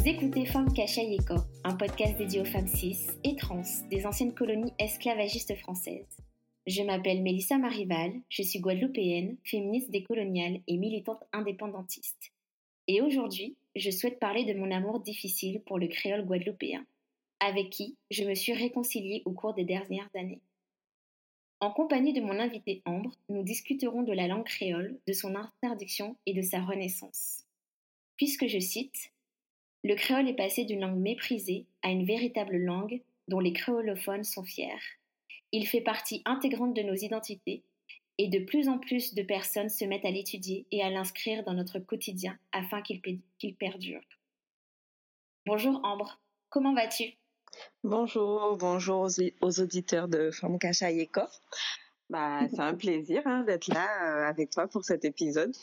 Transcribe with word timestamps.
Vous 0.00 0.08
écoutez 0.08 0.46
Femme 0.46 0.72
Kachayeko, 0.72 1.34
un 1.62 1.76
podcast 1.76 2.16
dédié 2.16 2.40
aux 2.40 2.46
femmes 2.46 2.66
cis 2.66 3.06
et 3.22 3.36
trans 3.36 3.60
des 3.90 4.06
anciennes 4.06 4.32
colonies 4.32 4.72
esclavagistes 4.78 5.54
françaises. 5.56 6.16
Je 6.66 6.82
m'appelle 6.82 7.20
Mélissa 7.20 7.58
Marival, 7.58 8.14
je 8.30 8.42
suis 8.42 8.60
guadeloupéenne, 8.60 9.36
féministe 9.44 9.90
décoloniale 9.90 10.62
et 10.66 10.78
militante 10.78 11.22
indépendantiste. 11.34 12.32
Et 12.88 13.02
aujourd'hui, 13.02 13.56
je 13.76 13.90
souhaite 13.90 14.18
parler 14.18 14.46
de 14.46 14.58
mon 14.58 14.70
amour 14.70 15.00
difficile 15.00 15.60
pour 15.66 15.78
le 15.78 15.88
créole 15.88 16.24
guadeloupéen, 16.24 16.86
avec 17.38 17.68
qui 17.68 17.98
je 18.10 18.24
me 18.24 18.34
suis 18.34 18.54
réconciliée 18.54 19.20
au 19.26 19.32
cours 19.32 19.52
des 19.52 19.64
dernières 19.64 20.08
années. 20.14 20.40
En 21.60 21.72
compagnie 21.72 22.14
de 22.14 22.22
mon 22.22 22.40
invité 22.40 22.80
Ambre, 22.86 23.12
nous 23.28 23.42
discuterons 23.42 24.02
de 24.02 24.14
la 24.14 24.28
langue 24.28 24.46
créole, 24.46 24.98
de 25.06 25.12
son 25.12 25.34
interdiction 25.34 26.16
et 26.24 26.32
de 26.32 26.40
sa 26.40 26.62
renaissance. 26.62 27.44
Puisque 28.16 28.46
je 28.46 28.58
cite, 28.58 29.12
Le 29.82 29.94
créole 29.94 30.28
est 30.28 30.34
passé 30.34 30.64
d'une 30.64 30.80
langue 30.80 30.98
méprisée 30.98 31.66
à 31.82 31.90
une 31.90 32.04
véritable 32.04 32.56
langue 32.56 33.00
dont 33.28 33.40
les 33.40 33.52
créolophones 33.52 34.24
sont 34.24 34.44
fiers. 34.44 34.68
Il 35.52 35.66
fait 35.66 35.80
partie 35.80 36.22
intégrante 36.26 36.74
de 36.74 36.82
nos 36.82 36.94
identités 36.94 37.62
et 38.18 38.28
de 38.28 38.44
plus 38.44 38.68
en 38.68 38.78
plus 38.78 39.14
de 39.14 39.22
personnes 39.22 39.70
se 39.70 39.84
mettent 39.86 40.04
à 40.04 40.10
l'étudier 40.10 40.66
et 40.70 40.82
à 40.82 40.90
l'inscrire 40.90 41.42
dans 41.44 41.54
notre 41.54 41.78
quotidien 41.78 42.38
afin 42.52 42.82
qu'il 42.82 43.00
perdure. 43.56 44.02
Bonjour 45.46 45.80
Ambre, 45.82 46.20
comment 46.50 46.74
vas-tu? 46.74 47.14
Bonjour, 47.82 48.56
bonjour 48.58 49.08
aux, 49.40 49.60
auditeurs 49.60 50.08
de 50.08 50.30
Femme 50.30 50.58
Cacha 50.58 50.88
Bah, 52.10 52.40
c'est 52.50 52.60
un 52.60 52.74
plaisir 52.76 53.22
hein, 53.24 53.42
d'être 53.44 53.68
là 53.68 53.88
euh, 54.04 54.28
avec 54.28 54.50
toi 54.50 54.68
pour 54.68 54.84
cet 54.84 55.06
épisode. 55.06 55.56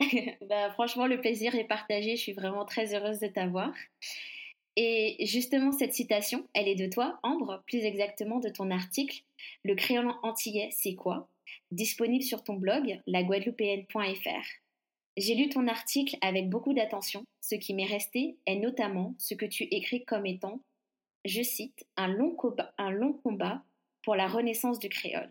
bah, 0.48 0.70
franchement, 0.72 1.06
le 1.06 1.20
plaisir 1.20 1.54
est 1.54 1.64
partagé. 1.64 2.16
Je 2.16 2.22
suis 2.22 2.32
vraiment 2.32 2.64
très 2.64 2.94
heureuse 2.94 3.20
de 3.20 3.28
t'avoir. 3.28 3.72
Et 4.76 5.24
justement, 5.24 5.70
cette 5.72 5.94
citation, 5.94 6.48
elle 6.52 6.68
est 6.68 6.74
de 6.74 6.90
toi, 6.90 7.18
Ambre, 7.22 7.62
plus 7.66 7.84
exactement 7.84 8.40
de 8.40 8.48
ton 8.48 8.70
article 8.70 9.22
Le 9.62 9.74
créole 9.74 10.12
antillais, 10.22 10.70
c'est 10.72 10.94
quoi? 10.94 11.28
Disponible 11.70 12.24
sur 12.24 12.42
ton 12.42 12.54
blog 12.54 13.00
laguadeloupéenne.fr. 13.06 14.46
J'ai 15.16 15.36
lu 15.36 15.48
ton 15.48 15.68
article 15.68 16.16
avec 16.22 16.48
beaucoup 16.48 16.74
d'attention. 16.74 17.24
Ce 17.40 17.54
qui 17.54 17.72
m'est 17.72 17.86
resté 17.86 18.36
est 18.46 18.56
notamment 18.56 19.14
ce 19.18 19.34
que 19.34 19.46
tu 19.46 19.64
écris 19.64 20.04
comme 20.04 20.26
étant, 20.26 20.60
je 21.24 21.42
cite, 21.42 21.86
un 21.96 22.08
long, 22.08 22.34
combat, 22.34 22.74
un 22.78 22.90
long 22.90 23.12
combat 23.12 23.62
pour 24.02 24.16
la 24.16 24.26
renaissance 24.26 24.80
du 24.80 24.88
créole. 24.88 25.30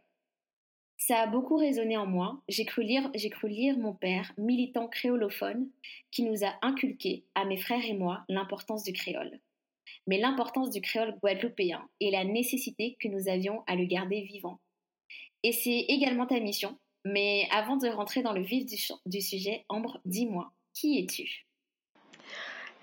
Ça 0.97 1.19
a 1.19 1.27
beaucoup 1.27 1.57
résonné 1.57 1.97
en 1.97 2.05
moi. 2.05 2.41
J'ai 2.47 2.65
cru 2.65 2.83
lire, 2.83 3.77
mon 3.77 3.93
père, 3.93 4.31
militant 4.37 4.87
créolophone, 4.87 5.69
qui 6.11 6.23
nous 6.23 6.45
a 6.45 6.53
inculqué, 6.61 7.25
à 7.35 7.45
mes 7.45 7.57
frères 7.57 7.85
et 7.85 7.93
moi, 7.93 8.23
l'importance 8.29 8.83
du 8.83 8.93
créole. 8.93 9.39
Mais 10.07 10.17
l'importance 10.17 10.69
du 10.69 10.81
créole 10.81 11.17
guadeloupéen 11.21 11.87
et 11.99 12.11
la 12.11 12.23
nécessité 12.23 12.95
que 12.99 13.07
nous 13.07 13.27
avions 13.27 13.63
à 13.67 13.75
le 13.75 13.85
garder 13.85 14.21
vivant. 14.21 14.59
Et 15.43 15.51
c'est 15.51 15.85
également 15.89 16.25
ta 16.25 16.39
mission, 16.39 16.77
mais 17.05 17.47
avant 17.51 17.75
de 17.75 17.87
rentrer 17.89 18.21
dans 18.21 18.33
le 18.33 18.41
vif 18.41 18.65
du, 19.05 19.21
sujet, 19.21 19.65
Ambre, 19.67 19.99
dis-moi, 20.05 20.53
qui 20.73 20.99
es-tu? 20.99 21.45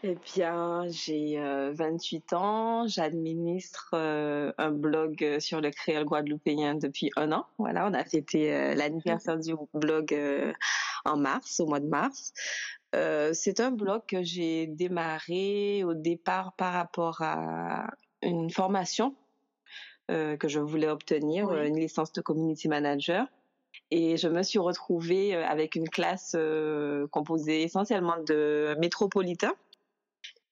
Eh 0.02 0.16
bien, 0.34 0.84
j'ai 0.88 1.38
28 1.74 2.32
euh, 2.32 2.36
ans, 2.36 2.86
j'administre 2.86 3.90
euh, 3.94 4.52
un 4.58 4.70
blog 4.70 5.38
sur 5.40 5.60
le 5.60 5.70
créole 5.70 6.04
guadeloupéen 6.04 6.74
depuis 6.74 7.10
un 7.16 7.32
an. 7.32 7.46
Voilà, 7.58 7.86
on 7.86 7.94
a 7.94 8.04
fêté 8.04 8.54
euh, 8.54 8.74
l'anniversaire 8.74 9.38
du 9.38 9.54
blog 9.74 10.16
en 11.04 11.16
mars, 11.16 11.60
au 11.60 11.66
mois 11.66 11.80
de 11.80 11.88
mars. 11.88 12.32
c'est 12.92 13.60
un 13.60 13.70
blog 13.70 14.02
que 14.06 14.22
j'ai 14.22 14.66
démarré 14.66 15.84
au 15.84 15.94
départ 15.94 16.54
par 16.56 16.72
rapport 16.72 17.20
à 17.22 17.90
une 18.22 18.50
formation 18.50 19.14
que 20.08 20.48
je 20.48 20.58
voulais 20.58 20.88
obtenir, 20.88 21.52
une 21.52 21.78
licence 21.78 22.12
de 22.12 22.20
community 22.20 22.66
manager. 22.66 23.28
Et 23.90 24.16
je 24.16 24.28
me 24.28 24.42
suis 24.42 24.58
retrouvée 24.58 25.34
euh, 25.34 25.44
avec 25.46 25.74
une 25.74 25.88
classe 25.88 26.34
euh, 26.36 27.06
composée 27.08 27.62
essentiellement 27.62 28.16
de 28.26 28.76
métropolitains. 28.78 29.54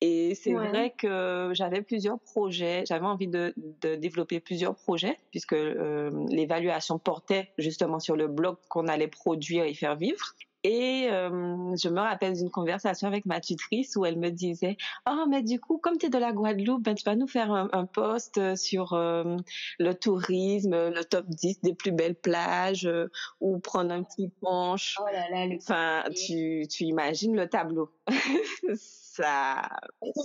Et 0.00 0.36
c'est 0.36 0.52
vrai 0.52 0.94
que 0.96 1.50
j'avais 1.54 1.82
plusieurs 1.82 2.20
projets, 2.20 2.84
j'avais 2.86 3.06
envie 3.06 3.26
de, 3.26 3.52
de, 3.56 3.96
développer 3.96 4.38
plusieurs 4.38 4.76
projets 4.76 5.16
puisque 5.30 5.54
euh, 5.54 6.10
l'évaluation 6.28 7.00
portait 7.00 7.50
justement 7.58 7.98
sur 7.98 8.14
le 8.14 8.28
blog 8.28 8.56
qu'on 8.68 8.86
allait 8.86 9.08
produire 9.08 9.64
et 9.64 9.74
faire 9.74 9.96
vivre. 9.96 10.34
Et 10.70 11.08
euh, 11.10 11.74
je 11.82 11.88
me 11.88 11.98
rappelle 11.98 12.34
d'une 12.34 12.50
conversation 12.50 13.08
avec 13.08 13.24
ma 13.24 13.40
tutrice 13.40 13.96
où 13.96 14.04
elle 14.04 14.18
me 14.18 14.28
disait 14.28 14.76
"Oh, 15.08 15.24
mais 15.26 15.42
du 15.42 15.58
coup, 15.58 15.78
comme 15.78 15.96
tu 15.96 16.06
es 16.06 16.08
de 16.10 16.18
la 16.18 16.30
Guadeloupe, 16.32 16.82
ben, 16.82 16.94
tu 16.94 17.04
vas 17.04 17.16
nous 17.16 17.26
faire 17.26 17.50
un, 17.50 17.70
un 17.72 17.86
post 17.86 18.54
sur 18.54 18.92
euh, 18.92 19.36
le 19.78 19.94
tourisme, 19.94 20.90
le 20.90 21.02
top 21.04 21.24
10 21.26 21.62
des 21.62 21.72
plus 21.74 21.90
belles 21.92 22.16
plages, 22.16 22.86
euh, 22.86 23.10
ou 23.40 23.58
prendre 23.60 23.92
un 23.94 24.02
petit 24.02 24.28
punch. 24.42 24.96
Oh 25.00 25.06
là 25.10 25.30
là, 25.30 25.46
le 25.46 25.56
enfin, 25.56 26.04
tu, 26.14 26.66
tu 26.68 26.84
imagines 26.84 27.34
le 27.34 27.48
tableau. 27.48 27.88
ça, 28.74 29.70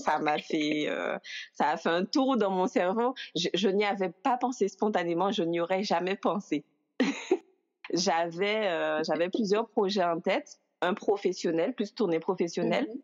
ça 0.03 0.19
m'a 0.19 0.39
fait, 0.39 0.89
ça 1.53 1.69
a 1.69 1.77
fait 1.77 1.89
un 1.89 2.03
tour 2.03 2.35
dans 2.35 2.51
mon 2.51 2.67
cerveau. 2.67 3.13
Je, 3.35 3.47
je 3.53 3.69
n'y 3.69 3.85
avais 3.85 4.09
pas 4.11 4.37
pensé 4.37 4.67
spontanément, 4.67 5.31
je 5.31 5.43
n'y 5.43 5.61
aurais 5.61 5.83
jamais 5.83 6.17
pensé. 6.17 6.65
J'avais 7.93 8.67
euh, 8.67 9.01
j'avais 9.03 9.29
plusieurs 9.29 9.67
projets 9.69 10.03
en 10.03 10.19
tête 10.19 10.59
un 10.83 10.93
professionnel, 10.93 11.73
plus 11.73 11.95
tourné 11.95 12.19
professionnel, 12.19 12.85
mhm. 12.89 13.01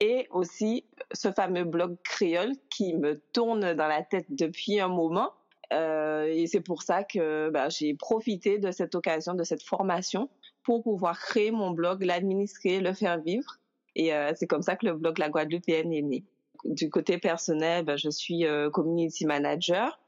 et 0.00 0.26
aussi 0.30 0.86
ce 1.12 1.30
fameux 1.30 1.64
blog 1.64 1.96
créole 2.02 2.52
qui 2.70 2.94
me 2.94 3.20
tourne 3.32 3.74
dans 3.74 3.86
la 3.86 4.02
tête 4.02 4.26
depuis 4.30 4.80
un 4.80 4.88
moment. 4.88 5.30
Euh, 5.72 6.24
et 6.24 6.46
c'est 6.46 6.62
pour 6.62 6.82
ça 6.82 7.04
que 7.04 7.50
bah, 7.50 7.68
j'ai 7.68 7.94
profité 7.94 8.58
de 8.58 8.70
cette 8.70 8.94
occasion, 8.94 9.34
de 9.34 9.44
cette 9.44 9.62
formation, 9.62 10.30
pour 10.62 10.82
pouvoir 10.82 11.18
créer 11.18 11.50
mon 11.50 11.70
blog, 11.70 12.02
l'administrer, 12.02 12.80
le 12.80 12.94
faire 12.94 13.20
vivre. 13.20 13.58
Et 13.94 14.14
euh, 14.14 14.32
c'est 14.34 14.46
comme 14.46 14.62
ça 14.62 14.76
que 14.76 14.86
le 14.86 14.94
blog 14.94 15.18
La 15.18 15.28
Guadeloupe 15.28 15.68
est 15.68 15.84
né. 15.84 16.24
Du 16.64 16.90
côté 16.90 17.18
personnel, 17.18 17.84
bah, 17.84 17.96
je 17.96 18.10
suis 18.10 18.46
euh, 18.46 18.70
community 18.70 19.26
manager. 19.26 20.00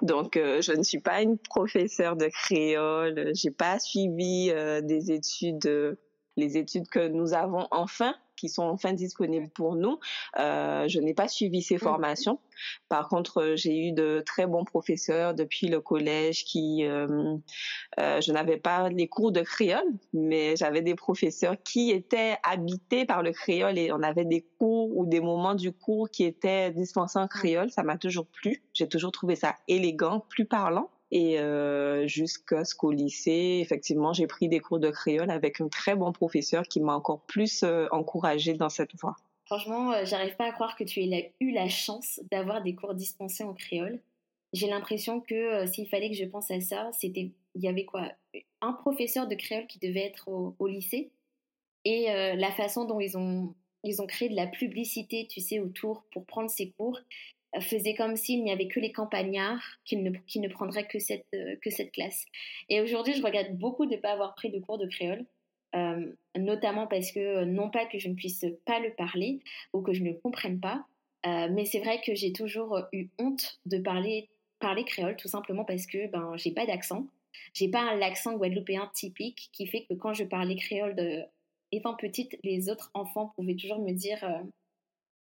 Donc, 0.00 0.36
euh, 0.36 0.62
je 0.62 0.72
ne 0.72 0.82
suis 0.82 1.00
pas 1.00 1.22
une 1.22 1.38
professeure 1.38 2.16
de 2.16 2.26
créole. 2.26 3.32
J'ai 3.34 3.50
pas 3.50 3.78
suivi 3.78 4.50
euh, 4.50 4.80
des 4.80 5.12
études, 5.12 5.66
euh, 5.66 5.96
les 6.36 6.56
études 6.56 6.88
que 6.88 7.08
nous 7.08 7.34
avons 7.34 7.68
enfin 7.70 8.14
qui 8.42 8.48
sont 8.48 8.64
enfin 8.64 8.92
disponibles 8.92 9.48
pour 9.50 9.76
nous. 9.76 10.00
Euh, 10.40 10.88
je 10.88 10.98
n'ai 10.98 11.14
pas 11.14 11.28
suivi 11.28 11.62
ces 11.62 11.76
mmh. 11.76 11.78
formations. 11.78 12.40
Par 12.88 13.08
contre, 13.08 13.40
euh, 13.40 13.56
j'ai 13.56 13.86
eu 13.86 13.92
de 13.92 14.20
très 14.26 14.46
bons 14.48 14.64
professeurs 14.64 15.32
depuis 15.32 15.68
le 15.68 15.80
collège 15.80 16.44
qui, 16.44 16.84
euh, 16.84 17.36
euh, 18.00 18.20
je 18.20 18.32
n'avais 18.32 18.56
pas 18.56 18.88
les 18.88 19.06
cours 19.06 19.30
de 19.30 19.42
créole, 19.42 19.86
mais 20.12 20.56
j'avais 20.56 20.82
des 20.82 20.96
professeurs 20.96 21.54
qui 21.62 21.92
étaient 21.92 22.36
habités 22.42 23.04
par 23.04 23.22
le 23.22 23.30
créole 23.30 23.78
et 23.78 23.92
on 23.92 24.02
avait 24.02 24.24
des 24.24 24.44
cours 24.58 24.96
ou 24.96 25.06
des 25.06 25.20
moments 25.20 25.54
du 25.54 25.70
cours 25.70 26.10
qui 26.10 26.24
étaient 26.24 26.72
dispensés 26.72 27.20
en 27.20 27.28
créole. 27.28 27.70
Ça 27.70 27.84
m'a 27.84 27.96
toujours 27.96 28.26
plu. 28.26 28.64
J'ai 28.74 28.88
toujours 28.88 29.12
trouvé 29.12 29.36
ça 29.36 29.54
élégant, 29.68 30.24
plus 30.28 30.46
parlant. 30.46 30.90
Et 31.14 31.38
euh, 31.38 32.06
jusqu'à 32.06 32.64
ce 32.64 32.74
qu'au 32.74 32.90
lycée, 32.90 33.58
effectivement, 33.60 34.14
j'ai 34.14 34.26
pris 34.26 34.48
des 34.48 34.60
cours 34.60 34.78
de 34.78 34.90
créole 34.90 35.30
avec 35.30 35.60
un 35.60 35.68
très 35.68 35.94
bon 35.94 36.10
professeur 36.10 36.62
qui 36.62 36.80
m'a 36.80 36.94
encore 36.96 37.20
plus 37.26 37.62
euh, 37.64 37.86
encouragée 37.90 38.54
dans 38.54 38.70
cette 38.70 38.98
voie. 38.98 39.14
Franchement, 39.44 39.92
euh, 39.92 40.06
j'arrive 40.06 40.34
pas 40.36 40.46
à 40.46 40.52
croire 40.52 40.74
que 40.74 40.84
tu 40.84 41.00
aies 41.00 41.34
eu 41.38 41.52
la 41.52 41.68
chance 41.68 42.18
d'avoir 42.30 42.62
des 42.62 42.74
cours 42.74 42.94
dispensés 42.94 43.44
en 43.44 43.52
créole. 43.52 44.00
J'ai 44.54 44.68
l'impression 44.68 45.20
que 45.20 45.34
euh, 45.34 45.66
s'il 45.66 45.86
fallait 45.86 46.08
que 46.08 46.16
je 46.16 46.24
pense 46.24 46.50
à 46.50 46.62
ça, 46.62 46.90
c'était 46.98 47.30
il 47.54 47.62
y 47.62 47.68
avait 47.68 47.84
quoi 47.84 48.10
un 48.62 48.72
professeur 48.72 49.28
de 49.28 49.34
créole 49.34 49.66
qui 49.66 49.78
devait 49.78 50.06
être 50.06 50.28
au, 50.28 50.56
au 50.58 50.66
lycée 50.66 51.10
et 51.84 52.06
la 52.36 52.52
façon 52.52 52.84
dont 52.84 53.00
ils 53.00 53.18
ont 53.18 53.54
ils 53.82 54.00
ont 54.00 54.06
créé 54.06 54.28
de 54.28 54.36
la 54.36 54.46
publicité, 54.46 55.26
tu 55.28 55.40
sais, 55.40 55.58
autour 55.58 56.04
pour 56.12 56.24
prendre 56.24 56.48
ces 56.48 56.70
cours 56.70 56.98
faisait 57.60 57.94
comme 57.94 58.16
s'il 58.16 58.42
n'y 58.42 58.52
avait 58.52 58.68
que 58.68 58.80
les 58.80 58.92
campagnards 58.92 59.62
qui 59.84 59.96
ne, 59.96 60.10
qui 60.26 60.40
ne 60.40 60.48
prendraient 60.48 60.86
que 60.86 60.98
cette, 60.98 61.26
euh, 61.34 61.56
que 61.60 61.70
cette 61.70 61.92
classe. 61.92 62.24
Et 62.68 62.80
aujourd'hui, 62.80 63.14
je 63.14 63.22
regrette 63.22 63.58
beaucoup 63.58 63.86
de 63.86 63.96
ne 63.96 64.00
pas 64.00 64.12
avoir 64.12 64.34
pris 64.34 64.50
de 64.50 64.58
cours 64.58 64.78
de 64.78 64.86
créole, 64.86 65.24
euh, 65.74 66.12
notamment 66.36 66.86
parce 66.86 67.12
que, 67.12 67.20
euh, 67.20 67.44
non 67.44 67.70
pas 67.70 67.86
que 67.86 67.98
je 67.98 68.08
ne 68.08 68.14
puisse 68.14 68.46
pas 68.64 68.80
le 68.80 68.92
parler 68.94 69.40
ou 69.72 69.82
que 69.82 69.92
je 69.92 70.02
ne 70.02 70.12
comprenne 70.12 70.60
pas, 70.60 70.86
mais 71.24 71.66
c'est 71.66 71.78
vrai 71.78 72.00
que 72.04 72.16
j'ai 72.16 72.32
toujours 72.32 72.80
eu 72.92 73.08
honte 73.16 73.60
de 73.64 73.78
parler, 73.78 74.28
parler 74.58 74.82
créole, 74.84 75.14
tout 75.16 75.28
simplement 75.28 75.64
parce 75.64 75.86
que 75.86 76.08
ben, 76.08 76.36
j'ai 76.36 76.50
pas 76.50 76.66
d'accent. 76.66 77.06
J'ai 77.54 77.68
pas 77.68 77.80
un 77.80 78.02
accent 78.02 78.36
guadeloupéen 78.36 78.90
typique 78.92 79.48
qui 79.52 79.68
fait 79.68 79.84
que 79.84 79.94
quand 79.94 80.14
je 80.14 80.24
parlais 80.24 80.56
créole 80.56 80.96
de, 80.96 81.22
étant 81.70 81.94
petite, 81.94 82.36
les 82.42 82.68
autres 82.70 82.90
enfants 82.94 83.32
pouvaient 83.36 83.54
toujours 83.54 83.78
me 83.78 83.92
dire 83.92 84.42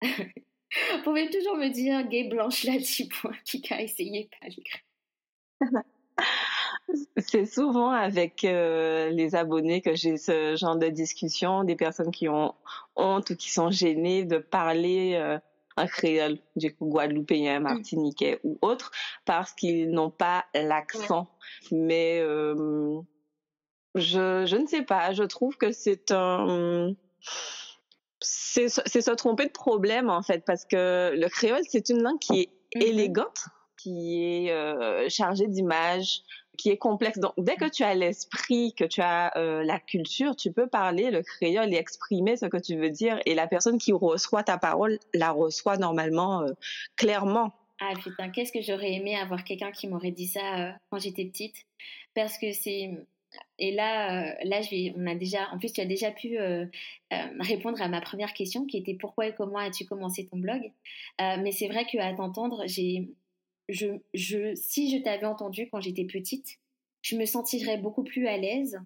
Vous 0.92 1.04
pouvez 1.04 1.30
toujours 1.30 1.56
me 1.56 1.70
dire 1.70 2.04
gay 2.08 2.26
blanche 2.26 2.64
là, 2.64 2.74
point 3.22 3.36
qui 3.44 3.62
a 3.72 3.82
essayé 3.82 4.30
pas 4.40 4.48
C'est 7.18 7.46
souvent 7.46 7.90
avec 7.90 8.44
euh, 8.44 9.10
les 9.10 9.36
abonnés 9.36 9.82
que 9.82 9.96
j'ai 9.96 10.18
ce 10.18 10.56
genre 10.56 10.78
de 10.78 10.88
discussion, 10.88 11.64
des 11.64 11.76
personnes 11.76 12.12
qui 12.12 12.30
ont 12.30 12.54
honte 12.96 13.32
ou 13.32 13.36
qui 13.36 13.52
sont 13.52 13.72
gênées 13.72 14.24
de 14.24 14.38
parler 14.38 15.14
euh, 15.16 15.40
en 15.78 15.88
créole, 15.88 16.38
du 16.56 16.74
coup 16.74 16.86
guadeloupéen, 16.86 17.60
mm. 17.60 17.64
martiniquais 17.64 18.40
ou 18.44 18.58
autre, 18.62 18.92
parce 19.26 19.54
qu'ils 19.54 19.90
n'ont 19.92 20.12
pas 20.12 20.46
l'accent. 20.54 21.28
Mais 21.72 22.20
euh, 22.22 23.00
je, 23.96 24.46
je 24.46 24.56
ne 24.56 24.68
sais 24.68 24.84
pas, 24.84 25.14
je 25.14 25.24
trouve 25.24 25.58
que 25.58 25.72
c'est 25.72 26.12
un... 26.12 26.94
C'est 28.22 28.70
se 28.70 29.12
tromper 29.12 29.46
de 29.46 29.52
problème 29.52 30.10
en 30.10 30.24
fait, 30.24 30.44
parce 30.46 30.66
que 30.66 31.14
le 31.16 31.28
créole, 31.30 31.64
c'est 31.68 31.90
une 31.90 32.02
langue 32.02 32.20
qui 32.20 32.42
est 32.42 32.50
mm-hmm. 32.76 32.84
élégante, 32.84 33.46
qui 33.78 34.24
est 34.24 34.52
euh, 34.52 35.08
chargée 35.10 35.48
d'images, 35.48 36.24
qui 36.56 36.70
est 36.70 36.78
complexe. 36.78 37.20
Donc, 37.20 37.34
dès 37.38 37.56
que 37.56 37.70
tu 37.70 37.84
as 37.84 37.94
l'esprit, 37.94 38.74
que 38.74 38.86
tu 38.86 39.02
as 39.02 39.36
euh, 39.38 39.64
la 39.64 39.80
culture, 39.80 40.36
tu 40.36 40.52
peux 40.52 40.68
parler 40.68 41.12
le 41.12 41.22
créole 41.22 41.74
et 41.74 41.78
exprimer 41.78 42.38
ce 42.38 42.46
que 42.46 42.58
tu 42.58 42.76
veux 42.78 42.90
dire. 42.90 43.20
Et 43.26 43.36
la 43.36 43.48
personne 43.48 43.78
qui 43.78 43.94
reçoit 43.94 44.44
ta 44.44 44.58
parole 44.58 45.00
la 45.14 45.32
reçoit 45.32 45.78
normalement 45.78 46.42
euh, 46.42 46.52
clairement. 46.96 47.52
Ah 47.82 47.94
putain, 48.02 48.30
qu'est-ce 48.30 48.54
que 48.54 48.62
j'aurais 48.62 48.94
aimé 48.94 49.16
avoir 49.18 49.44
quelqu'un 49.44 49.72
qui 49.72 49.88
m'aurait 49.88 50.12
dit 50.12 50.28
ça 50.28 50.60
euh, 50.60 50.72
quand 50.90 51.00
j'étais 51.00 51.26
petite? 51.26 51.56
Parce 52.14 52.38
que 52.38 52.52
c'est. 52.54 52.92
Et 53.60 53.72
là, 53.72 54.36
là 54.44 54.62
je 54.62 54.70
vais, 54.70 54.94
on 54.98 55.08
a 55.08 55.16
déjà, 55.16 55.50
en 55.52 55.58
plus, 55.58 55.74
tu 55.74 55.82
as 55.82 55.86
déjà 55.86 56.12
pu 56.12 56.38
répondre 57.40 57.82
à 57.82 57.88
ma 57.88 58.02
première 58.02 58.34
question 58.34 58.66
qui 58.66 58.78
était 58.78 58.94
pourquoi 58.94 59.28
et 59.28 59.36
comment 59.36 59.60
as-tu 59.60 59.86
commencé 59.86 60.26
ton 60.26 60.38
blog? 60.38 60.72
Mais 61.20 61.52
c'est 61.52 61.68
vrai 61.68 61.86
qu'à 61.86 62.14
t'entendre, 62.14 62.68
si 62.68 63.16
je 63.70 65.04
t'avais 65.04 65.26
entendu 65.26 65.70
quand 65.70 65.82
j'étais 65.82 66.06
petite, 66.06 66.60
je 67.06 67.16
me 67.16 67.26
sentirais 67.26 67.78
beaucoup 67.78 68.04
plus 68.04 68.28
à 68.28 68.38
l'aise 68.38 68.80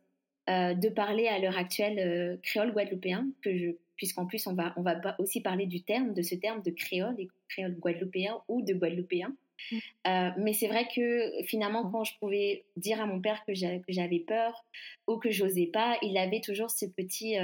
euh, 0.50 0.74
de 0.74 0.90
parler 0.90 1.28
à 1.28 1.40
l'heure 1.40 1.57
actuelle 1.57 2.00
euh, 2.00 2.38
créole 2.44 2.74
guadeloupéen, 2.74 3.28
que 3.42 3.78
puisqu'en 3.95 4.25
plus 4.25 4.45
on 4.48 4.54
va, 4.54 4.74
on 4.78 4.81
va 4.81 5.16
aussi 5.19 5.42
parler 5.42 5.68
du 5.68 5.84
terme, 5.84 6.13
de 6.13 6.22
ce 6.22 6.36
terme 6.36 6.62
de 6.62 6.72
créole, 6.72 7.16
et 7.18 7.30
créole 7.48 7.75
guadeloupéen 7.75 8.42
ou 8.50 8.62
de 8.62 8.74
guadeloupéen. 8.74 9.34
Mm. 9.72 9.78
Euh, 10.08 10.30
mais 10.38 10.54
c'est 10.54 10.68
vrai 10.68 10.88
que 10.94 11.32
finalement, 11.46 11.86
mm. 11.86 11.92
quand 11.92 12.04
je 12.04 12.18
pouvais 12.20 12.66
dire 12.78 13.02
à 13.02 13.06
mon 13.06 13.22
père 13.22 13.44
que 13.46 13.54
j'avais 13.54 14.20
peur 14.20 14.66
ou 15.08 15.18
que 15.18 15.32
j'osais 15.32 15.68
pas, 15.68 15.98
il 16.02 16.18
avait 16.18 16.42
toujours 16.42 16.70
ce 16.72 16.86
petit, 16.86 17.36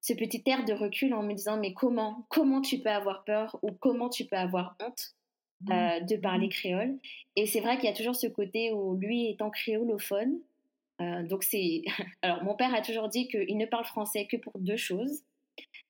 ce 0.00 0.12
petit 0.12 0.42
air 0.46 0.64
de 0.64 0.72
recul 0.72 1.14
en 1.14 1.22
me 1.22 1.34
disant 1.34 1.58
mais 1.58 1.72
comment, 1.72 2.26
comment 2.28 2.60
tu 2.60 2.78
peux 2.78 2.90
avoir 2.90 3.24
peur 3.24 3.58
ou 3.62 3.72
comment 3.72 4.08
tu 4.08 4.24
peux 4.24 4.36
avoir 4.36 4.76
honte 4.80 5.16
Mmh. 5.62 5.72
Euh, 5.72 6.00
de 6.00 6.16
parler 6.16 6.48
mmh. 6.48 6.50
créole? 6.50 6.98
Et 7.34 7.46
c'est 7.46 7.60
vrai 7.60 7.76
qu'il 7.76 7.86
y 7.86 7.92
a 7.92 7.96
toujours 7.96 8.14
ce 8.14 8.26
côté 8.26 8.72
où 8.72 8.94
lui 8.94 9.30
étant 9.30 9.50
créolophone, 9.50 10.38
euh, 11.00 11.22
donc 11.22 11.44
c'est. 11.44 11.82
Alors 12.22 12.44
mon 12.44 12.54
père 12.54 12.74
a 12.74 12.82
toujours 12.82 13.08
dit 13.08 13.26
qu'il 13.28 13.56
ne 13.56 13.64
parle 13.64 13.86
français 13.86 14.26
que 14.26 14.36
pour 14.36 14.52
deux 14.58 14.76
choses 14.76 15.22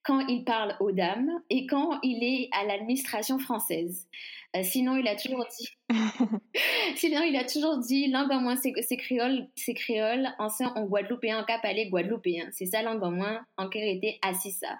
quand 0.04 0.20
il 0.28 0.44
parle 0.44 0.76
aux 0.78 0.92
dames 0.92 1.32
et 1.50 1.66
quand 1.66 1.98
il 2.04 2.22
est 2.22 2.48
à 2.52 2.64
l'administration 2.64 3.40
française. 3.40 4.06
Euh, 4.56 4.62
sinon, 4.62 4.96
il 4.96 5.06
a 5.08 5.16
toujours 5.16 5.46
dit. 5.58 5.68
sinon, 6.96 7.22
il 7.22 7.36
a 7.36 7.44
toujours 7.44 7.78
dit 7.78 8.08
langue 8.08 8.30
en 8.32 8.40
moins, 8.40 8.56
c'est 8.56 8.96
créole, 8.96 9.48
c'est 9.54 9.74
créole, 9.74 10.28
ancien 10.38 10.72
en 10.74 10.84
guadeloupéen, 10.84 11.44
cap 11.44 11.64
aller 11.64 11.88
guadeloupéen. 11.88 12.48
C'est 12.52 12.66
ça 12.66 12.82
langue 12.82 13.02
en 13.02 13.10
moins, 13.10 13.44
en 13.56 13.68
été 13.70 14.18
assis 14.22 14.52
ça. 14.52 14.78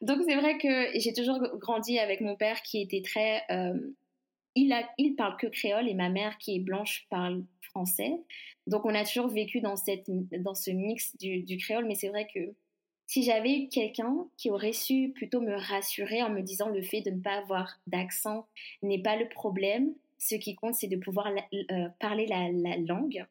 Donc 0.00 0.22
c'est 0.26 0.36
vrai 0.36 0.58
que 0.58 0.98
j'ai 0.98 1.12
toujours 1.12 1.40
grandi 1.58 1.98
avec 1.98 2.20
mon 2.20 2.36
père 2.36 2.62
qui 2.62 2.80
était 2.80 3.02
très 3.02 3.42
il, 4.54 4.72
a, 4.72 4.88
il 4.98 5.14
parle 5.14 5.36
que 5.36 5.46
créole 5.46 5.88
et 5.88 5.94
ma 5.94 6.08
mère 6.08 6.38
qui 6.38 6.56
est 6.56 6.60
blanche 6.60 7.06
parle 7.10 7.44
français. 7.62 8.12
Donc 8.66 8.84
on 8.84 8.94
a 8.94 9.04
toujours 9.04 9.28
vécu 9.28 9.60
dans, 9.60 9.76
cette, 9.76 10.06
dans 10.42 10.54
ce 10.54 10.70
mix 10.70 11.16
du, 11.16 11.42
du 11.42 11.56
créole, 11.56 11.86
mais 11.86 11.94
c'est 11.94 12.08
vrai 12.08 12.28
que 12.32 12.40
si 13.12 13.22
j'avais 13.22 13.58
eu 13.58 13.68
quelqu'un 13.68 14.24
qui 14.38 14.48
aurait 14.48 14.72
su 14.72 15.12
plutôt 15.14 15.42
me 15.42 15.54
rassurer 15.54 16.22
en 16.22 16.30
me 16.30 16.40
disant 16.40 16.70
le 16.70 16.80
fait 16.80 17.02
de 17.02 17.10
ne 17.10 17.20
pas 17.20 17.34
avoir 17.34 17.78
d'accent 17.86 18.46
n'est 18.80 19.02
pas 19.02 19.16
le 19.16 19.28
problème, 19.28 19.92
ce 20.16 20.34
qui 20.34 20.54
compte 20.54 20.76
c'est 20.76 20.88
de 20.88 20.96
pouvoir 20.96 21.28
euh, 21.28 21.88
parler 22.00 22.26
la, 22.26 22.48
la, 22.50 22.78
langue. 22.78 23.26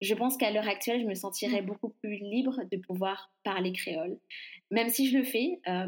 Je 0.00 0.12
pense 0.14 0.36
qu'à 0.36 0.50
l'heure 0.50 0.66
actuelle, 0.66 1.02
je 1.02 1.06
me 1.06 1.14
sentirais 1.14 1.62
mmh. 1.62 1.66
beaucoup 1.66 1.90
plus 1.90 2.16
libre 2.16 2.62
de 2.68 2.76
pouvoir 2.78 3.30
parler 3.44 3.72
créole. 3.72 4.18
Même 4.72 4.88
si 4.88 5.08
je 5.08 5.16
le 5.16 5.22
fais 5.22 5.60
euh, 5.68 5.86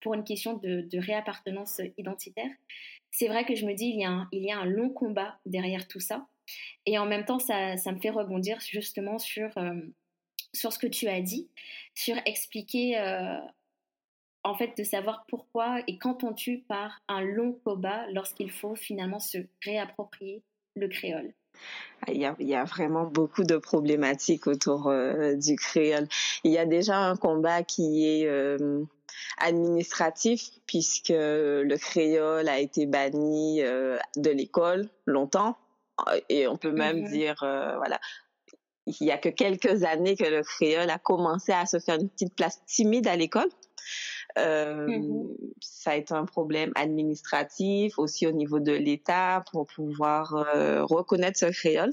pour 0.00 0.14
une 0.14 0.24
question 0.24 0.54
de, 0.54 0.80
de 0.80 0.98
réappartenance 0.98 1.82
identitaire, 1.98 2.50
c'est 3.10 3.28
vrai 3.28 3.44
que 3.44 3.54
je 3.54 3.66
me 3.66 3.74
dis, 3.74 3.88
il 3.88 4.00
y, 4.00 4.04
a 4.06 4.10
un, 4.10 4.28
il 4.32 4.44
y 4.44 4.50
a 4.50 4.58
un 4.58 4.64
long 4.64 4.88
combat 4.88 5.38
derrière 5.44 5.88
tout 5.88 6.00
ça. 6.00 6.26
Et 6.86 6.96
en 6.98 7.04
même 7.04 7.26
temps, 7.26 7.38
ça, 7.38 7.76
ça 7.76 7.92
me 7.92 8.00
fait 8.00 8.08
rebondir 8.08 8.58
justement 8.60 9.18
sur, 9.18 9.50
euh, 9.58 9.74
sur 10.54 10.72
ce 10.72 10.78
que 10.78 10.86
tu 10.86 11.08
as 11.08 11.20
dit, 11.20 11.48
sur 11.94 12.16
expliquer, 12.26 12.98
euh, 12.98 13.38
en 14.44 14.54
fait, 14.54 14.76
de 14.76 14.84
savoir 14.84 15.24
pourquoi 15.28 15.80
et 15.86 15.98
quand 15.98 16.24
on 16.24 16.32
tue 16.32 16.60
par 16.68 17.00
un 17.08 17.20
long 17.20 17.58
combat 17.64 18.06
lorsqu'il 18.12 18.50
faut 18.50 18.74
finalement 18.74 19.20
se 19.20 19.38
réapproprier 19.64 20.42
le 20.74 20.88
créole. 20.88 21.32
Il 22.08 22.16
y, 22.16 22.24
a, 22.24 22.34
il 22.40 22.48
y 22.48 22.54
a, 22.54 22.64
vraiment 22.64 23.04
beaucoup 23.04 23.44
de 23.44 23.56
problématiques 23.56 24.46
autour 24.46 24.88
euh, 24.88 25.36
du 25.36 25.54
créole. 25.56 26.08
Il 26.44 26.50
y 26.50 26.58
a 26.58 26.64
déjà 26.64 26.96
un 26.96 27.14
combat 27.14 27.62
qui 27.62 28.06
est 28.06 28.26
administratif 29.38 30.50
puisque 30.66 31.08
le 31.10 31.76
créole 31.76 32.48
a 32.48 32.58
été 32.58 32.86
banni 32.86 33.62
euh, 33.62 33.98
de 34.16 34.30
l'école 34.30 34.88
longtemps 35.06 35.56
et 36.28 36.46
on 36.48 36.56
peut 36.56 36.72
même 36.72 37.04
mm-hmm. 37.04 37.10
dire 37.10 37.42
euh, 37.42 37.76
voilà 37.76 38.00
il 38.86 39.06
y 39.06 39.10
a 39.10 39.18
que 39.18 39.28
quelques 39.28 39.84
années 39.84 40.16
que 40.16 40.24
le 40.24 40.42
créole 40.42 40.90
a 40.90 40.98
commencé 40.98 41.52
à 41.52 41.66
se 41.66 41.78
faire 41.78 41.96
une 41.96 42.08
petite 42.08 42.34
place 42.34 42.62
timide 42.66 43.06
à 43.06 43.16
l'école. 43.16 43.48
Euh, 44.38 44.86
mm-hmm. 44.86 45.36
Ça 45.60 45.90
a 45.90 45.96
été 45.96 46.14
un 46.14 46.24
problème 46.24 46.72
administratif 46.74 47.98
aussi 47.98 48.26
au 48.26 48.32
niveau 48.32 48.60
de 48.60 48.72
l'État 48.72 49.44
pour 49.52 49.66
pouvoir 49.66 50.30
reconnaître 50.88 51.38
ce 51.38 51.46
créole. 51.46 51.92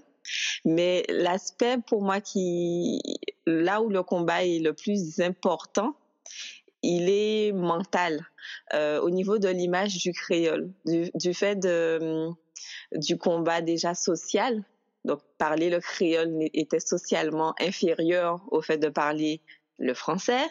Mais 0.65 1.05
l'aspect 1.09 1.77
pour 1.87 2.01
moi 2.01 2.21
qui, 2.21 3.01
là 3.45 3.81
où 3.81 3.89
le 3.89 4.03
combat 4.03 4.45
est 4.45 4.59
le 4.59 4.73
plus 4.73 5.19
important, 5.19 5.95
il 6.81 7.09
est 7.09 7.51
mental 7.51 8.25
euh, 8.73 9.01
au 9.01 9.09
niveau 9.09 9.37
de 9.37 9.49
l'image 9.49 9.97
du 9.97 10.13
créole, 10.13 10.71
du, 10.85 11.09
du 11.13 11.33
fait 11.33 11.55
de, 11.55 12.29
du 12.93 13.17
combat 13.17 13.61
déjà 13.61 13.93
social. 13.93 14.63
Donc, 15.09 15.21
parler 15.39 15.71
le 15.71 15.79
créole 15.79 16.37
était 16.53 16.79
socialement 16.79 17.55
inférieur 17.59 18.45
au 18.51 18.61
fait 18.61 18.77
de 18.77 18.89
parler 18.89 19.41
le 19.79 19.95
français. 19.95 20.45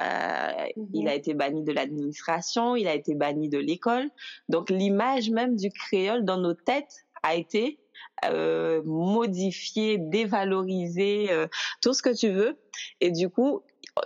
Euh, 0.00 0.68
Il 0.94 1.06
a 1.06 1.14
été 1.14 1.34
banni 1.34 1.64
de 1.64 1.72
l'administration, 1.72 2.76
il 2.76 2.88
a 2.88 2.94
été 2.94 3.14
banni 3.14 3.50
de 3.50 3.58
l'école. 3.58 4.08
Donc, 4.48 4.70
l'image 4.70 5.28
même 5.28 5.54
du 5.54 5.68
créole 5.70 6.24
dans 6.24 6.38
nos 6.38 6.54
têtes 6.54 7.04
a 7.22 7.34
été 7.34 7.78
euh, 8.24 8.80
modifiée, 8.86 9.98
dévalorisée, 9.98 11.30
euh, 11.30 11.46
tout 11.82 11.92
ce 11.92 12.00
que 12.00 12.16
tu 12.16 12.30
veux. 12.30 12.58
Et 13.02 13.10
du 13.10 13.28
coup, 13.28 13.60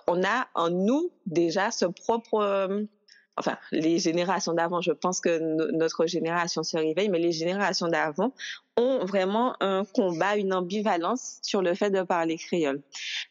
on 0.09 0.25
a 0.25 0.49
en 0.57 0.71
nous 0.71 1.13
déjà 1.27 1.71
ce 1.71 1.85
propre 1.85 2.89
enfin 3.37 3.59
les 3.73 3.99
générations 3.99 4.53
d'avant, 4.53 4.81
je 4.81 4.93
pense 4.93 5.21
que 5.21 5.39
notre 5.73 6.07
génération 6.07 6.63
se 6.63 6.77
réveille, 6.77 7.09
mais 7.09 7.19
les 7.19 7.33
générations 7.33 7.89
d'avant 7.89 8.33
ont 8.77 9.05
vraiment 9.05 9.57
un 9.61 9.85
combat, 9.85 10.37
une 10.37 10.53
ambivalence 10.53 11.39
sur 11.43 11.63
le 11.63 11.75
fait 11.75 11.91
de 11.91 12.03
parler 12.03 12.37
créole. 12.37 12.83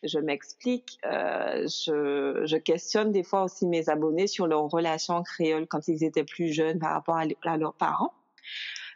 Je 0.03 0.19
m'explique, 0.19 0.97
euh, 1.05 1.67
je, 1.67 2.43
je, 2.45 2.57
questionne 2.57 3.11
des 3.11 3.23
fois 3.23 3.43
aussi 3.43 3.65
mes 3.65 3.89
abonnés 3.89 4.27
sur 4.27 4.47
leur 4.47 4.69
relation 4.69 5.21
créole 5.23 5.67
quand 5.67 5.87
ils 5.87 6.03
étaient 6.03 6.23
plus 6.23 6.53
jeunes 6.53 6.79
par 6.79 6.93
rapport 6.93 7.17
à, 7.17 7.23
à 7.43 7.57
leurs 7.57 7.73
parents. 7.73 8.13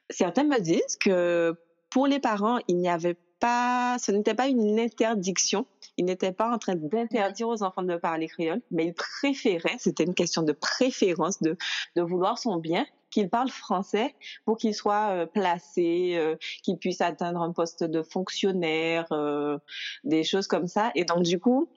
Certains 0.09 0.43
me 0.43 0.59
disent 0.59 0.97
que 0.99 1.55
pour 1.89 2.07
les 2.07 2.19
parents, 2.19 2.59
il 2.67 2.77
n'y 2.77 2.89
avait 2.89 3.17
pas, 3.39 3.97
ce 3.99 4.11
n'était 4.11 4.33
pas 4.33 4.47
une 4.47 4.79
interdiction. 4.79 5.65
Il 5.97 6.05
n'était 6.05 6.31
pas 6.31 6.49
en 6.53 6.57
train 6.57 6.75
d'interdire 6.75 7.47
aux 7.47 7.63
enfants 7.63 7.83
de 7.83 7.95
parler 7.97 8.27
créole, 8.27 8.61
mais 8.71 8.85
il 8.85 8.93
préférait, 8.93 9.75
c'était 9.79 10.03
une 10.03 10.13
question 10.13 10.43
de 10.43 10.53
préférence, 10.53 11.41
de, 11.41 11.57
de 11.95 12.01
vouloir 12.01 12.37
son 12.37 12.57
bien, 12.57 12.85
qu'il 13.09 13.29
parle 13.29 13.49
français 13.49 14.15
pour 14.45 14.57
qu'il 14.57 14.75
soit 14.75 15.09
euh, 15.09 15.25
placé, 15.25 16.15
euh, 16.17 16.35
qu'il 16.63 16.77
puisse 16.77 17.01
atteindre 17.01 17.41
un 17.41 17.51
poste 17.51 17.83
de 17.83 18.03
fonctionnaire, 18.03 19.05
euh, 19.11 19.57
des 20.03 20.23
choses 20.23 20.47
comme 20.47 20.67
ça. 20.67 20.91
Et 20.95 21.05
donc, 21.05 21.23
du 21.23 21.39
coup, 21.39 21.69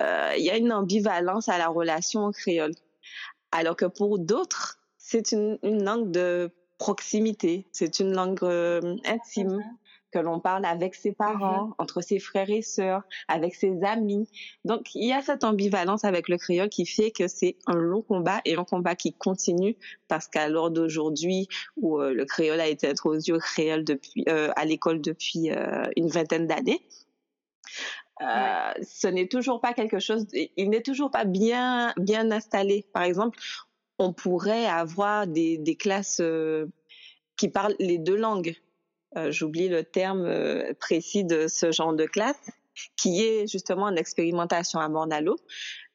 il 0.00 0.42
y 0.42 0.50
a 0.50 0.56
une 0.56 0.72
ambivalence 0.72 1.48
à 1.48 1.56
la 1.56 1.68
relation 1.68 2.24
au 2.26 2.32
créole. 2.32 2.72
Alors 3.52 3.76
que 3.76 3.84
pour 3.84 4.18
d'autres, 4.18 4.80
c'est 4.98 5.30
une, 5.30 5.58
une 5.62 5.84
langue 5.84 6.10
de 6.10 6.50
proximité, 6.78 7.68
c'est 7.70 8.00
une 8.00 8.12
langue 8.12 8.42
intime 9.04 9.62
que 10.14 10.20
l'on 10.20 10.38
parle 10.38 10.64
avec 10.64 10.94
ses 10.94 11.12
parents, 11.12 11.70
mm-hmm. 11.70 11.82
entre 11.82 12.00
ses 12.00 12.20
frères 12.20 12.48
et 12.48 12.62
sœurs, 12.62 13.02
avec 13.26 13.56
ses 13.56 13.82
amis. 13.82 14.28
Donc, 14.64 14.94
il 14.94 15.08
y 15.08 15.12
a 15.12 15.22
cette 15.22 15.42
ambivalence 15.42 16.04
avec 16.04 16.28
le 16.28 16.38
créole 16.38 16.68
qui 16.68 16.86
fait 16.86 17.10
que 17.10 17.26
c'est 17.26 17.56
un 17.66 17.74
long 17.74 18.00
combat 18.00 18.40
et 18.44 18.54
un 18.54 18.64
combat 18.64 18.94
qui 18.94 19.12
continue 19.12 19.76
parce 20.06 20.28
qu'à 20.28 20.48
l'heure 20.48 20.70
d'aujourd'hui, 20.70 21.48
où 21.76 22.00
euh, 22.00 22.14
le 22.14 22.24
créole 22.24 22.60
a 22.60 22.68
été 22.68 22.88
introduit 22.88 23.32
au 23.32 23.38
créole 23.38 23.82
depuis, 23.82 24.24
euh, 24.28 24.52
à 24.54 24.64
l'école 24.64 25.00
depuis 25.00 25.50
euh, 25.50 25.84
une 25.96 26.08
vingtaine 26.08 26.46
d'années, 26.46 26.86
ce 28.20 29.08
n'est 29.08 29.26
toujours 29.26 29.60
pas 29.60 29.74
quelque 29.74 29.98
chose, 29.98 30.26
il 30.32 30.70
n'est 30.70 30.82
toujours 30.82 31.10
pas 31.10 31.24
bien, 31.24 31.92
bien 31.96 32.30
installé. 32.30 32.86
Par 32.92 33.02
exemple, 33.02 33.38
on 33.98 34.12
pourrait 34.12 34.66
avoir 34.66 35.26
des, 35.26 35.58
des 35.58 35.74
classes 35.74 36.22
qui 37.36 37.48
parlent 37.48 37.74
les 37.80 37.98
deux 37.98 38.16
langues. 38.16 38.54
Euh, 39.16 39.30
j'oublie 39.30 39.68
le 39.68 39.84
terme 39.84 40.24
euh, 40.26 40.72
précis 40.78 41.24
de 41.24 41.46
ce 41.46 41.70
genre 41.70 41.94
de 41.94 42.04
classe, 42.04 42.50
qui 42.96 43.22
est 43.22 43.46
justement 43.46 43.88
une 43.88 43.98
expérimentation 43.98 44.80
à 44.80 44.88
Mornalo. 44.88 45.36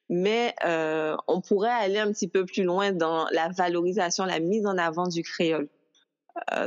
Mais 0.10 0.56
euh, 0.66 1.16
on 1.28 1.42
pourrait 1.42 1.70
aller 1.70 2.00
un 2.00 2.12
petit 2.12 2.28
peu 2.28 2.46
plus 2.46 2.64
loin 2.64 2.92
dans 2.92 3.28
la 3.32 3.50
valorisation, 3.50 4.26
la 4.26 4.40
mise 4.40 4.66
en 4.66 4.78
avant 4.78 5.08
du 5.08 5.22
créole. 5.22 5.70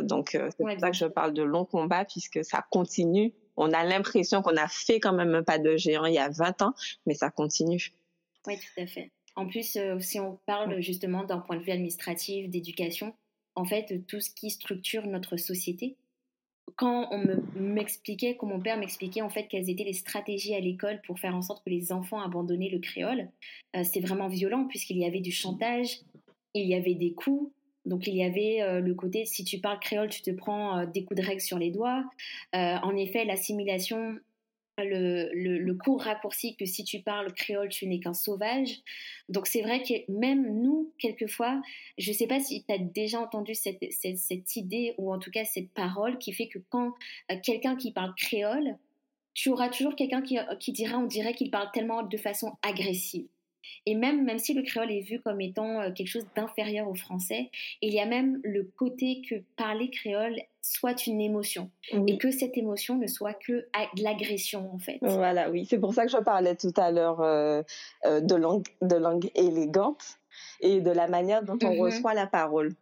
donc, 0.03 0.31
c'est 0.33 0.57
pour 0.57 0.71
ça 0.79 0.91
que 0.91 0.97
je 0.97 1.07
parle 1.07 1.33
de 1.33 1.43
long 1.43 1.65
combat, 1.65 2.05
puisque 2.05 2.45
ça 2.45 2.65
continue. 2.71 3.33
On 3.57 3.73
a 3.73 3.85
l'impression 3.85 4.43
qu'on 4.43 4.57
a 4.57 4.69
fait 4.69 5.01
quand 5.01 5.13
même 5.13 5.35
un 5.35 5.43
pas 5.43 5.59
de 5.59 5.77
géant 5.77 6.05
il 6.05 6.15
y 6.15 6.19
a 6.19 6.29
20 6.29 6.63
ans, 6.63 6.75
mais 7.07 7.15
ça 7.15 7.31
continue. 7.31 7.93
Oui, 8.47 8.59
tout 8.59 8.81
à 8.81 8.87
fait. 8.87 9.11
En 9.35 9.49
plus, 9.49 9.77
si 10.01 10.21
on 10.21 10.39
parle 10.47 10.81
justement 10.81 11.25
d'un 11.25 11.39
point 11.39 11.57
de 11.57 11.63
vue 11.63 11.73
administratif, 11.73 12.49
d'éducation, 12.49 13.13
en 13.57 13.65
fait, 13.65 14.07
tout 14.07 14.21
ce 14.21 14.31
qui 14.31 14.51
structure 14.51 15.07
notre 15.07 15.37
société, 15.37 15.97
quand 16.77 17.09
on 17.11 17.25
m'expliquait, 17.57 18.37
quand 18.37 18.47
mon 18.47 18.61
père 18.61 18.79
m'expliquait 18.79 19.23
en 19.23 19.29
fait 19.29 19.47
quelles 19.49 19.69
étaient 19.69 19.85
les 19.85 19.93
stratégies 19.93 20.55
à 20.55 20.61
l'école 20.61 21.01
pour 21.07 21.19
faire 21.19 21.35
en 21.35 21.43
sorte 21.43 21.65
que 21.65 21.71
les 21.71 21.93
enfants 21.93 22.21
abandonnaient 22.21 22.71
le 22.71 22.79
créole, 22.79 23.29
euh, 23.77 23.85
c'était 23.85 24.01
vraiment 24.01 24.29
violent 24.29 24.67
puisqu'il 24.67 24.99
y 24.99 25.05
avait 25.05 25.21
du 25.21 25.33
chantage, 25.33 26.01
il 26.55 26.67
y 26.67 26.75
avait 26.75 26.95
des 26.95 27.13
coups, 27.13 27.53
donc 27.85 28.07
il 28.07 28.17
y 28.17 28.25
avait 28.25 28.63
euh, 28.63 28.81
le 28.81 28.95
côté 28.95 29.25
si 29.27 29.45
tu 29.45 29.59
parles 29.59 29.81
créole, 29.81 30.09
tu 30.09 30.23
te 30.23 30.31
prends 30.31 30.79
euh, 30.79 30.87
des 30.87 31.05
coups 31.05 31.21
de 31.21 31.27
règle 31.27 31.41
sur 31.41 31.59
les 31.59 31.71
doigts. 31.71 32.05
en 32.53 32.97
effet, 32.97 33.25
l'assimilation 33.25 34.17
le, 34.79 35.31
le, 35.33 35.75
court 35.75 36.03
raccourci 36.03 36.57
que 36.57 36.65
si 36.65 36.85
tu 36.85 37.01
parles 37.01 37.33
créole, 37.35 37.69
tu 37.69 37.87
n'es 37.87 38.01
qu'un 38.01 38.15
sauvage. 38.15 38.81
Donc 39.29 39.47
c'est 39.47 39.63
vrai 39.63 39.83
que 39.83 40.11
même 40.11 40.63
nous, 40.63 40.93
quelquefois, 40.99 41.61
je 41.99 42.11
ne 42.11 42.17
sais 42.17 42.27
pas 42.27 42.41
si 42.41 42.65
tu 42.65 42.73
as 42.73 42.79
déjà 42.79 43.21
entendu 43.21 43.55
cette, 43.55 43.85
cette, 43.91 44.57
idée 44.57 44.95
ou 44.99 45.13
en 45.13 45.19
tout 45.19 45.31
cas 45.31 45.45
cette 45.45 45.71
parole 45.71 46.19
qui 46.19 46.33
fait 46.33 46.49
que 46.49 46.59
quand 46.71 46.95
euh, 47.31 47.37
quelqu'un 47.43 47.77
qui 47.77 47.93
parle 47.93 48.15
créole, 48.15 48.77
tu 49.35 49.51
auras 49.51 49.69
toujours 49.69 49.97
quelqu'un 49.97 50.23
qui, 50.23 50.39
qui 50.61 50.73
dira, 50.73 50.99
on 50.99 51.07
dirait 51.07 51.35
qu'il 51.35 51.51
parle 51.51 51.71
tellement 51.73 52.03
de 52.03 52.17
façon 52.17 52.53
agressive. 52.63 53.27
Et 53.87 53.95
même, 53.95 54.25
même 54.25 54.39
si 54.39 54.55
le 54.55 54.63
créole 54.63 54.91
est 54.91 55.01
vu 55.01 55.21
comme 55.21 55.41
étant 55.41 55.81
euh, 55.81 55.91
quelque 55.93 56.09
chose 56.09 56.27
d'inférieur 56.37 56.89
au 56.89 56.95
français, 56.95 57.51
il 57.81 57.93
y 57.93 58.01
a 58.01 58.07
même 58.07 58.41
le 58.45 58.65
côté 58.77 59.23
que 59.29 59.37
parler 59.57 59.91
créole 59.91 60.37
soit 60.61 61.07
une 61.07 61.21
émotion 61.21 61.71
et 62.07 62.19
que 62.19 62.31
cette 62.31 62.57
émotion 62.57 62.97
ne 62.97 63.09
soit 63.09 63.35
que 63.35 63.53
de 63.53 64.03
l'agression 64.03 64.73
en 64.73 64.79
fait. 64.79 64.99
Voilà, 65.03 65.51
oui, 65.51 65.67
c'est 65.69 65.79
pour 65.79 65.93
ça 65.93 66.07
que 66.07 66.13
je 66.13 66.19
parlais 66.19 66.55
tout 66.55 66.73
à 66.77 66.93
l'heure 66.93 67.21
euh, 67.21 67.63
euh, 68.07 68.21
de, 68.21 68.37
langue, 68.37 68.69
de 68.81 68.95
langue 68.95 69.29
élégante 69.35 70.19
et 70.61 70.81
de 70.81 70.91
la 70.91 71.09
manière 71.09 71.43
dont 71.43 71.59
on 71.65 71.73
mm-hmm. 71.73 71.81
reçoit 71.81 72.15
la 72.15 72.29
parole. 72.29 72.75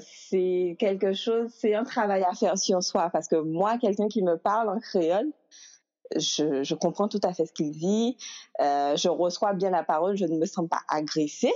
c'est 0.00 0.76
quelque 0.78 1.12
chose, 1.12 1.50
c'est 1.54 1.74
un 1.74 1.84
travail 1.84 2.24
à 2.24 2.34
faire 2.34 2.56
sur 2.56 2.82
soi 2.82 3.10
parce 3.12 3.28
que 3.28 3.36
moi, 3.36 3.76
quelqu'un 3.76 4.08
qui 4.08 4.22
me 4.22 4.36
parle 4.36 4.70
en 4.70 4.78
créole, 4.78 5.30
je, 6.16 6.62
je, 6.62 6.74
comprends 6.74 7.08
tout 7.08 7.20
à 7.22 7.32
fait 7.32 7.46
ce 7.46 7.52
qu'il 7.52 7.70
dit, 7.70 8.16
euh, 8.60 8.96
je 8.96 9.08
reçois 9.08 9.52
bien 9.52 9.70
la 9.70 9.82
parole, 9.82 10.16
je 10.16 10.24
ne 10.24 10.36
me 10.36 10.46
sens 10.46 10.68
pas 10.68 10.80
agressée. 10.88 11.52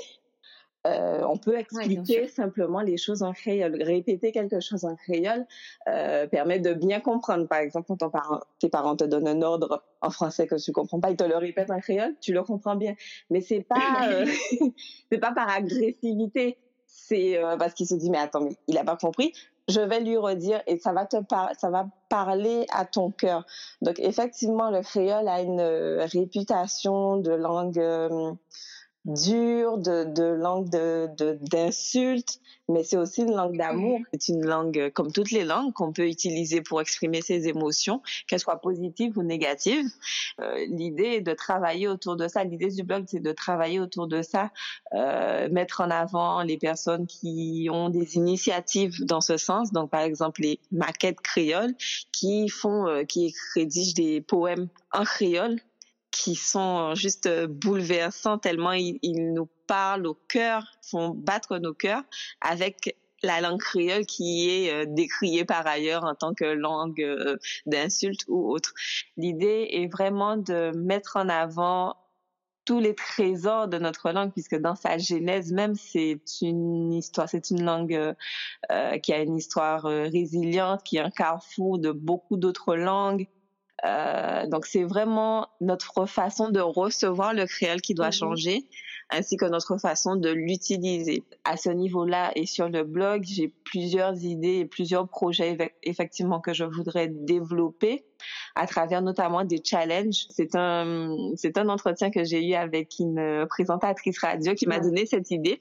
Euh, 0.84 1.22
on 1.28 1.36
peut 1.36 1.56
expliquer 1.56 2.26
simplement 2.26 2.80
les 2.80 2.96
choses 2.96 3.22
en 3.22 3.32
créole. 3.32 3.80
Répéter 3.82 4.32
quelque 4.32 4.58
chose 4.60 4.84
en 4.84 4.96
créole 4.96 5.46
euh, 5.88 6.26
permet 6.26 6.58
de 6.58 6.74
bien 6.74 7.00
comprendre. 7.00 7.46
Par 7.46 7.58
exemple, 7.58 7.86
quand 7.86 7.98
ton 7.98 8.10
parent, 8.10 8.40
tes 8.58 8.68
parents 8.68 8.96
te 8.96 9.04
donnent 9.04 9.28
un 9.28 9.42
ordre 9.42 9.84
en 10.00 10.10
français 10.10 10.46
que 10.46 10.56
tu 10.60 10.72
comprends 10.72 10.98
pas, 10.98 11.10
ils 11.10 11.16
te 11.16 11.24
le 11.24 11.36
répètent 11.36 11.70
en 11.70 11.78
créole, 11.78 12.16
tu 12.20 12.32
le 12.32 12.42
comprends 12.42 12.74
bien. 12.74 12.94
Mais 13.30 13.40
c'est 13.40 13.60
pas, 13.60 13.76
euh, 14.10 14.26
c'est 15.12 15.18
pas 15.18 15.32
par 15.32 15.48
agressivité. 15.48 16.58
C'est 16.86 17.40
parce 17.58 17.72
qu'il 17.72 17.86
se 17.86 17.94
dit 17.94 18.10
mais 18.10 18.18
attends, 18.18 18.42
mais 18.42 18.54
il 18.68 18.76
a 18.76 18.84
pas 18.84 18.96
compris 18.96 19.32
je 19.68 19.80
vais 19.80 20.00
lui 20.00 20.16
redire 20.16 20.60
et 20.66 20.78
ça 20.78 20.92
va 20.92 21.06
te 21.06 21.16
ça 21.58 21.70
va 21.70 21.86
parler 22.08 22.66
à 22.70 22.84
ton 22.84 23.10
cœur. 23.10 23.46
Donc 23.80 23.98
effectivement, 23.98 24.70
le 24.70 24.82
créole 24.82 25.28
a 25.28 25.40
une 25.40 25.60
euh, 25.60 26.04
réputation 26.04 27.16
de 27.16 27.32
langue 27.32 27.78
euh, 27.78 28.32
dure, 29.04 29.78
de, 29.78 30.04
de 30.04 30.22
langue 30.22 30.68
de 30.68 31.08
d'insulte, 31.42 32.40
mais 32.68 32.84
c'est 32.84 32.96
aussi 32.96 33.22
une 33.22 33.34
langue 33.34 33.56
d'amour. 33.56 33.98
C'est 34.12 34.32
une 34.32 34.46
langue, 34.46 34.78
euh, 34.78 34.90
comme 34.90 35.10
toutes 35.12 35.30
les 35.30 35.44
langues, 35.44 35.72
qu'on 35.72 35.92
peut 35.92 36.08
utiliser 36.08 36.60
pour 36.60 36.80
exprimer 36.80 37.20
ses 37.20 37.48
émotions, 37.48 38.00
qu'elles 38.26 38.40
soient 38.40 38.60
positives 38.60 39.18
ou 39.18 39.22
négatives. 39.22 39.86
Euh, 40.40 40.64
l'idée 40.68 41.16
est 41.16 41.20
de 41.20 41.34
travailler 41.34 41.88
autour 41.88 42.16
de 42.16 42.28
ça. 42.28 42.44
L'idée 42.44 42.68
du 42.68 42.82
blog, 42.84 43.04
c'est 43.08 43.20
de 43.20 43.32
travailler 43.32 43.80
autour 43.80 44.06
de 44.06 44.22
ça, 44.22 44.50
euh, 44.94 45.48
mettre 45.50 45.80
en 45.80 45.90
avant 45.90 46.42
les 46.42 46.56
personnes 46.56 47.06
qui 47.06 47.68
ont 47.70 47.88
des 47.88 48.16
initiatives 48.16 49.04
dans 49.04 49.20
ce 49.20 49.36
sens. 49.36 49.72
Donc, 49.72 49.90
par 49.90 50.02
exemple, 50.02 50.42
les 50.42 50.60
maquettes 50.70 51.20
créoles 51.20 51.74
qui 52.12 52.48
font, 52.48 52.86
euh, 52.86 53.04
qui 53.04 53.34
rédigent 53.54 53.94
des 53.94 54.20
poèmes 54.20 54.68
en 54.92 55.04
créole 55.04 55.58
qui 56.12 56.36
sont 56.36 56.94
juste 56.94 57.26
euh, 57.26 57.48
bouleversants 57.48 58.38
tellement 58.38 58.72
ils, 58.72 59.32
nous 59.34 59.48
parlent 59.66 60.06
au 60.06 60.14
cœur, 60.14 60.64
font 60.82 61.08
battre 61.08 61.58
nos 61.58 61.74
cœurs 61.74 62.04
avec 62.40 62.96
la 63.22 63.40
langue 63.40 63.60
créole 63.60 64.04
qui 64.04 64.48
est 64.50 64.72
euh, 64.72 64.84
décriée 64.86 65.44
par 65.44 65.66
ailleurs 65.66 66.04
en 66.04 66.14
tant 66.14 66.34
que 66.34 66.44
langue 66.44 67.00
euh, 67.00 67.38
d'insulte 67.66 68.20
ou 68.28 68.52
autre. 68.52 68.74
L'idée 69.16 69.68
est 69.70 69.86
vraiment 69.90 70.36
de 70.36 70.72
mettre 70.76 71.16
en 71.16 71.28
avant 71.28 71.96
tous 72.64 72.78
les 72.78 72.94
trésors 72.94 73.66
de 73.66 73.78
notre 73.78 74.12
langue, 74.12 74.32
puisque 74.32 74.54
dans 74.54 74.76
sa 74.76 74.96
genèse 74.96 75.52
même, 75.52 75.74
c'est 75.74 76.20
une 76.42 76.92
histoire, 76.92 77.28
c'est 77.28 77.50
une 77.50 77.64
langue 77.64 78.14
euh, 78.70 78.98
qui 78.98 79.12
a 79.12 79.20
une 79.20 79.36
histoire 79.36 79.82
résiliente, 79.82 80.84
qui 80.84 80.98
est 80.98 81.00
un 81.00 81.10
carrefour 81.10 81.80
de 81.80 81.90
beaucoup 81.90 82.36
d'autres 82.36 82.76
langues, 82.76 83.26
euh, 83.84 84.46
donc 84.46 84.66
c'est 84.66 84.84
vraiment 84.84 85.48
notre 85.60 86.06
façon 86.06 86.50
de 86.50 86.60
recevoir 86.60 87.34
le 87.34 87.46
créole 87.46 87.80
qui 87.80 87.94
doit 87.94 88.06
mhm. 88.06 88.12
changer, 88.12 88.66
ainsi 89.10 89.36
que 89.36 89.44
notre 89.44 89.76
façon 89.78 90.16
de 90.16 90.30
l'utiliser. 90.30 91.24
À 91.44 91.56
ce 91.56 91.68
niveau-là 91.70 92.32
et 92.36 92.46
sur 92.46 92.68
le 92.68 92.84
blog, 92.84 93.24
j'ai 93.24 93.48
plusieurs 93.64 94.22
idées 94.24 94.58
et 94.58 94.64
plusieurs 94.66 95.08
projets 95.08 95.74
effectivement 95.82 96.40
que 96.40 96.54
je 96.54 96.64
voudrais 96.64 97.08
développer 97.08 98.04
à 98.54 98.66
travers 98.66 99.02
notamment 99.02 99.44
des 99.44 99.60
challenges. 99.64 100.26
C'est 100.30 100.54
un 100.54 101.16
c'est 101.36 101.58
un 101.58 101.68
entretien 101.68 102.10
que 102.10 102.22
j'ai 102.24 102.46
eu 102.46 102.54
avec 102.54 102.94
une 103.00 103.46
présentatrice 103.48 104.18
radio 104.20 104.54
qui 104.54 104.66
m'a 104.66 104.78
donné 104.78 105.06
cette 105.06 105.30
idée 105.30 105.60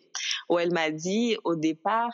où 0.49 0.59
elle 0.59 0.71
m'a 0.71 0.91
dit 0.91 1.37
au 1.43 1.55
départ 1.55 2.13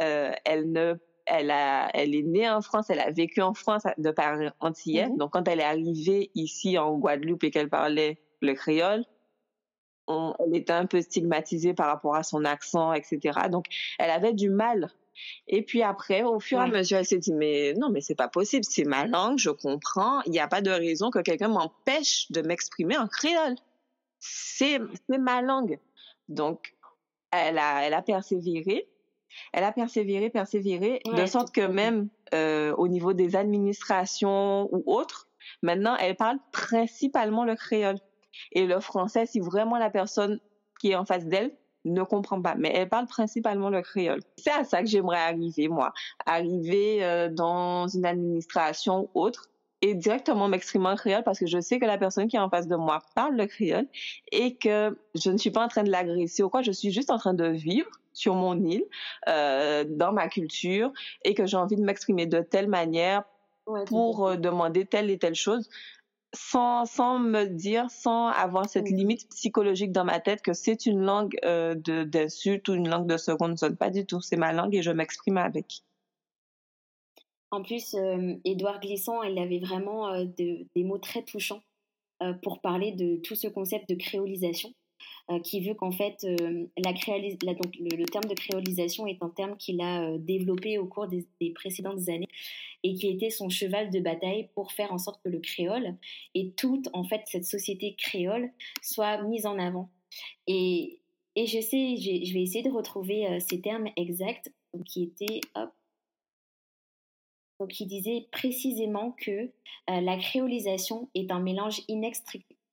euh, 0.00 0.32
elle 0.44 0.72
ne 0.72 0.94
elle 1.26 1.50
a, 1.50 1.90
elle 1.94 2.14
est 2.14 2.22
née 2.22 2.48
en 2.48 2.60
France, 2.60 2.90
elle 2.90 3.00
a 3.00 3.10
vécu 3.10 3.40
en 3.40 3.54
France 3.54 3.84
de 3.98 4.10
parents 4.10 4.50
antillais. 4.60 5.08
Mhm. 5.08 5.16
Donc, 5.16 5.32
quand 5.32 5.48
elle 5.48 5.60
est 5.60 5.64
arrivée 5.64 6.30
ici 6.34 6.78
en 6.78 6.98
Guadeloupe 6.98 7.44
et 7.44 7.50
qu'elle 7.50 7.68
parlait 7.68 8.18
le 8.40 8.54
créole, 8.54 9.04
elle 10.08 10.54
était 10.54 10.72
un 10.72 10.86
peu 10.86 11.00
stigmatisée 11.00 11.72
par 11.72 11.86
rapport 11.86 12.14
à 12.14 12.22
son 12.22 12.44
accent, 12.44 12.92
etc. 12.92 13.48
Donc, 13.50 13.66
elle 13.98 14.10
avait 14.10 14.34
du 14.34 14.50
mal. 14.50 14.90
Et 15.46 15.62
puis 15.62 15.82
après, 15.82 16.22
au 16.24 16.40
fur 16.40 16.58
et 16.58 16.64
à 16.64 16.66
mesure, 16.66 16.98
elle 16.98 17.06
s'est 17.06 17.18
dit, 17.18 17.32
mais 17.32 17.72
non, 17.74 17.88
mais 17.88 18.00
c'est 18.00 18.16
pas 18.16 18.28
possible, 18.28 18.64
c'est 18.64 18.84
ma 18.84 19.06
langue, 19.06 19.38
je 19.38 19.50
comprends, 19.50 20.20
il 20.22 20.32
n'y 20.32 20.40
a 20.40 20.48
pas 20.48 20.60
de 20.60 20.70
raison 20.70 21.10
que 21.10 21.20
quelqu'un 21.20 21.48
m'empêche 21.48 22.30
de 22.32 22.42
m'exprimer 22.42 22.98
en 22.98 23.06
créole. 23.06 23.54
C'est, 24.18 24.80
c'est 25.08 25.18
ma 25.18 25.40
langue. 25.40 25.78
Donc, 26.28 26.74
elle 27.30 27.58
a, 27.58 27.86
elle 27.86 27.94
a 27.94 28.02
persévéré 28.02 28.88
elle 29.52 29.64
a 29.64 29.72
persévéré, 29.72 30.30
persévéré, 30.30 31.00
de 31.04 31.26
sorte 31.26 31.54
que 31.54 31.66
même 31.66 32.08
euh, 32.34 32.74
au 32.76 32.88
niveau 32.88 33.12
des 33.12 33.36
administrations 33.36 34.68
ou 34.72 34.82
autres, 34.86 35.28
maintenant, 35.62 35.96
elle 35.96 36.16
parle 36.16 36.38
principalement 36.52 37.44
le 37.44 37.54
créole. 37.54 37.98
Et 38.52 38.66
le 38.66 38.80
français, 38.80 39.26
si 39.26 39.40
vraiment 39.40 39.78
la 39.78 39.90
personne 39.90 40.40
qui 40.80 40.90
est 40.90 40.96
en 40.96 41.04
face 41.04 41.26
d'elle 41.26 41.52
ne 41.84 42.02
comprend 42.02 42.40
pas, 42.40 42.54
mais 42.56 42.72
elle 42.74 42.88
parle 42.88 43.06
principalement 43.06 43.68
le 43.68 43.82
créole. 43.82 44.20
C'est 44.36 44.50
à 44.50 44.64
ça 44.64 44.80
que 44.80 44.88
j'aimerais 44.88 45.18
arriver, 45.18 45.68
moi. 45.68 45.92
Arriver 46.24 47.04
euh, 47.04 47.28
dans 47.28 47.86
une 47.88 48.06
administration 48.06 49.10
ou 49.14 49.22
autre 49.22 49.50
et 49.82 49.94
directement 49.94 50.48
m'exprimer 50.48 50.88
en 50.88 50.96
créole 50.96 51.24
parce 51.24 51.38
que 51.38 51.46
je 51.46 51.60
sais 51.60 51.78
que 51.78 51.84
la 51.84 51.98
personne 51.98 52.26
qui 52.26 52.36
est 52.36 52.40
en 52.40 52.48
face 52.48 52.68
de 52.68 52.76
moi 52.76 53.02
parle 53.14 53.36
le 53.36 53.46
créole 53.46 53.86
et 54.32 54.56
que 54.56 54.96
je 55.14 55.30
ne 55.30 55.36
suis 55.36 55.50
pas 55.50 55.64
en 55.64 55.68
train 55.68 55.82
de 55.82 55.90
l'agresser 55.90 56.42
ou 56.42 56.48
quoi, 56.48 56.62
je 56.62 56.72
suis 56.72 56.90
juste 56.90 57.10
en 57.10 57.18
train 57.18 57.34
de 57.34 57.46
vivre 57.46 57.90
sur 58.12 58.34
mon 58.34 58.58
île, 58.64 58.84
euh, 59.28 59.84
dans 59.88 60.12
ma 60.12 60.28
culture, 60.28 60.92
et 61.24 61.34
que 61.34 61.46
j'ai 61.46 61.56
envie 61.56 61.74
de 61.76 61.82
m'exprimer 61.82 62.26
de 62.26 62.40
telle 62.40 62.68
manière 62.68 63.24
pour 63.86 64.36
demander 64.36 64.86
telle 64.86 65.10
et 65.10 65.18
telle 65.18 65.34
chose 65.34 65.68
sans, 66.34 66.84
sans 66.84 67.18
me 67.18 67.44
dire, 67.46 67.90
sans 67.90 68.28
avoir 68.28 68.68
cette 68.68 68.88
limite 68.88 69.28
psychologique 69.30 69.92
dans 69.92 70.04
ma 70.04 70.20
tête 70.20 70.42
que 70.42 70.52
c'est 70.52 70.86
une 70.86 71.00
langue 71.00 71.36
euh, 71.44 71.74
d'insulte 71.74 72.68
ou 72.68 72.74
une 72.74 72.88
langue 72.88 73.06
de 73.06 73.16
seconde 73.16 73.56
zone. 73.56 73.76
Pas 73.76 73.90
du 73.90 74.04
tout. 74.04 74.20
C'est 74.20 74.36
ma 74.36 74.52
langue 74.52 74.74
et 74.74 74.82
je 74.82 74.90
m'exprime 74.90 75.38
avec. 75.38 75.82
En 77.54 77.62
plus, 77.62 77.94
euh, 77.94 78.34
Édouard 78.44 78.80
Glissant, 78.80 79.20
avait 79.20 79.60
vraiment 79.60 80.12
euh, 80.12 80.24
des 80.24 80.82
mots 80.82 80.98
très 80.98 81.22
touchants 81.22 81.62
euh, 82.20 82.32
pour 82.32 82.60
parler 82.60 82.90
de 82.90 83.20
tout 83.22 83.36
ce 83.36 83.46
concept 83.46 83.88
de 83.88 83.94
créolisation. 83.94 84.74
qui 85.44 85.60
veut 85.60 85.74
qu'en 85.74 85.92
fait, 85.92 86.16
le, 86.24 88.04
terme 88.06 88.24
de 88.24 88.34
créolisation 88.34 89.06
est 89.06 89.22
un 89.22 89.30
terme 89.30 89.56
qu'il 89.56 89.80
a 89.80 90.18
développé 90.18 90.78
au 90.78 90.86
cours 90.86 91.06
des, 91.06 91.50
précédentes 91.54 92.08
années 92.08 92.28
et 92.82 92.94
qui 92.94 93.08
était 93.08 93.30
son 93.30 93.48
cheval 93.48 93.90
de 93.90 94.00
bataille 94.00 94.48
pour 94.54 94.72
faire 94.72 94.92
en 94.92 94.98
sorte 94.98 95.22
que 95.22 95.30
le 95.30 95.40
créole 95.40 95.96
et 96.34 96.50
toute 96.52 96.88
en 96.92 97.04
fait 97.04 97.22
cette 97.26 97.46
société 97.46 97.94
créole 97.96 98.50
soit 98.82 99.22
mise 99.22 99.46
en 99.46 99.58
avant. 99.58 99.88
Et, 100.46 100.98
je 101.36 101.60
sais, 101.60 101.94
vais 102.32 102.42
essayer 102.42 102.62
de 102.62 102.70
retrouver 102.70 103.38
ces 103.40 103.60
termes 103.60 103.88
exacts 103.96 104.52
qui 104.84 105.04
étaient, 105.04 105.40
hop, 105.54 105.70
il 107.60 107.86
disait 107.86 108.28
précisément 108.32 109.12
que 109.12 109.30
euh, 109.30 110.00
la 110.00 110.16
créolisation 110.16 111.08
est 111.14 111.30
un 111.30 111.40
mélange 111.40 111.82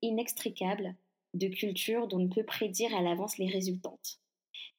inextricable 0.01 0.95
de 1.33 1.47
cultures 1.47 2.07
dont 2.07 2.17
on 2.17 2.21
ne 2.21 2.33
peut 2.33 2.43
prédire 2.43 2.95
à 2.95 3.01
l'avance 3.01 3.37
les 3.37 3.47
résultantes. 3.47 4.19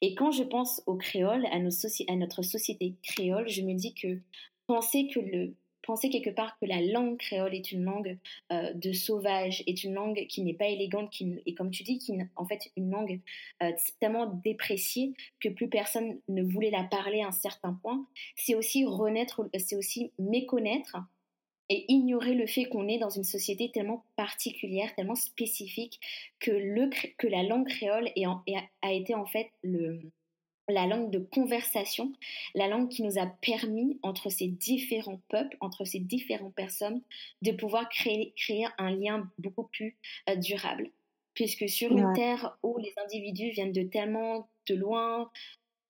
Et 0.00 0.14
quand 0.14 0.32
je 0.32 0.42
pense 0.42 0.82
au 0.86 0.96
créole, 0.96 1.46
à, 1.46 1.56
à 1.56 2.16
notre 2.16 2.42
société 2.42 2.96
créole, 3.02 3.48
je 3.48 3.62
me 3.62 3.74
dis 3.74 3.94
que 3.94 4.20
penser 4.66 5.06
que 5.06 5.20
le 5.20 5.54
penser 5.82 6.10
quelque 6.10 6.30
part 6.30 6.56
que 6.58 6.66
la 6.66 6.80
langue 6.80 7.18
créole 7.18 7.54
est 7.54 7.72
une 7.72 7.84
langue 7.84 8.18
euh, 8.52 8.72
de 8.74 8.92
sauvage, 8.92 9.62
est 9.66 9.84
une 9.84 9.94
langue 9.94 10.26
qui 10.28 10.42
n'est 10.42 10.54
pas 10.54 10.68
élégante, 10.68 11.10
qui, 11.10 11.40
et 11.46 11.54
comme 11.54 11.70
tu 11.70 11.82
dis, 11.82 11.98
qui 11.98 12.16
en 12.36 12.44
fait 12.46 12.70
une 12.76 12.90
langue 12.90 13.20
euh, 13.62 13.72
tellement 14.00 14.26
dépréciée 14.26 15.14
que 15.40 15.48
plus 15.48 15.68
personne 15.68 16.20
ne 16.28 16.42
voulait 16.42 16.70
la 16.70 16.84
parler 16.84 17.22
à 17.22 17.28
un 17.28 17.32
certain 17.32 17.78
point, 17.82 18.06
c'est 18.36 18.54
aussi 18.54 18.84
renaître, 18.84 19.48
c'est 19.58 19.76
aussi 19.76 20.12
méconnaître 20.18 20.96
et 21.68 21.84
ignorer 21.88 22.34
le 22.34 22.46
fait 22.46 22.66
qu'on 22.66 22.88
est 22.88 22.98
dans 22.98 23.10
une 23.10 23.24
société 23.24 23.70
tellement 23.70 24.04
particulière, 24.16 24.94
tellement 24.94 25.14
spécifique 25.14 26.00
que, 26.38 26.50
le, 26.50 26.90
que 27.16 27.26
la 27.26 27.42
langue 27.42 27.68
créole 27.68 28.10
a 28.82 28.92
été 28.92 29.14
en 29.14 29.26
fait 29.26 29.48
le, 29.62 30.00
la 30.72 30.86
langue 30.86 31.10
de 31.10 31.18
conversation, 31.18 32.12
la 32.54 32.68
langue 32.68 32.88
qui 32.88 33.02
nous 33.02 33.18
a 33.18 33.26
permis, 33.26 33.98
entre 34.02 34.30
ces 34.30 34.48
différents 34.48 35.20
peuples, 35.28 35.56
entre 35.60 35.84
ces 35.84 36.00
différentes 36.00 36.54
personnes, 36.54 37.02
de 37.42 37.52
pouvoir 37.52 37.88
créer, 37.88 38.32
créer 38.36 38.66
un 38.78 38.90
lien 38.90 39.30
beaucoup 39.38 39.64
plus 39.64 39.96
euh, 40.28 40.36
durable. 40.36 40.90
Puisque 41.34 41.68
sur 41.68 41.96
une 41.96 42.12
terre 42.12 42.58
où 42.62 42.76
les 42.78 42.92
individus 43.02 43.50
viennent 43.50 43.72
de 43.72 43.84
tellement 43.84 44.50
de 44.68 44.74
loin, 44.74 45.30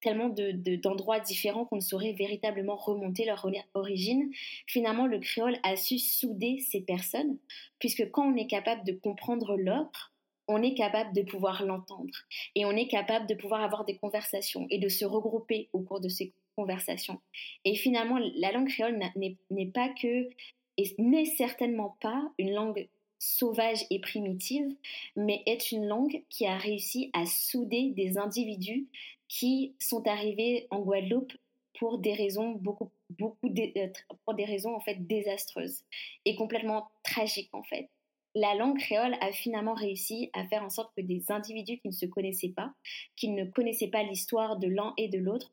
tellement 0.00 0.28
d'endroits 0.28 1.20
de, 1.20 1.24
différents 1.24 1.64
qu'on 1.64 1.76
ne 1.76 1.80
saurait 1.80 2.12
véritablement 2.12 2.76
remonter 2.76 3.24
leur 3.24 3.48
origine, 3.74 4.30
finalement 4.66 5.06
le 5.06 5.18
créole 5.18 5.56
a 5.62 5.76
su 5.76 5.98
souder 5.98 6.58
ces 6.58 6.80
personnes, 6.80 7.38
puisque 7.78 8.10
quand 8.10 8.32
on 8.32 8.36
est 8.36 8.46
capable 8.46 8.84
de 8.84 8.92
comprendre 8.92 9.56
l'autre, 9.56 10.11
on 10.48 10.62
est 10.62 10.74
capable 10.74 11.14
de 11.14 11.22
pouvoir 11.22 11.64
l'entendre 11.64 12.14
et 12.54 12.64
on 12.64 12.72
est 12.72 12.88
capable 12.88 13.26
de 13.26 13.34
pouvoir 13.34 13.62
avoir 13.62 13.84
des 13.84 13.96
conversations 13.96 14.66
et 14.70 14.78
de 14.78 14.88
se 14.88 15.04
regrouper 15.04 15.68
au 15.72 15.80
cours 15.80 16.00
de 16.00 16.08
ces 16.08 16.32
conversations. 16.56 17.20
Et 17.64 17.74
finalement, 17.74 18.18
la 18.36 18.52
langue 18.52 18.68
créole 18.68 18.98
n'est 19.16 19.66
pas 19.66 19.88
que, 19.88 20.28
et 20.76 20.94
n'est 20.98 21.26
certainement 21.26 21.96
pas 22.00 22.30
une 22.38 22.52
langue 22.52 22.88
sauvage 23.18 23.84
et 23.90 24.00
primitive, 24.00 24.66
mais 25.14 25.42
est 25.46 25.70
une 25.70 25.86
langue 25.86 26.24
qui 26.28 26.46
a 26.46 26.58
réussi 26.58 27.10
à 27.12 27.24
souder 27.24 27.92
des 27.94 28.18
individus 28.18 28.88
qui 29.28 29.74
sont 29.78 30.06
arrivés 30.08 30.66
en 30.70 30.80
Guadeloupe 30.80 31.32
pour 31.78 31.98
des 31.98 32.14
raisons 32.14 32.52
beaucoup 32.52 32.90
beaucoup 33.18 33.48
euh, 33.48 33.88
pour 34.24 34.34
des 34.34 34.44
raisons 34.44 34.74
en 34.74 34.80
fait 34.80 35.06
désastreuses 35.06 35.84
et 36.24 36.34
complètement 36.36 36.90
tragiques 37.02 37.54
en 37.54 37.62
fait 37.62 37.88
la 38.34 38.54
langue 38.54 38.78
créole 38.78 39.14
a 39.20 39.32
finalement 39.32 39.74
réussi 39.74 40.30
à 40.32 40.46
faire 40.46 40.62
en 40.62 40.70
sorte 40.70 40.94
que 40.96 41.02
des 41.02 41.30
individus 41.30 41.78
qui 41.78 41.88
ne 41.88 41.92
se 41.92 42.06
connaissaient 42.06 42.52
pas, 42.54 42.72
qui 43.16 43.28
ne 43.28 43.44
connaissaient 43.44 43.88
pas 43.88 44.02
l'histoire 44.02 44.56
de 44.56 44.68
l'un 44.68 44.94
et 44.96 45.08
de 45.08 45.18
l'autre, 45.18 45.52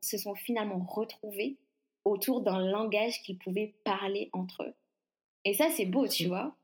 se 0.00 0.18
sont 0.18 0.34
finalement 0.34 0.80
retrouvés 0.80 1.56
autour 2.04 2.42
d'un 2.42 2.60
langage 2.60 3.22
qu'ils 3.22 3.38
pouvaient 3.38 3.74
parler 3.84 4.30
entre 4.32 4.64
eux. 4.64 4.74
Et 5.44 5.54
ça, 5.54 5.68
c'est 5.70 5.86
beau, 5.86 6.06
tu 6.06 6.26
vois. 6.26 6.54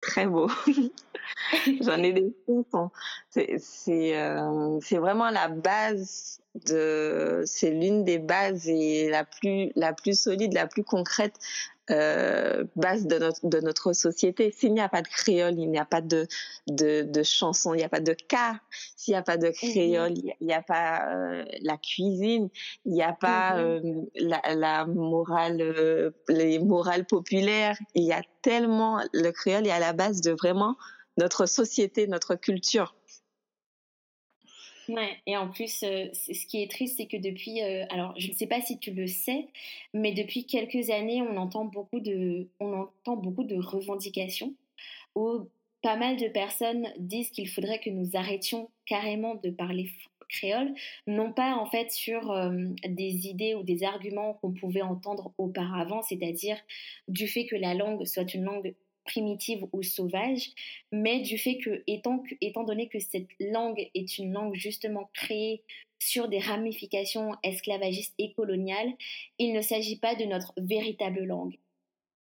Très 0.00 0.26
beau. 0.26 0.48
J'en 1.82 2.02
ai 2.02 2.12
des 2.12 2.32
frissons. 2.44 2.90
C'est 3.28 4.16
euh, 4.16 4.78
vraiment 4.92 5.30
la 5.30 5.48
base 5.48 6.40
de. 6.66 7.42
C'est 7.46 7.70
l'une 7.70 8.04
des 8.04 8.18
bases 8.18 8.68
et 8.68 9.08
la 9.08 9.24
plus, 9.24 9.72
la 9.76 9.92
plus 9.92 10.20
solide, 10.20 10.52
la 10.52 10.66
plus 10.66 10.84
concrète 10.84 11.34
euh, 11.90 12.64
base 12.76 13.06
de 13.06 13.18
notre, 13.18 13.46
de 13.48 13.60
notre 13.60 13.92
société. 13.92 14.52
S'il 14.52 14.74
n'y 14.74 14.80
a 14.80 14.88
pas 14.88 15.02
de 15.02 15.08
créole, 15.08 15.58
il 15.58 15.68
n'y 15.68 15.78
a 15.78 15.84
pas 15.84 16.00
de, 16.00 16.28
de, 16.68 17.02
de 17.02 17.22
chanson, 17.24 17.74
il 17.74 17.78
n'y 17.78 17.84
a 17.84 17.88
pas 17.88 18.00
de 18.00 18.12
cas. 18.12 18.60
S'il 18.96 19.12
n'y 19.12 19.18
a 19.18 19.22
pas 19.22 19.36
de 19.36 19.48
créole, 19.48 20.12
il 20.16 20.34
n'y 20.40 20.52
a, 20.52 20.62
pas 20.62 21.08
euh, 21.08 21.44
la 21.62 21.76
cuisine, 21.78 22.48
il 22.84 22.92
n'y 22.92 23.02
a 23.02 23.12
pas 23.12 23.56
mm-hmm. 23.56 23.84
euh, 23.86 24.02
la, 24.14 24.54
la, 24.54 24.86
morale, 24.86 26.12
les 26.28 26.60
morales 26.60 27.06
populaires. 27.06 27.76
Il 27.94 28.04
y 28.04 28.12
a 28.12 28.22
tellement, 28.42 29.00
le 29.12 29.30
créole 29.30 29.66
est 29.66 29.72
à 29.72 29.80
la 29.80 29.92
base 29.92 30.20
de 30.20 30.30
vraiment 30.30 30.76
notre 31.16 31.46
société, 31.46 32.06
notre 32.06 32.36
culture. 32.36 32.94
Ouais, 34.90 35.16
et 35.26 35.36
en 35.36 35.48
plus, 35.48 35.84
euh, 35.84 36.08
ce 36.12 36.46
qui 36.46 36.62
est 36.62 36.70
triste, 36.70 36.96
c'est 36.96 37.06
que 37.06 37.16
depuis, 37.16 37.62
euh, 37.62 37.84
alors 37.90 38.12
je 38.18 38.28
ne 38.28 38.32
sais 38.32 38.48
pas 38.48 38.60
si 38.60 38.76
tu 38.78 38.90
le 38.90 39.06
sais, 39.06 39.46
mais 39.94 40.12
depuis 40.12 40.46
quelques 40.46 40.90
années, 40.90 41.22
on 41.22 41.36
entend 41.36 41.64
beaucoup 41.64 42.00
de, 42.00 42.48
on 42.58 42.72
entend 42.72 43.16
beaucoup 43.16 43.44
de 43.44 43.56
revendications 43.56 44.52
où 45.14 45.46
pas 45.82 45.96
mal 45.96 46.16
de 46.16 46.26
personnes 46.28 46.88
disent 46.98 47.30
qu'il 47.30 47.48
faudrait 47.48 47.78
que 47.78 47.90
nous 47.90 48.10
arrêtions 48.14 48.68
carrément 48.84 49.36
de 49.36 49.50
parler 49.50 49.90
créole, 50.28 50.74
non 51.06 51.32
pas 51.32 51.54
en 51.56 51.66
fait 51.66 51.90
sur 51.90 52.30
euh, 52.32 52.66
des 52.88 53.28
idées 53.28 53.54
ou 53.54 53.62
des 53.62 53.84
arguments 53.84 54.34
qu'on 54.34 54.52
pouvait 54.52 54.82
entendre 54.82 55.32
auparavant, 55.38 56.02
c'est-à-dire 56.02 56.56
du 57.08 57.28
fait 57.28 57.46
que 57.46 57.56
la 57.56 57.74
langue 57.74 58.04
soit 58.06 58.32
une 58.34 58.44
langue 58.44 58.74
primitive 59.10 59.66
ou 59.72 59.82
sauvage, 59.82 60.50
mais 60.92 61.20
du 61.20 61.36
fait 61.36 61.58
que, 61.58 61.82
étant, 61.86 62.64
donné 62.64 62.88
que 62.88 63.00
cette 63.00 63.28
langue 63.40 63.90
est 63.94 64.18
une 64.18 64.32
langue 64.32 64.54
justement 64.54 65.10
créée 65.12 65.62
sur 65.98 66.28
des 66.28 66.38
ramifications 66.38 67.32
esclavagistes 67.42 68.14
et 68.18 68.32
coloniales, 68.32 68.92
il 69.38 69.52
ne 69.52 69.60
s'agit 69.60 69.98
pas 69.98 70.14
de 70.14 70.24
notre 70.24 70.52
véritable 70.56 71.24
langue. 71.24 71.58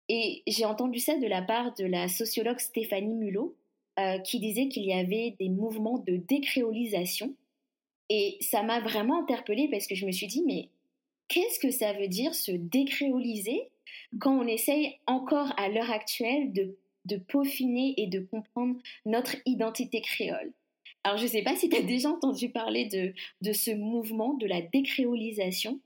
Et 0.08 0.42
j'ai 0.46 0.64
entendu 0.64 0.98
ça 0.98 1.16
de 1.16 1.26
la 1.26 1.42
part 1.42 1.74
de 1.74 1.84
la 1.84 2.08
sociologue 2.08 2.58
Stéphanie 2.58 3.14
Mulot, 3.14 3.54
euh, 3.98 4.18
qui 4.18 4.40
disait 4.40 4.68
qu'il 4.68 4.84
y 4.84 4.92
avait 4.94 5.36
des 5.38 5.50
mouvements 5.50 5.98
de 5.98 6.16
décréolisation. 6.16 7.34
Et 8.08 8.38
ça 8.40 8.62
m'a 8.62 8.80
vraiment 8.80 9.20
interpellée 9.20 9.68
parce 9.70 9.86
que 9.86 9.94
je 9.94 10.06
me 10.06 10.12
suis 10.12 10.26
dit, 10.26 10.42
mais 10.46 10.68
qu'est-ce 11.28 11.60
que 11.60 11.70
ça 11.70 11.92
veut 11.92 12.08
dire 12.08 12.34
se 12.34 12.52
décréoliser? 12.52 13.68
Quand 14.20 14.38
on 14.38 14.46
essaye 14.46 14.98
encore 15.06 15.52
à 15.56 15.68
l'heure 15.68 15.90
actuelle 15.90 16.52
de, 16.52 16.76
de 17.04 17.16
peaufiner 17.16 17.94
et 17.96 18.06
de 18.06 18.20
comprendre 18.20 18.76
notre 19.06 19.36
identité 19.46 20.00
créole. 20.00 20.52
Alors 21.04 21.18
je 21.18 21.24
ne 21.24 21.28
sais 21.28 21.42
pas 21.42 21.56
si 21.56 21.68
tu 21.68 21.76
as 21.76 21.82
déjà 21.82 22.10
entendu 22.10 22.50
parler 22.50 22.86
de, 22.86 23.12
de 23.40 23.52
ce 23.52 23.72
mouvement 23.72 24.34
de 24.34 24.46
la 24.46 24.60
décréolisation. 24.60 25.80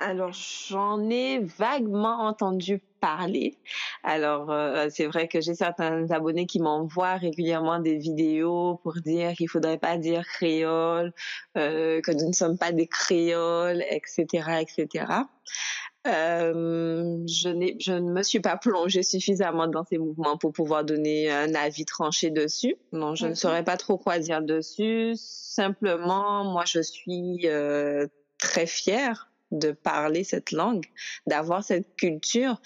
Alors 0.00 0.32
j'en 0.32 1.10
ai 1.10 1.40
vaguement 1.40 2.20
entendu 2.20 2.80
parler. 3.00 3.58
Alors 4.04 4.50
euh, 4.50 4.88
c'est 4.90 5.06
vrai 5.06 5.26
que 5.26 5.40
j'ai 5.40 5.54
certains 5.54 6.10
abonnés 6.10 6.46
qui 6.46 6.60
m'envoient 6.60 7.16
régulièrement 7.16 7.80
des 7.80 7.96
vidéos 7.96 8.80
pour 8.82 8.94
dire 8.94 9.32
qu'il 9.32 9.48
faudrait 9.48 9.78
pas 9.78 9.96
dire 9.96 10.24
créole, 10.24 11.12
euh, 11.56 12.00
que 12.00 12.12
nous 12.12 12.28
ne 12.28 12.32
sommes 12.32 12.58
pas 12.58 12.70
des 12.70 12.86
créoles, 12.86 13.84
etc., 13.90 14.60
etc. 14.60 15.06
Euh, 16.08 17.18
je, 17.26 17.74
je 17.80 17.92
ne 17.92 18.10
me 18.10 18.22
suis 18.22 18.40
pas 18.40 18.56
plongée 18.56 19.02
suffisamment 19.02 19.68
dans 19.68 19.84
ces 19.84 19.98
mouvements 19.98 20.38
pour 20.38 20.52
pouvoir 20.52 20.84
donner 20.84 21.30
un 21.30 21.54
avis 21.54 21.84
tranché 21.84 22.30
dessus. 22.30 22.76
Non, 22.92 23.14
je 23.14 23.26
ne 23.26 23.34
saurais 23.34 23.64
pas 23.64 23.76
trop 23.76 23.98
quoi 23.98 24.18
dire 24.18 24.42
dessus. 24.42 25.12
Simplement, 25.16 26.44
moi, 26.44 26.64
je 26.66 26.80
suis 26.80 27.40
euh, 27.44 28.06
très 28.38 28.66
fière 28.66 29.30
de 29.50 29.72
parler 29.72 30.24
cette 30.24 30.52
langue, 30.52 30.84
d'avoir 31.26 31.64
cette 31.64 31.96
culture 31.96 32.60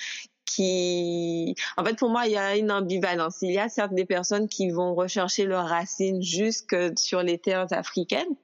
qui, 0.44 1.54
en 1.76 1.84
fait, 1.84 1.94
pour 1.94 2.10
moi, 2.10 2.26
il 2.26 2.32
y 2.32 2.36
a 2.36 2.56
une 2.56 2.70
ambivalence. 2.70 3.38
Il 3.42 3.52
y 3.52 3.58
a 3.58 3.68
certes 3.68 3.94
des 3.94 4.04
personnes 4.04 4.48
qui 4.48 4.70
vont 4.70 4.94
rechercher 4.94 5.44
leurs 5.44 5.66
racines 5.66 6.22
jusque 6.22 6.76
sur 6.98 7.22
les 7.22 7.38
terres 7.38 7.72
africaines, 7.72 8.36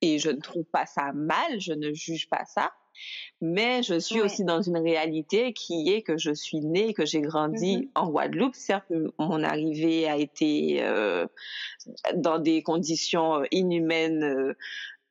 et 0.00 0.18
je 0.18 0.30
ne 0.30 0.40
trouve 0.40 0.64
pas 0.64 0.86
ça 0.86 1.12
mal, 1.12 1.60
je 1.60 1.72
ne 1.72 1.92
juge 1.92 2.28
pas 2.28 2.44
ça. 2.44 2.72
Mais 3.40 3.82
je 3.82 3.98
suis 3.98 4.20
aussi 4.20 4.44
dans 4.44 4.62
une 4.62 4.78
réalité 4.78 5.52
qui 5.52 5.90
est 5.90 6.02
que 6.02 6.18
je 6.18 6.32
suis 6.32 6.60
née, 6.60 6.94
que 6.94 7.06
j'ai 7.06 7.20
grandi 7.20 7.76
mm-hmm. 7.76 7.90
en 7.94 8.10
Guadeloupe. 8.10 8.54
Certes, 8.54 8.92
mon 9.18 9.42
arrivée 9.42 10.08
a 10.08 10.16
été 10.16 10.82
euh, 10.82 11.26
dans 12.14 12.38
des 12.38 12.62
conditions 12.62 13.42
inhumaines, 13.50 14.24
euh, 14.24 14.54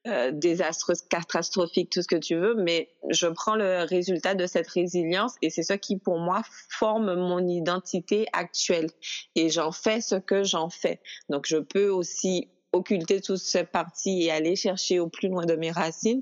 euh, 0.07 0.31
désastreuses, 0.31 1.01
catastrophiques, 1.01 1.89
tout 1.89 2.01
ce 2.01 2.07
que 2.07 2.15
tu 2.15 2.35
veux, 2.35 2.55
mais 2.55 2.89
je 3.09 3.27
prends 3.27 3.55
le 3.55 3.83
résultat 3.83 4.35
de 4.35 4.45
cette 4.45 4.67
résilience 4.67 5.35
et 5.41 5.49
c'est 5.49 5.63
ça 5.63 5.77
qui, 5.77 5.97
pour 5.97 6.17
moi, 6.17 6.43
forme 6.69 7.15
mon 7.15 7.45
identité 7.45 8.25
actuelle. 8.31 8.89
Et 9.35 9.49
j'en 9.49 9.73
fais 9.73 9.99
ce 9.99 10.15
que 10.15 10.45
j'en 10.45 10.69
fais. 10.69 11.01
Donc, 11.29 11.45
je 11.45 11.57
peux 11.57 11.89
aussi 11.89 12.47
occulter 12.71 13.19
toute 13.19 13.37
cette 13.37 13.71
partie 13.71 14.23
et 14.23 14.31
aller 14.31 14.55
chercher 14.55 14.99
au 14.99 15.09
plus 15.09 15.27
loin 15.27 15.45
de 15.45 15.55
mes 15.55 15.71
racines 15.71 16.21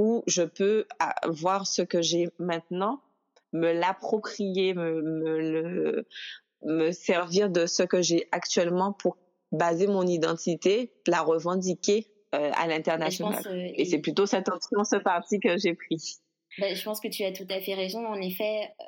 où 0.00 0.24
je 0.26 0.42
peux 0.42 0.86
voir 1.28 1.66
ce 1.66 1.82
que 1.82 2.00
j'ai 2.00 2.30
maintenant, 2.38 3.02
me 3.52 3.70
l'approprier, 3.70 4.72
me, 4.72 5.02
me, 5.02 6.06
me 6.62 6.90
servir 6.90 7.50
de 7.50 7.66
ce 7.66 7.82
que 7.82 8.00
j'ai 8.00 8.26
actuellement 8.32 8.94
pour 8.94 9.18
baser 9.52 9.86
mon 9.86 10.06
identité, 10.06 10.90
la 11.06 11.20
revendiquer 11.20 12.06
euh, 12.34 12.50
à 12.54 12.66
l'international. 12.66 13.42
Euh, 13.46 13.68
et, 13.74 13.84
c'est 13.84 13.98
plutôt 13.98 14.24
cette 14.24 14.48
option, 14.48 14.84
ce 14.84 14.96
parti 14.96 15.38
que 15.38 15.58
j'ai 15.58 15.74
pris. 15.74 16.16
Ben, 16.58 16.74
je 16.74 16.82
pense 16.82 16.98
que 16.98 17.08
tu 17.08 17.22
as 17.24 17.32
tout 17.32 17.46
à 17.50 17.60
fait 17.60 17.74
raison. 17.74 18.06
En 18.06 18.20
effet, 18.22 18.72
euh, 18.80 18.84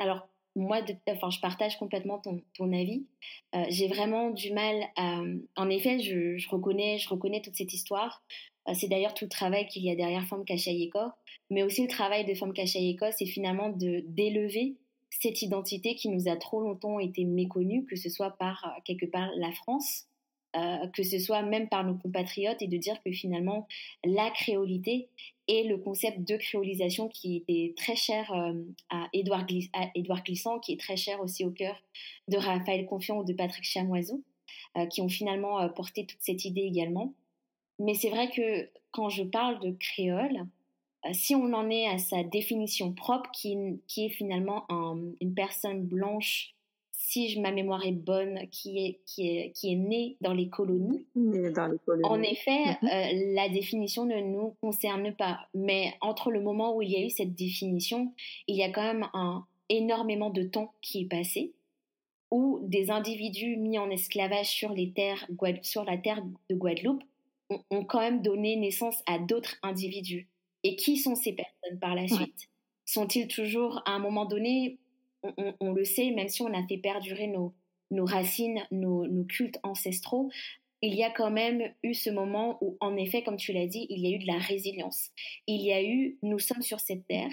alors 0.00 0.28
moi, 0.56 0.80
enfin, 1.08 1.30
je 1.30 1.38
partage 1.38 1.78
complètement 1.78 2.18
ton, 2.18 2.42
ton 2.56 2.72
avis. 2.72 3.06
j'ai 3.68 3.86
vraiment 3.86 4.30
du 4.30 4.52
mal 4.52 4.82
à. 4.96 5.20
En 5.54 5.70
effet, 5.70 6.00
je, 6.00 6.38
je, 6.38 6.48
reconnais, 6.48 6.98
je 6.98 7.08
reconnais 7.08 7.40
toute 7.40 7.54
cette 7.54 7.72
histoire. 7.72 8.24
Euh, 8.68 8.74
c'est 8.74 8.88
d'ailleurs 8.88 9.14
tout 9.14 9.24
le 9.24 9.30
travail 9.30 9.66
qu'il 9.66 9.84
y 9.84 9.90
a 9.90 9.96
derrière 9.96 10.26
Femme 10.26 10.44
Kachayeko, 10.44 10.98
mais 11.50 11.62
aussi 11.62 11.82
le 11.82 11.88
travail 11.88 12.24
de 12.24 12.34
Femme 12.34 12.52
Kachayeko, 12.52 13.06
c'est 13.16 13.26
finalement 13.26 13.70
de 13.70 14.04
d'élever 14.06 14.76
cette 15.10 15.40
identité 15.42 15.94
qui 15.94 16.08
nous 16.08 16.28
a 16.28 16.36
trop 16.36 16.60
longtemps 16.60 16.98
été 16.98 17.24
méconnue, 17.24 17.86
que 17.86 17.96
ce 17.96 18.10
soit 18.10 18.36
par 18.38 18.64
euh, 18.64 18.80
quelque 18.84 19.06
part 19.06 19.30
la 19.36 19.52
France, 19.52 20.06
euh, 20.56 20.86
que 20.94 21.02
ce 21.02 21.18
soit 21.18 21.42
même 21.42 21.68
par 21.68 21.84
nos 21.84 21.94
compatriotes, 21.94 22.60
et 22.60 22.66
de 22.66 22.76
dire 22.76 23.00
que 23.04 23.12
finalement 23.12 23.66
la 24.04 24.30
créolité 24.30 25.08
et 25.48 25.62
le 25.62 25.78
concept 25.78 26.26
de 26.26 26.36
créolisation 26.36 27.08
qui 27.08 27.36
était 27.36 27.72
très 27.76 27.94
cher 27.94 28.32
à, 28.90 29.08
Édouard 29.12 29.46
Glissant, 29.46 30.58
qui 30.58 30.72
est 30.72 30.80
très 30.80 30.96
cher 30.96 31.20
aussi 31.20 31.44
au 31.44 31.52
cœur 31.52 31.80
de 32.26 32.36
Raphaël 32.36 32.84
Confiant 32.86 33.18
ou 33.18 33.24
de 33.24 33.32
Patrick 33.32 33.64
Chamoiseau, 33.64 34.24
qui 34.90 35.02
ont 35.02 35.08
finalement 35.08 35.68
porté 35.68 36.04
toute 36.04 36.18
cette 36.20 36.44
idée 36.44 36.62
également. 36.62 37.14
Mais 37.78 37.94
c'est 37.94 38.10
vrai 38.10 38.30
que 38.30 38.68
quand 38.90 39.08
je 39.08 39.22
parle 39.22 39.60
de 39.60 39.72
créole, 39.72 40.46
euh, 41.04 41.10
si 41.12 41.34
on 41.34 41.52
en 41.52 41.70
est 41.70 41.86
à 41.86 41.98
sa 41.98 42.22
définition 42.22 42.92
propre, 42.92 43.30
qui, 43.32 43.56
qui 43.86 44.06
est 44.06 44.10
finalement 44.10 44.66
une 45.20 45.34
personne 45.34 45.82
blanche, 45.82 46.54
si 46.92 47.38
ma 47.40 47.52
mémoire 47.52 47.84
est 47.86 47.92
bonne, 47.92 48.48
qui 48.50 48.78
est, 48.78 49.00
qui 49.06 49.28
est, 49.28 49.52
qui 49.52 49.72
est 49.72 49.76
née 49.76 50.16
dans 50.20 50.32
les 50.32 50.48
colonies, 50.48 51.06
dans 51.14 51.68
les 51.68 51.78
colonies. 51.84 52.04
en 52.04 52.22
effet, 52.22 52.64
mhm. 52.82 52.88
euh, 52.90 53.34
la 53.34 53.48
définition 53.48 54.06
ne 54.06 54.20
nous 54.20 54.56
concerne 54.60 55.14
pas. 55.14 55.40
Mais 55.54 55.94
entre 56.00 56.30
le 56.30 56.40
moment 56.40 56.74
où 56.74 56.82
il 56.82 56.90
y 56.90 56.96
a 56.96 57.04
eu 57.04 57.10
cette 57.10 57.34
définition, 57.34 58.12
il 58.48 58.56
y 58.56 58.62
a 58.62 58.70
quand 58.70 58.82
même 58.82 59.08
un, 59.12 59.46
énormément 59.68 60.30
de 60.30 60.42
temps 60.42 60.72
qui 60.80 61.02
est 61.02 61.08
passé 61.08 61.52
où 62.30 62.60
des 62.62 62.90
individus 62.90 63.56
mis 63.56 63.78
en 63.78 63.88
esclavage 63.90 64.46
sur, 64.46 64.72
les 64.72 64.90
terres, 64.90 65.28
sur 65.62 65.84
la 65.84 65.96
terre 65.96 66.22
de 66.50 66.54
Guadeloupe 66.56 67.04
ont, 67.50 67.84
quand 67.84 68.00
même 68.00 68.22
donné 68.22 68.56
naissance 68.56 69.02
à 69.06 69.18
d'autres 69.18 69.56
individus. 69.62 70.28
Et 70.62 70.76
qui 70.76 70.96
sont 70.96 71.14
ces 71.14 71.32
personnes 71.32 71.78
par 71.78 71.94
la 71.94 72.08
suite? 72.08 72.48
Sont-ils 72.84 73.28
toujours, 73.28 73.82
à 73.86 73.92
un 73.92 73.98
moment 73.98 74.24
donné, 74.24 74.78
on, 75.60 75.72
le 75.72 75.84
sait, 75.84 76.10
même 76.10 76.28
si 76.28 76.42
on 76.42 76.52
a 76.52 76.66
fait 76.66 76.78
perdurer 76.78 77.26
nos, 77.26 77.52
nos 77.90 78.04
racines, 78.04 78.62
nos, 78.70 79.06
nos, 79.06 79.24
cultes 79.24 79.58
ancestraux, 79.62 80.30
il 80.82 80.94
y 80.94 81.02
a 81.02 81.10
quand 81.10 81.30
même 81.30 81.72
eu 81.82 81.94
ce 81.94 82.10
moment 82.10 82.58
où, 82.60 82.76
en 82.80 82.96
effet, 82.96 83.22
comme 83.22 83.36
tu 83.36 83.52
l'as 83.52 83.66
dit, 83.66 83.86
il 83.90 84.00
y 84.00 84.12
a 84.12 84.16
eu 84.16 84.18
de 84.18 84.26
la 84.26 84.38
résilience. 84.38 85.10
Il 85.46 85.62
y 85.62 85.72
a 85.72 85.82
eu, 85.82 86.18
nous 86.22 86.38
sommes 86.38 86.62
sur 86.62 86.80
cette 86.80 87.06
terre, 87.06 87.32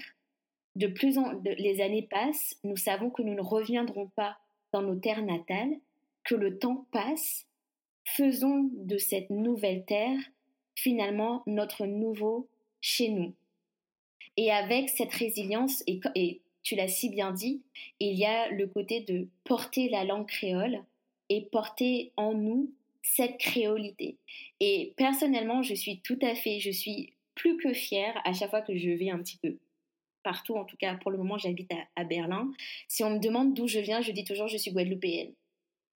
de 0.75 0.87
plus 0.87 1.17
en 1.17 1.39
les 1.43 1.81
années 1.81 2.07
passent, 2.09 2.57
nous 2.63 2.77
savons 2.77 3.09
que 3.09 3.21
nous 3.21 3.35
ne 3.35 3.41
reviendrons 3.41 4.07
pas 4.15 4.37
dans 4.71 4.81
nos 4.81 4.95
terres 4.95 5.23
natales, 5.23 5.75
que 6.23 6.35
le 6.35 6.57
temps 6.57 6.87
passe 6.91 7.45
faisons 8.05 8.69
de 8.73 8.97
cette 8.97 9.29
nouvelle 9.29 9.85
terre 9.85 10.19
finalement 10.75 11.43
notre 11.45 11.85
nouveau 11.85 12.47
chez 12.81 13.09
nous. 13.09 13.33
Et 14.37 14.51
avec 14.51 14.89
cette 14.89 15.13
résilience, 15.13 15.83
et, 15.87 16.41
tu 16.63 16.75
l'as 16.75 16.87
si 16.87 17.09
bien 17.09 17.31
dit, 17.31 17.61
il 17.99 18.17
y 18.17 18.25
a 18.25 18.49
le 18.49 18.67
côté 18.67 19.01
de 19.01 19.27
porter 19.43 19.89
la 19.89 20.05
langue 20.05 20.27
créole 20.27 20.81
et 21.29 21.41
porter 21.41 22.11
en 22.15 22.33
nous 22.33 22.71
cette 23.01 23.37
créolité. 23.37 24.17
Et 24.59 24.93
personnellement, 24.95 25.61
je 25.61 25.73
suis 25.73 25.99
tout 25.99 26.19
à 26.21 26.35
fait, 26.35 26.59
je 26.59 26.71
suis 26.71 27.13
plus 27.35 27.57
que 27.57 27.73
fière 27.73 28.19
à 28.23 28.33
chaque 28.33 28.49
fois 28.49 28.61
que 28.61 28.77
je 28.77 28.89
vais 28.89 29.09
un 29.09 29.19
petit 29.19 29.37
peu 29.37 29.57
partout, 30.23 30.55
en 30.55 30.63
tout 30.63 30.77
cas 30.77 30.95
pour 30.95 31.11
le 31.11 31.17
moment 31.17 31.37
j'habite 31.37 31.71
à, 31.73 32.01
à 32.01 32.05
Berlin. 32.05 32.49
Si 32.87 33.03
on 33.03 33.09
me 33.09 33.19
demande 33.19 33.53
d'où 33.53 33.67
je 33.67 33.79
viens, 33.79 34.01
je 34.01 34.11
dis 34.11 34.23
toujours 34.23 34.47
je 34.47 34.57
suis 34.57 34.71
guadeloupéenne 34.71 35.33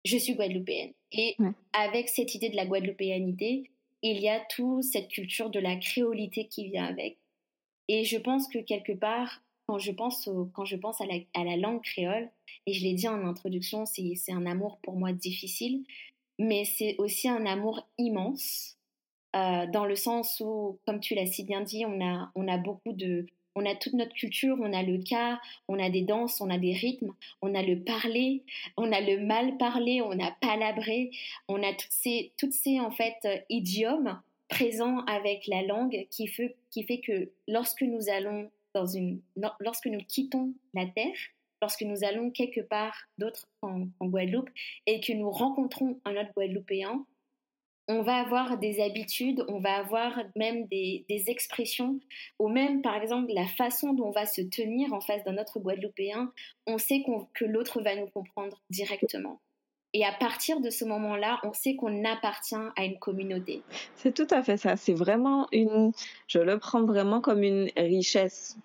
je 0.05 0.17
suis 0.17 0.35
guadeloupéenne. 0.35 0.93
Et 1.11 1.35
avec 1.73 2.09
cette 2.09 2.33
idée 2.35 2.49
de 2.49 2.55
la 2.55 2.65
guadeloupéanité, 2.65 3.69
il 4.01 4.19
y 4.19 4.29
a 4.29 4.39
toute 4.39 4.83
cette 4.83 5.09
culture 5.09 5.49
de 5.49 5.59
la 5.59 5.75
créolité 5.75 6.47
qui 6.47 6.69
vient 6.69 6.85
avec. 6.85 7.17
Et 7.87 8.03
je 8.03 8.17
pense 8.17 8.47
que 8.47 8.59
quelque 8.59 8.93
part, 8.93 9.41
quand 9.67 9.79
je 9.79 9.91
pense, 9.91 10.29
quand 10.53 10.65
je 10.65 10.75
pense 10.75 11.01
à, 11.01 11.05
la, 11.05 11.15
à 11.33 11.43
la 11.43 11.57
langue 11.57 11.81
créole, 11.81 12.29
et 12.67 12.73
je 12.73 12.83
l'ai 12.83 12.93
dit 12.93 13.07
en 13.07 13.25
introduction, 13.25 13.85
c'est 13.85 14.31
un 14.31 14.45
amour 14.45 14.79
pour 14.83 14.95
moi 14.95 15.11
difficile, 15.11 15.83
mais 16.37 16.65
c'est 16.65 16.95
aussi 16.97 17.27
un 17.27 17.45
amour 17.45 17.87
immense, 17.97 18.77
euh, 19.35 19.65
dans 19.67 19.85
le 19.85 19.95
sens 19.95 20.39
où, 20.39 20.79
comme 20.85 20.99
tu 20.99 21.15
l'as 21.15 21.25
si 21.25 21.43
bien 21.43 21.61
dit, 21.61 21.85
on 21.85 21.99
a, 22.01 22.31
on 22.35 22.47
a 22.47 22.57
beaucoup 22.57 22.93
de, 22.93 23.25
on 23.55 23.65
a 23.65 23.75
toute 23.75 23.93
notre 23.93 24.13
culture, 24.13 24.57
on 24.59 24.73
a 24.73 24.83
le 24.83 25.01
cas, 25.01 25.39
on 25.67 25.79
a 25.79 25.89
des 25.89 26.01
danses, 26.01 26.41
on 26.41 26.49
a 26.49 26.57
des 26.57 26.73
rythmes, 26.73 27.13
on 27.41 27.55
a 27.55 27.63
le 27.63 27.79
parler, 27.79 28.43
on 28.77 28.91
a 28.91 29.01
le 29.01 29.19
mal 29.25 29.57
parler, 29.57 30.01
on 30.01 30.19
a 30.19 30.31
palabré, 30.41 31.11
on 31.47 31.63
a 31.63 31.71
toutes 31.73 31.91
ces, 31.91 32.33
toutes 32.37 32.53
ces 32.53 32.79
en 32.79 32.91
fait 32.91 33.15
euh, 33.25 33.37
idiomes 33.49 34.21
présents 34.49 34.99
avec 35.05 35.47
la 35.47 35.63
langue 35.63 36.07
qui 36.11 36.27
fait, 36.27 36.55
que 36.99 37.31
lorsque 37.47 37.81
nous 37.81 38.09
allons 38.09 38.51
dans 38.73 38.85
une, 38.85 39.21
lorsque 39.59 39.87
nous 39.87 40.01
quittons 40.07 40.53
la 40.73 40.85
terre, 40.85 41.15
lorsque 41.61 41.81
nous 41.81 42.03
allons 42.03 42.29
quelque 42.29 42.61
part 42.61 42.95
d'autre 43.17 43.49
en 43.61 43.87
Guadeloupe 44.01 44.49
et 44.85 44.99
que 44.99 45.13
nous 45.13 45.31
rencontrons 45.31 45.99
un 46.05 46.15
autre 46.17 46.31
Guadeloupéen, 46.35 47.05
on 47.87 48.01
va 48.01 48.15
avoir 48.17 48.57
des 48.57 48.81
habitudes, 48.81 49.43
on 49.47 49.59
va 49.59 49.75
avoir 49.75 50.19
même 50.35 50.67
des, 50.67 51.05
expressions, 51.27 51.99
ou 52.39 52.49
même 52.49 52.81
par 52.81 52.95
exemple 52.95 53.31
la 53.33 53.47
façon 53.47 53.93
dont 53.93 54.07
on 54.07 54.11
va 54.11 54.25
se 54.25 54.41
tenir 54.41 54.93
en 54.93 55.01
face 55.01 55.23
d'un 55.23 55.37
autre 55.37 55.59
Guadeloupéen, 55.59 56.31
on 56.67 56.77
sait 56.77 57.03
que 57.33 57.45
l'autre 57.45 57.81
va 57.81 57.95
nous 57.95 58.07
comprendre 58.07 58.61
directement. 58.69 59.39
Et 59.97 60.03
à 60.03 60.11
partir 60.11 60.59
de 60.59 60.69
ce 60.69 60.83
moment-là, 60.83 61.39
on 61.43 61.53
sait 61.53 61.77
qu'on 61.77 62.03
appartient 62.03 62.53
à 62.53 62.83
une 62.83 62.99
communauté. 62.99 63.63
C'est 63.95 64.13
tout 64.13 64.27
à 64.29 64.43
fait 64.43 64.57
ça. 64.57 64.75
C'est 64.75 64.93
vraiment 64.93 65.47
une, 65.53 65.93
je 66.27 66.39
le 66.39 66.59
prends 66.59 66.83
vraiment 66.83 67.21
comme 67.21 67.43
une 67.43 67.69
richesse. 67.77 68.57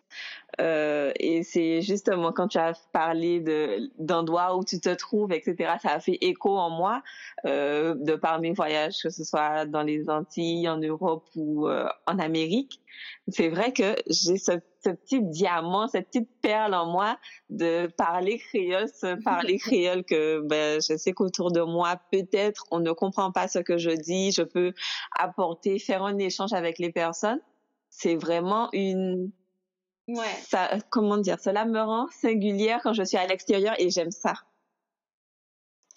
Euh, 0.61 1.13
et 1.21 1.45
c'est 1.45 1.83
justement 1.83 2.33
quand 2.33 2.49
tu 2.49 2.59
as 2.59 2.73
parlé 2.93 3.39
de 3.39 3.93
d'endroits 4.01 4.57
où 4.57 4.65
tu 4.65 4.81
te 4.81 4.93
trouves, 4.93 5.33
etc. 5.33 5.75
Ça 5.81 5.93
a 5.93 6.01
fait 6.01 6.19
écho 6.21 6.59
en 6.59 6.71
moi 6.71 7.01
euh, 7.45 7.95
de 7.95 8.17
par 8.17 8.41
mes 8.41 8.51
voyages, 8.53 8.97
que 9.01 9.11
ce 9.11 9.23
soit 9.23 9.67
dans 9.67 9.85
les 9.85 10.11
Antilles, 10.11 10.69
en 10.69 10.79
Europe 10.79 11.29
ou 11.37 11.69
euh, 11.69 11.87
en 12.09 12.19
Amérique. 12.19 12.81
C'est 13.29 13.51
vrai 13.51 13.73
que 13.73 13.95
j'ai 14.09 14.37
ce, 14.37 14.59
ce, 14.85 14.91
petit 14.91 15.23
diamant, 15.23 15.89
cette 15.89 16.07
petite 16.07 16.31
perle 16.41 16.75
en 16.75 16.87
moi 16.87 17.19
de 17.49 17.87
parler 17.97 18.39
créole, 18.39 18.89
ce 18.89 19.23
parler 19.23 19.59
créole 19.59 20.05
que 20.05 20.41
ben, 20.41 20.81
je 20.81 20.97
sais 20.97 21.13
qu'autour 21.13 21.53
de 21.53 21.63
moi, 21.63 22.01
peut-être 22.11 22.65
on 22.71 22.81
ne 22.81 22.93
comprend 22.93 23.33
pas 23.33 23.49
ce 23.49 23.59
que 23.59 23.79
je 23.79 23.91
dis. 23.91 24.33
Je 24.33 24.43
peux 24.43 24.73
apporter, 25.19 25.79
faire 25.79 26.03
un 26.03 26.19
échange 26.19 26.53
avec 26.53 26.79
les 26.79 26.93
personnes. 26.93 27.41
C'est 27.91 28.17
vraiment 28.17 28.69
une 28.73 29.33
Ouais. 30.09 30.25
Ça, 30.43 30.71
comment 30.91 31.19
dire, 31.19 31.39
cela 31.41 31.65
me 31.65 31.81
rend 31.81 32.09
singulière 32.09 32.81
quand 32.83 32.93
je 32.93 33.05
suis 33.05 33.17
à 33.17 33.27
l'extérieur 33.27 33.75
et 33.79 33.91
j'aime 33.91 34.11
ça. 34.11 34.35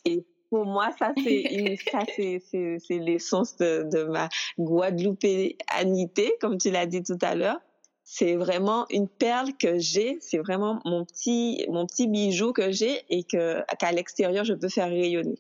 Et 0.06 0.24
pour 0.52 0.66
moi, 0.66 0.92
ça 1.00 1.14
c'est 1.24 1.78
ça 1.92 2.00
c'est 2.16 2.40
c'est 2.80 3.00
l'essence 3.00 3.58
de, 3.58 3.88
de 3.92 4.04
ma 4.04 4.30
Guadeloupéanité, 4.60 6.36
comme 6.40 6.60
tu 6.60 6.70
l'as 6.70 6.86
dit 6.86 7.02
tout 7.02 7.18
à 7.22 7.34
l'heure. 7.34 7.60
C'est 8.04 8.36
vraiment 8.36 8.86
une 8.90 9.08
perle 9.08 9.56
que 9.58 9.80
j'ai, 9.80 10.18
c'est 10.20 10.38
vraiment 10.38 10.82
mon 10.86 11.06
petit 11.06 11.66
mon 11.70 11.86
petit 11.86 12.08
bijou 12.08 12.52
que 12.52 12.72
j'ai 12.72 13.02
et 13.10 13.24
que 13.24 13.64
qu'à 13.80 13.92
l'extérieur 13.92 14.44
je 14.44 14.54
peux 14.54 14.70
faire 14.70 14.90
rayonner. 14.90 15.40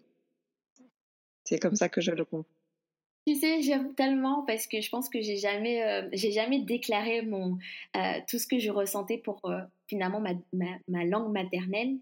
C'est 1.43 1.59
comme 1.59 1.75
ça 1.75 1.89
que 1.89 2.01
je 2.01 2.11
le 2.11 2.23
comprends. 2.23 2.47
Tu 3.25 3.35
sais, 3.35 3.61
j'aime 3.61 3.93
tellement 3.95 4.43
parce 4.45 4.67
que 4.67 4.81
je 4.81 4.89
pense 4.89 5.07
que 5.07 5.21
j'ai 5.21 5.37
jamais, 5.37 5.81
euh, 5.83 6.09
j'ai 6.11 6.31
jamais 6.31 6.59
déclaré 6.59 7.21
mon, 7.21 7.57
euh, 7.95 8.19
tout 8.27 8.37
ce 8.37 8.47
que 8.47 8.59
je 8.59 8.69
ressentais 8.69 9.17
pour 9.17 9.39
euh, 9.45 9.61
finalement 9.87 10.19
ma, 10.19 10.33
ma, 10.51 11.05
langue 11.05 11.31
maternelle. 11.31 11.99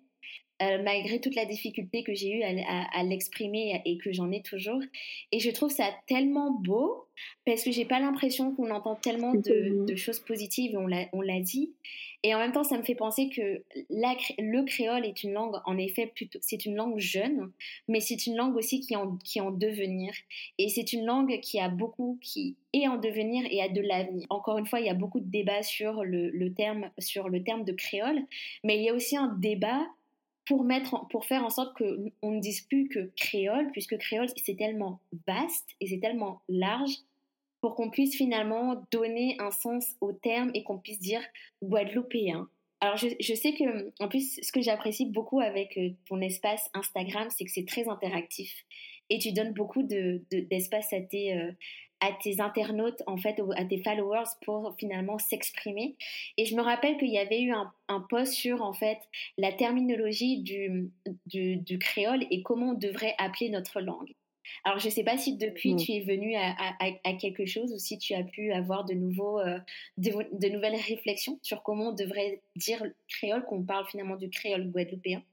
Malgré 0.84 1.19
toute 1.19 1.36
la 1.36 1.45
difficulté 1.45 2.04
que 2.04 2.13
j'ai 2.13 2.32
eue 2.32 2.43
à, 2.43 3.00
à, 3.00 3.04
l'exprimer 3.04 3.82
et 3.86 3.97
que 3.97 4.12
j'en 4.12 4.32
ai 4.32 4.41
toujours. 4.41 4.82
Et 5.32 5.39
je 5.39 5.50
trouve 5.52 5.71
ça 5.71 5.89
tellement 6.08 6.52
beau 6.52 7.08
parce 7.45 7.63
que 7.63 7.71
j'ai 7.71 7.86
pas 7.86 8.00
l'impression 8.00 8.54
qu'on 8.56 8.71
entend 8.71 8.95
tellement 8.95 9.34
de, 9.34 9.86
de, 9.86 9.95
choses 9.95 10.19
positives, 10.19 10.78
on 10.78 10.88
l'a 11.21 11.39
dit. 11.39 11.71
Et 12.24 12.36
en 12.36 12.39
même 12.39 12.52
temps, 12.52 12.63
ça 12.63 12.78
me 12.78 12.84
fait 12.84 12.95
penser 12.95 13.30
que 13.30 13.63
le 13.89 14.63
créole 14.63 15.06
est 15.06 15.24
une 15.24 15.34
langue, 15.34 15.56
en 15.65 15.78
effet, 15.78 16.13
c'est 16.39 16.65
une 16.65 16.76
langue 16.76 17.00
jeune, 17.00 17.52
mais 17.88 18.00
c'est 18.00 18.28
une 18.28 18.36
langue 18.36 18.56
aussi 18.56 18.80
qui 18.80 18.93
est 18.93 18.97
en, 18.97 19.17
qui 19.17 19.41
en 19.41 19.50
devenir. 19.50 20.13
Et 20.60 20.69
c'est 20.69 20.93
une 20.93 21.06
langue 21.06 21.39
qui 21.39 21.60
a 21.60 21.67
beaucoup, 21.67 22.19
qui 22.21 22.56
est 22.74 22.88
en 22.88 22.97
devenir 22.97 23.43
et 23.50 23.62
a 23.62 23.69
de 23.69 23.82
l'avenir. 23.82 24.28
Encore 24.30 24.60
une 24.60 24.67
fois, 24.67 24.80
il 24.80 24.86
y 24.86 24.89
a 24.89 24.93
beaucoup 24.93 25.19
de 25.19 25.32
débats 25.32 25.63
sur 25.63 26.04
le, 26.04 26.30
le, 26.30 26.54
terme, 26.54 26.91
sur 27.00 27.28
le 27.28 27.43
terme 27.43 27.63
de 27.63 27.74
créole, 27.74 28.21
mais 28.63 28.78
il 28.78 28.84
y 28.84 28.89
a 28.89 28.93
aussi 28.93 29.17
un 29.17 29.36
débat 29.39 29.88
pour, 30.45 30.63
mettre, 30.63 31.08
pour 31.10 31.25
faire 31.25 31.43
en 31.43 31.49
sorte 31.49 31.77
qu'on 31.77 32.32
ne 32.32 32.39
dise 32.39 32.62
plus 32.62 32.88
que 32.89 33.12
créole, 33.15 33.71
puisque 33.71 33.97
créole, 33.97 34.27
c'est 34.38 34.58
tellement 34.58 34.99
vaste 35.27 35.69
et 35.80 35.88
c'est 35.88 35.99
tellement 35.99 36.41
large 36.49 36.93
pour 37.62 37.75
qu'on 37.75 37.91
puisse 37.91 38.15
finalement 38.15 38.84
donner 38.91 39.36
un 39.39 39.51
sens 39.51 39.95
au 40.01 40.13
terme 40.13 40.51
et 40.56 40.63
qu'on 40.63 40.80
puisse 40.80 40.99
dire 40.99 41.21
guadeloupéen. 41.62 42.49
Alors 42.80 42.97
je, 42.97 43.08
je, 43.19 43.34
sais 43.36 43.54
que, 43.54 43.93
en 43.99 44.08
plus, 44.08 44.39
ce 44.41 44.51
que 44.51 44.62
j'apprécie 44.62 45.06
beaucoup 45.06 45.39
avec 45.39 45.77
euh, 45.77 45.89
ton 46.08 46.19
espace 46.19 46.67
Instagram, 46.73 47.27
c'est 47.30 47.45
que 47.45 47.51
c'est 47.51 47.67
très 47.67 47.88
interactif 47.88 48.51
et 49.12 49.19
tu 49.19 49.34
donnes 49.34 49.54
beaucoup 49.54 49.84
d'espace 49.84 50.89
de, 50.89 50.95
à 50.95 51.01
tes 51.01 51.38
euh, 51.38 51.51
à 52.02 52.12
tes 52.22 52.42
internautes, 52.42 53.02
en 53.08 53.18
fait, 53.18 53.40
à 53.56 53.66
tes 53.66 53.82
followers 53.82 54.30
pour 54.44 54.76
finalement 54.80 55.18
s'exprimer. 55.20 55.96
Et 56.38 56.46
je 56.46 56.56
me 56.56 56.62
rappelle 56.62 56.98
qu'il 56.98 57.12
y 57.12 57.20
avait 57.20 57.42
eu 57.42 57.52
un, 57.52 57.72
un, 57.88 58.02
post 58.02 58.34
sur, 58.34 58.62
en 58.62 58.74
fait, 58.74 58.98
la 59.38 59.52
terminologie 59.52 60.42
du, 60.42 60.92
du, 61.28 61.58
du 61.58 61.80
créole 61.80 62.26
et 62.32 62.42
comment 62.42 62.72
on 62.72 62.74
devrait 62.74 63.16
appeler 63.18 63.50
notre 63.50 63.82
langue. 63.82 64.14
Alors, 64.64 64.80
je 64.80 64.88
ne 64.88 64.92
sais 64.92 65.04
pas 65.04 65.18
si 65.18 65.38
depuis 65.38 65.74
mmh. 65.74 65.78
tu 65.78 65.92
es 65.94 66.00
venu 66.02 66.36
à, 66.36 67.14
quelque 67.20 67.46
chose 67.46 67.72
ou 67.74 67.78
si 67.78 67.98
tu 67.98 68.14
as 68.14 68.24
pu 68.24 68.52
avoir 68.52 68.86
de, 68.86 68.94
nouveaux, 68.94 69.40
euh, 69.40 69.60
de, 69.98 70.50
nouvelles 70.50 70.76
réflexions 70.76 71.40
sur 71.42 71.64
comment 71.64 71.90
on 71.90 71.94
devrait 71.94 72.42
dire 72.56 72.84
créole, 73.08 73.46
qu'on 73.46 73.64
parle 73.64 73.88
finalement 73.88 74.16
du 74.16 74.30
créole 74.30 74.70
guadeloupéen. 74.70 75.24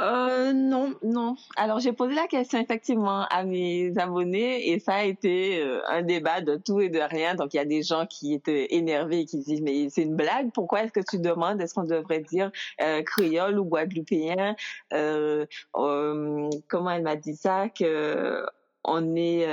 Euh, 0.00 0.52
non, 0.52 0.94
non. 1.02 1.36
Alors 1.56 1.78
j'ai 1.78 1.92
posé 1.92 2.14
la 2.14 2.26
question 2.26 2.58
effectivement 2.58 3.22
à 3.30 3.44
mes 3.44 3.96
abonnés 3.96 4.70
et 4.70 4.78
ça 4.78 4.94
a 4.94 5.04
été 5.04 5.62
euh, 5.62 5.80
un 5.88 6.02
débat 6.02 6.40
de 6.40 6.56
tout 6.56 6.80
et 6.80 6.88
de 6.88 6.98
rien. 6.98 7.34
Donc 7.34 7.54
il 7.54 7.58
y 7.58 7.60
a 7.60 7.64
des 7.64 7.82
gens 7.82 8.06
qui 8.06 8.34
étaient 8.34 8.74
énervés 8.74 9.20
et 9.20 9.24
qui 9.26 9.38
disent 9.38 9.62
mais 9.62 9.88
c'est 9.88 10.02
une 10.02 10.16
blague. 10.16 10.50
Pourquoi 10.52 10.82
est-ce 10.82 10.92
que 10.92 11.00
tu 11.08 11.18
demandes 11.18 11.60
est-ce 11.60 11.74
qu'on 11.74 11.84
devrait 11.84 12.20
dire 12.20 12.50
euh, 12.80 13.02
créole 13.02 13.58
ou 13.58 13.64
guadeloupéen? 13.64 14.56
Euh, 14.92 15.46
Comment 15.72 16.90
elle 16.90 17.02
m'a 17.02 17.16
dit 17.16 17.36
ça? 17.36 17.68
Que 17.68 18.44
on 18.84 19.14
est 19.16 19.46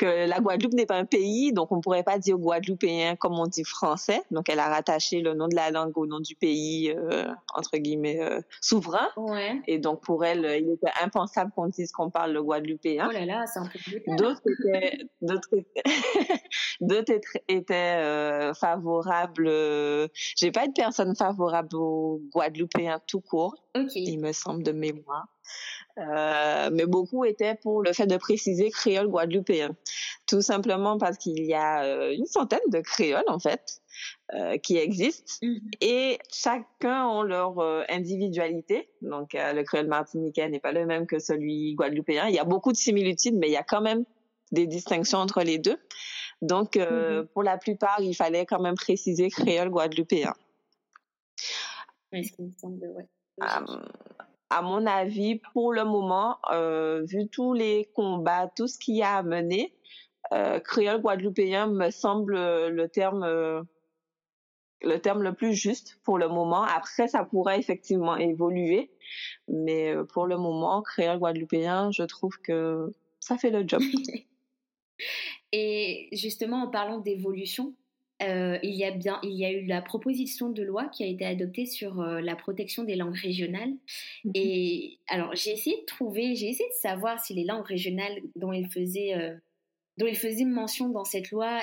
que 0.00 0.26
la 0.26 0.40
Guadeloupe 0.40 0.72
n'est 0.72 0.86
pas 0.86 0.96
un 0.96 1.04
pays, 1.04 1.52
donc 1.52 1.70
on 1.72 1.76
ne 1.76 1.82
pourrait 1.82 2.02
pas 2.02 2.18
dire 2.18 2.38
guadeloupéen 2.38 3.16
comme 3.16 3.38
on 3.38 3.46
dit 3.46 3.64
français. 3.64 4.22
Donc 4.30 4.48
elle 4.48 4.58
a 4.58 4.68
rattaché 4.68 5.20
le 5.20 5.34
nom 5.34 5.46
de 5.46 5.54
la 5.54 5.70
langue 5.70 5.96
au 5.98 6.06
nom 6.06 6.20
du 6.20 6.34
pays, 6.34 6.90
euh, 6.90 7.26
entre 7.54 7.76
guillemets, 7.76 8.18
euh, 8.22 8.40
souverain. 8.62 9.08
Ouais. 9.18 9.60
Et 9.66 9.78
donc 9.78 10.02
pour 10.02 10.24
elle, 10.24 10.46
il 10.58 10.70
était 10.72 10.90
impensable 11.02 11.52
qu'on 11.54 11.66
dise 11.66 11.92
qu'on 11.92 12.08
parle 12.08 12.32
le 12.32 12.42
guadeloupéen. 12.42 13.08
Oh 13.08 13.12
là 13.12 13.26
là, 13.26 13.44
c'est 13.46 13.58
un 13.58 13.66
peu 13.66 14.16
D'autres 14.16 14.40
étaient, 14.46 14.98
d'autres 16.80 17.12
étaient, 17.12 17.44
étaient 17.48 17.74
euh, 17.74 18.54
favorables. 18.54 19.46
Euh, 19.48 20.08
j'ai 20.36 20.50
pas 20.50 20.66
de 20.66 20.72
personne 20.72 21.14
favorable 21.14 21.76
aux 21.76 22.22
guadeloupéens 22.32 23.00
tout 23.06 23.20
court. 23.20 23.54
Il 23.74 24.18
me 24.18 24.32
semble 24.32 24.62
de 24.62 24.72
mémoire. 24.72 25.26
Euh, 25.98 26.70
mais 26.72 26.86
beaucoup 26.86 27.24
étaient 27.24 27.56
pour 27.56 27.82
le 27.82 27.92
fait 27.92 28.06
de 28.06 28.16
préciser 28.16 28.70
créole 28.70 29.08
guadeloupéen. 29.08 29.76
Tout 30.26 30.40
simplement 30.40 30.98
parce 30.98 31.18
qu'il 31.18 31.44
y 31.44 31.54
a 31.54 31.84
euh, 31.84 32.14
une 32.14 32.26
centaine 32.26 32.60
de 32.68 32.80
créoles, 32.80 33.24
en 33.26 33.38
fait, 33.38 33.82
euh, 34.34 34.56
qui 34.58 34.76
existent 34.76 35.34
mm-hmm. 35.42 35.60
et 35.80 36.18
chacun 36.32 37.06
ont 37.06 37.22
leur 37.22 37.58
individualité. 37.90 38.88
Donc, 39.02 39.30
le 39.34 39.62
créole 39.62 39.88
martiniquais 39.88 40.48
n'est 40.48 40.60
pas 40.60 40.72
le 40.72 40.86
même 40.86 41.06
que 41.06 41.18
celui 41.18 41.74
guadeloupéen. 41.74 42.28
Il 42.28 42.34
y 42.34 42.38
a 42.38 42.44
beaucoup 42.44 42.72
de 42.72 42.76
similitudes, 42.76 43.36
mais 43.36 43.48
il 43.48 43.52
y 43.52 43.56
a 43.56 43.64
quand 43.64 43.82
même 43.82 44.04
des 44.52 44.66
distinctions 44.66 45.18
entre 45.18 45.42
les 45.42 45.58
deux. 45.58 45.78
Donc, 46.42 46.76
mm-hmm. 46.76 47.26
pour 47.26 47.42
la 47.42 47.58
plupart, 47.58 48.00
il 48.00 48.14
fallait 48.14 48.46
quand 48.46 48.60
même 48.60 48.76
préciser 48.76 49.28
créole 49.28 49.70
guadeloupéen. 49.70 50.32
Oui, 52.12 52.24
ce 52.24 52.42
me 52.42 52.50
semble, 52.58 52.86
ouais 52.86 53.08
à 54.50 54.62
mon 54.62 54.86
avis, 54.86 55.40
pour 55.52 55.72
le 55.72 55.84
moment, 55.84 56.38
euh, 56.52 57.02
vu 57.04 57.28
tous 57.28 57.52
les 57.54 57.88
combats, 57.94 58.48
tout 58.54 58.66
ce 58.66 58.78
qu'il 58.78 58.96
y 58.96 59.02
a 59.02 59.16
à 59.16 59.22
mener, 59.22 59.74
euh, 60.32 60.60
créole 60.60 61.00
guadeloupéen 61.00 61.66
me 61.68 61.90
semble 61.90 62.34
le 62.34 62.88
terme 62.88 63.22
euh, 63.22 63.62
le 64.82 64.98
terme 64.98 65.22
le 65.22 65.34
plus 65.34 65.54
juste 65.54 66.00
pour 66.04 66.18
le 66.18 66.28
moment. 66.28 66.62
Après, 66.62 67.08
ça 67.08 67.24
pourrait 67.24 67.58
effectivement 67.58 68.16
évoluer, 68.16 68.90
mais 69.48 69.94
euh, 69.94 70.04
pour 70.04 70.26
le 70.26 70.36
moment, 70.36 70.82
créole 70.82 71.18
guadeloupéen, 71.18 71.90
je 71.92 72.02
trouve 72.02 72.38
que 72.42 72.90
ça 73.18 73.36
fait 73.36 73.50
le 73.50 73.66
job. 73.66 73.82
Et 75.52 76.08
justement, 76.12 76.64
en 76.64 76.70
parlant 76.70 76.98
d'évolution, 76.98 77.74
euh, 78.22 78.58
il, 78.62 78.74
y 78.74 78.84
a 78.84 78.90
bien, 78.90 79.18
il 79.22 79.32
y 79.32 79.44
a 79.44 79.52
eu 79.52 79.64
la 79.66 79.80
proposition 79.80 80.50
de 80.50 80.62
loi 80.62 80.88
qui 80.88 81.04
a 81.04 81.06
été 81.06 81.24
adoptée 81.24 81.66
sur 81.66 82.00
euh, 82.00 82.20
la 82.20 82.36
protection 82.36 82.84
des 82.84 82.96
langues 82.96 83.16
régionales. 83.16 83.74
Mhm. 84.24 84.32
Et 84.34 84.98
alors, 85.08 85.34
j'ai 85.34 85.52
essayé 85.52 85.76
de 85.80 85.86
trouver, 85.86 86.34
j'ai 86.34 86.48
essayé 86.48 86.68
de 86.68 86.74
savoir 86.74 87.18
si 87.20 87.34
les 87.34 87.44
langues 87.44 87.66
régionales 87.66 88.20
dont 88.36 88.52
il 88.52 88.68
faisait, 88.68 89.14
euh, 89.14 89.34
dont 89.96 90.06
il 90.06 90.16
faisait 90.16 90.44
mention 90.44 90.88
dans 90.88 91.04
cette 91.04 91.30
loi 91.30 91.60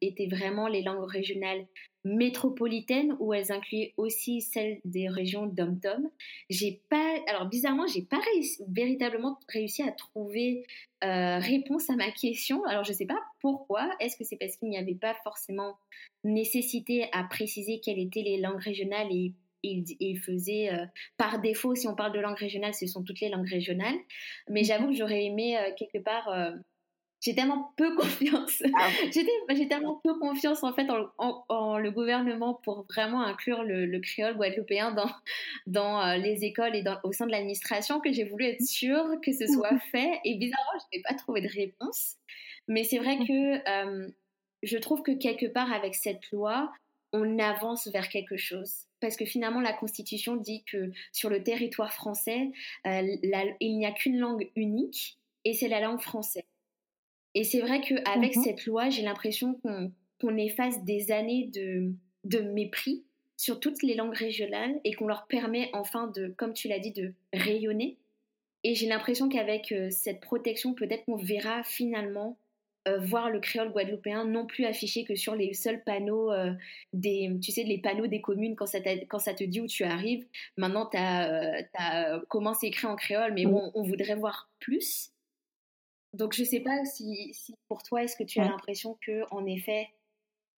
étaient 0.00 0.28
vraiment 0.28 0.68
les 0.68 0.82
langues 0.82 1.08
régionales 1.08 1.66
métropolitaines 2.04 3.16
ou 3.18 3.34
elles 3.34 3.52
incluaient 3.52 3.92
aussi 3.96 4.40
celles 4.40 4.80
des 4.84 5.08
régions 5.08 5.46
dom-tom. 5.46 6.08
J'ai 6.48 6.80
pas, 6.88 7.16
alors 7.26 7.48
bizarrement, 7.48 7.86
j'ai 7.86 8.02
pas 8.02 8.20
véritablement 8.68 9.38
réussi 9.48 9.82
à 9.82 9.92
trouver 9.92 10.64
euh, 11.04 11.38
réponse 11.38 11.90
à 11.90 11.96
ma 11.96 12.10
question. 12.10 12.64
Alors 12.64 12.84
je 12.84 12.92
sais 12.92 13.06
pas 13.06 13.20
pourquoi. 13.40 13.90
Est-ce 14.00 14.16
que 14.16 14.24
c'est 14.24 14.36
parce 14.36 14.56
qu'il 14.56 14.68
n'y 14.68 14.78
avait 14.78 14.94
pas 14.94 15.14
forcément 15.24 15.76
nécessité 16.24 17.08
à 17.12 17.24
préciser 17.24 17.80
quelles 17.80 17.98
étaient 17.98 18.22
les 18.22 18.38
langues 18.40 18.60
régionales 18.60 19.08
et 19.10 19.32
il, 19.62 20.18
faisait 20.20 20.72
euh, 20.72 20.86
par 21.16 21.40
défaut, 21.40 21.74
si 21.74 21.88
on 21.88 21.94
parle 21.94 22.12
de 22.12 22.20
langue 22.20 22.38
régionale, 22.38 22.74
ce 22.74 22.86
sont 22.86 23.02
toutes 23.02 23.20
les 23.20 23.28
langues 23.28 23.48
régionales. 23.48 23.96
Mais 24.48 24.62
j'avoue 24.62 24.88
que 24.88 24.94
j'aurais 24.94 25.24
aimé 25.24 25.58
euh, 25.58 25.70
quelque 25.76 25.98
part 25.98 26.28
j'ai 27.28 27.34
tellement 27.34 27.72
peu 27.76 27.94
confiance. 27.96 28.62
Ah 28.74 28.88
j'ai 29.12 29.68
tellement 29.68 30.00
peu 30.02 30.18
confiance 30.18 30.64
en 30.64 30.72
fait 30.72 30.88
en, 31.18 31.78
le 31.78 31.90
gouvernement 31.90 32.54
pour 32.54 32.86
vraiment 32.88 33.22
inclure 33.22 33.62
le, 33.62 33.98
créole 34.00 34.36
guadeloupéen 34.36 34.92
dans, 34.92 35.10
dans 35.66 36.00
euh, 36.00 36.16
les 36.16 36.44
écoles 36.44 36.74
et 36.74 36.82
dans, 36.82 36.98
au 37.04 37.12
sein 37.12 37.26
de 37.26 37.32
l'administration 37.32 38.00
que 38.00 38.12
j'ai 38.12 38.24
voulu 38.24 38.46
être 38.46 38.62
sûre 38.62 39.04
que 39.22 39.32
ce 39.32 39.46
soit 39.46 39.78
fait. 39.92 40.20
Et 40.24 40.36
bizarrement, 40.36 40.80
je 40.80 40.96
n'ai 40.96 41.02
pas 41.02 41.14
trouvé 41.14 41.42
de 41.42 41.48
réponse. 41.48 42.16
Mais 42.66 42.84
c'est 42.84 42.98
vrai 42.98 43.18
que 43.18 43.68
euh, 43.68 44.08
je 44.62 44.78
trouve 44.78 45.02
que 45.02 45.12
quelque 45.12 45.46
part 45.46 45.72
avec 45.72 45.94
cette 45.94 46.30
loi, 46.32 46.72
on 47.12 47.38
avance 47.38 47.88
vers 47.88 48.08
quelque 48.08 48.36
chose. 48.36 48.86
Parce 49.00 49.16
que 49.16 49.24
finalement, 49.24 49.60
la 49.60 49.72
Constitution 49.72 50.36
dit 50.36 50.64
que 50.64 50.90
sur 51.12 51.30
le 51.30 51.42
territoire 51.42 51.92
français, 51.92 52.50
euh, 52.86 53.16
il 53.60 53.78
n'y 53.78 53.86
a 53.86 53.92
qu'une 53.92 54.18
langue 54.18 54.50
unique 54.56 55.18
et 55.44 55.52
c'est 55.54 55.68
la 55.68 55.80
langue 55.80 56.00
française. 56.00 56.42
Et 57.34 57.44
c'est 57.44 57.60
vrai 57.60 57.80
qu'avec 57.80 58.36
mmh 58.36 58.42
cette 58.42 58.66
loi, 58.66 58.88
j'ai 58.88 59.02
l'impression 59.02 59.60
qu'on 60.20 60.36
efface 60.36 60.84
des 60.84 61.12
années 61.12 61.50
de, 61.52 61.92
de 62.24 62.40
mépris 62.40 63.04
sur 63.36 63.60
toutes 63.60 63.82
les 63.82 63.94
langues 63.94 64.16
régionales 64.16 64.80
et 64.84 64.92
qu'on 64.92 65.06
leur 65.06 65.26
permet 65.26 65.70
enfin 65.72 66.08
de, 66.08 66.34
comme 66.36 66.52
tu 66.52 66.68
l'as 66.68 66.80
dit, 66.80 66.92
de 66.92 67.14
rayonner. 67.32 67.96
Et 68.64 68.74
j'ai 68.74 68.88
l'impression 68.88 69.28
qu'avec 69.28 69.70
euh, 69.70 69.88
cette 69.90 70.20
protection, 70.20 70.74
peut-être 70.74 71.04
qu'on 71.04 71.16
verra 71.16 71.62
finalement 71.62 72.36
euh, 72.88 72.98
voir 72.98 73.30
le 73.30 73.38
créole 73.38 73.70
guadeloupéen 73.70 74.24
non 74.24 74.46
plus 74.46 74.64
affiché 74.64 75.04
que 75.04 75.14
sur 75.14 75.36
les 75.36 75.54
seuls 75.54 75.84
panneaux 75.84 76.32
euh, 76.32 76.52
des, 76.92 77.30
tu 77.40 77.52
sais, 77.52 77.62
les 77.62 77.78
panneaux 77.78 78.08
des 78.08 78.20
communes 78.20 78.56
quand 78.56 78.66
ça, 78.66 78.78
quand 79.08 79.20
ça 79.20 79.34
te 79.34 79.44
dit 79.44 79.60
où 79.60 79.66
tu 79.68 79.84
arrives. 79.84 80.26
Maintenant, 80.56 80.86
tu 80.86 80.96
as, 80.96 81.64
as, 81.74 82.20
commencé 82.28 82.66
à 82.66 82.68
écrire 82.68 82.90
en 82.90 82.96
créole, 82.96 83.34
mais 83.34 83.46
bon, 83.46 83.70
on 83.74 83.82
voudrait 83.82 84.16
voir 84.16 84.50
plus. 84.58 85.12
Donc 86.14 86.32
je 86.32 86.42
ne 86.42 86.46
sais 86.46 86.60
pas 86.60 86.84
si, 86.84 87.32
pour 87.68 87.82
toi, 87.82 88.02
est-ce 88.02 88.16
que 88.16 88.24
tu 88.24 88.40
as 88.40 88.44
l'impression 88.44 88.98
que 89.04 89.22
en 89.30 89.44
effet, 89.46 89.88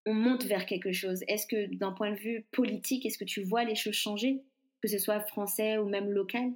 on 0.07 0.15
monte 0.15 0.45
vers 0.45 0.67
quelque 0.67 0.93
chose? 0.93 1.23
Est-ce 1.29 1.47
que 1.47 1.75
d'un 1.75 1.93
point 1.93 2.13
de 2.13 2.19
vue 2.19 2.47
politique, 2.53 3.05
est-ce 3.05 3.19
que 3.19 3.25
tu 3.25 3.43
vois 3.43 3.65
les 3.65 3.75
choses 3.75 3.95
changer, 3.95 4.43
que 4.81 4.89
ce 4.89 4.99
soit 4.99 5.21
français 5.21 5.79
ou 5.79 5.89
même 5.89 6.11
local? 6.11 6.53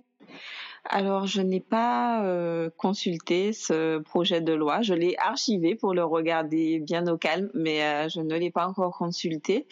Alors, 0.87 1.27
je 1.27 1.41
n'ai 1.41 1.61
pas 1.61 2.25
euh, 2.25 2.69
consulté 2.77 3.53
ce 3.53 3.99
projet 3.99 4.41
de 4.41 4.53
loi. 4.53 4.83
Je 4.83 4.93
l'ai 4.93 5.17
archivé 5.19 5.75
pour 5.75 5.95
le 5.95 6.05
regarder 6.05 6.79
bien 6.79 7.07
au 7.07 7.17
calme, 7.17 7.51
mais 7.55 7.83
euh, 7.83 8.09
je 8.09 8.21
ne 8.21 8.37
l'ai 8.37 8.51
pas 8.51 8.67
encore 8.67 8.97
consulté. 8.97 9.67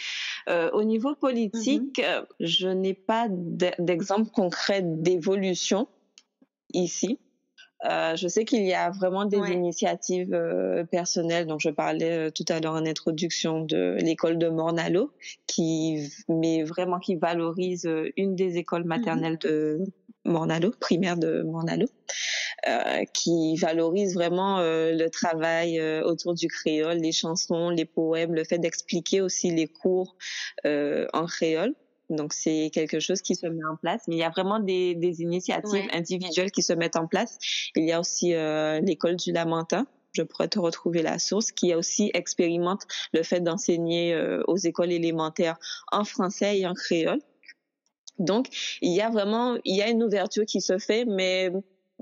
Euh, 0.49 0.71
au 0.73 0.85
niveau 0.85 1.15
politique, 1.15 1.99
mm-hmm. 1.99 2.27
je 2.41 2.69
n'ai 2.69 2.95
pas 2.95 3.27
d'exemple 3.29 4.31
concret 4.31 4.81
d'évolution 4.83 5.87
ici. 6.73 7.19
Je 7.85 8.29
sais 8.29 8.45
qu'il 8.45 8.65
y 8.65 8.75
a 8.75 8.91
vraiment 8.91 9.25
des 9.25 9.51
initiatives 9.51 10.37
personnelles, 10.91 11.47
dont 11.47 11.59
je 11.59 11.71
parlais 11.71 12.31
tout 12.31 12.45
à 12.49 12.61
l'heure 12.61 12.75
en 12.75 12.87
introduction 12.87 13.65
de 13.65 13.97
l'école 14.01 14.39
de 14.39 14.49
Mornalo, 14.49 15.13
qui 15.47 16.11
mais 16.29 16.63
vraiment 16.63 16.99
qui 16.99 17.17
valorise 17.17 17.89
une 18.17 18.35
des 18.37 18.57
écoles 18.57 18.85
maternelles 18.85 19.37
mm-hmm. 19.37 19.79
de 19.79 19.85
Mornalo, 20.25 20.73
primaire 20.81 21.17
de 21.17 21.43
Mornalo, 21.43 21.87
euh, 22.69 23.05
qui 23.13 23.57
valorise 23.57 24.15
vraiment 24.15 24.59
euh, 24.59 24.93
le 24.93 25.11
travail 25.11 25.81
euh, 25.81 26.03
autour 26.05 26.35
du 26.35 26.49
créole, 26.49 26.99
les 26.99 27.13
chansons, 27.13 27.71
les 27.71 27.85
poèmes, 27.85 28.35
le 28.35 28.45
fait 28.45 28.59
d'expliquer 28.59 29.21
aussi 29.21 29.51
les 29.51 29.67
cours 29.67 30.17
euh, 30.65 31.07
en 31.13 31.27
créole. 31.27 31.75
Donc 32.13 32.33
c'est 32.33 32.71
quelque 32.73 33.01
chose 33.01 33.23
qui 33.23 33.35
se 33.35 33.47
met 33.47 33.65
en 33.65 33.77
place, 33.77 34.03
mais 34.07 34.17
il 34.17 34.19
y 34.19 34.25
a 34.25 34.31
vraiment 34.31 34.61
des, 34.61 34.95
des 34.95 35.23
initiatives 35.23 35.89
individuelles 35.93 36.51
qui 36.51 36.63
se 36.63 36.73
mettent 36.73 36.97
en 36.97 37.07
place. 37.07 37.39
Il 37.75 37.85
y 37.85 37.93
a 37.93 38.01
aussi 38.01 38.35
l'école 38.83 39.17
du 39.17 39.33
Lamentin, 39.33 39.87
je 40.13 40.23
pourrais 40.23 40.49
te 40.49 40.59
retrouver 40.59 41.03
la 41.03 41.19
source, 41.19 41.53
qui 41.53 41.75
aussi 41.75 42.11
expérimente 42.15 42.83
le 43.13 43.23
fait 43.23 43.41
d'enseigner 43.41 44.17
aux 44.47 44.57
écoles 44.57 44.93
élémentaires 44.93 45.59
en 45.91 46.05
français 46.05 46.59
et 46.59 46.67
en 46.67 46.75
créole. 46.75 47.21
Donc, 48.19 48.49
il 48.83 48.93
y 48.93 49.01
a 49.01 49.11
vraiment, 49.11 49.57
il 49.65 49.77
y 49.77 49.83
a 49.83 49.89
une 49.89 50.03
ouverture 50.03 50.45
qui 50.45 50.61
se 50.61 50.79
fait, 50.79 51.05
mais 51.05 51.51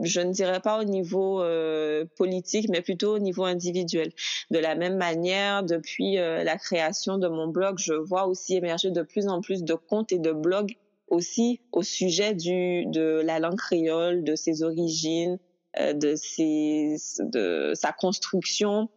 je 0.03 0.21
ne 0.21 0.33
dirais 0.33 0.61
pas 0.61 0.81
au 0.81 0.85
niveau 0.85 1.43
euh, 1.43 2.05
politique, 2.17 2.69
mais 2.69 2.81
plutôt 2.81 3.15
au 3.15 3.19
niveau 3.19 3.45
individuel. 3.45 4.13
De 4.51 4.59
la 4.59 4.75
même 4.75 4.97
manière, 4.97 5.63
depuis 5.63 6.19
euh, 6.19 6.45
la 6.45 6.57
création 6.57 7.19
de 7.19 7.29
mon 7.29 7.49
blog, 7.49 7.79
je 7.79 7.95
vois 7.95 8.27
aussi 8.27 8.57
émerger 8.57 8.91
de 8.91 9.03
plus 9.03 9.29
en 9.29 9.41
plus 9.41 9.63
de 9.63 9.75
comptes 9.75 10.13
et 10.13 10.19
de 10.19 10.33
blogs 10.33 10.77
aussi 11.09 11.61
au 11.73 11.83
sujet 11.83 12.35
du, 12.35 12.87
de 12.87 13.21
la 13.25 13.41
langue 13.41 13.59
créole, 13.59 14.23
de 14.23 14.37
ses 14.37 14.63
origines, 14.63 15.39
euh, 15.79 15.93
de, 15.93 16.15
ses, 16.17 16.97
de 17.21 17.73
sa 17.75 17.93
construction. 17.93 18.89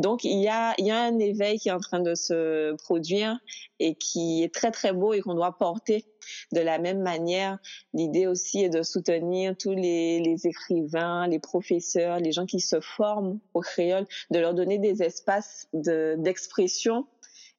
Donc 0.00 0.24
il 0.24 0.40
y 0.40 0.48
a, 0.48 0.74
y 0.78 0.90
a 0.90 1.02
un 1.02 1.18
éveil 1.18 1.58
qui 1.58 1.68
est 1.68 1.72
en 1.72 1.78
train 1.78 2.00
de 2.00 2.14
se 2.14 2.74
produire 2.76 3.38
et 3.78 3.94
qui 3.94 4.42
est 4.42 4.52
très 4.52 4.70
très 4.70 4.94
beau 4.94 5.12
et 5.12 5.20
qu'on 5.20 5.34
doit 5.34 5.58
porter 5.58 6.06
de 6.52 6.60
la 6.60 6.78
même 6.78 7.02
manière. 7.02 7.58
L'idée 7.92 8.26
aussi 8.26 8.64
est 8.64 8.70
de 8.70 8.82
soutenir 8.82 9.54
tous 9.58 9.74
les, 9.74 10.20
les 10.20 10.46
écrivains, 10.46 11.28
les 11.28 11.38
professeurs, 11.38 12.18
les 12.18 12.32
gens 12.32 12.46
qui 12.46 12.60
se 12.60 12.80
forment 12.80 13.40
au 13.52 13.60
créole, 13.60 14.06
de 14.30 14.38
leur 14.38 14.54
donner 14.54 14.78
des 14.78 15.02
espaces 15.02 15.68
d'expression 15.74 17.06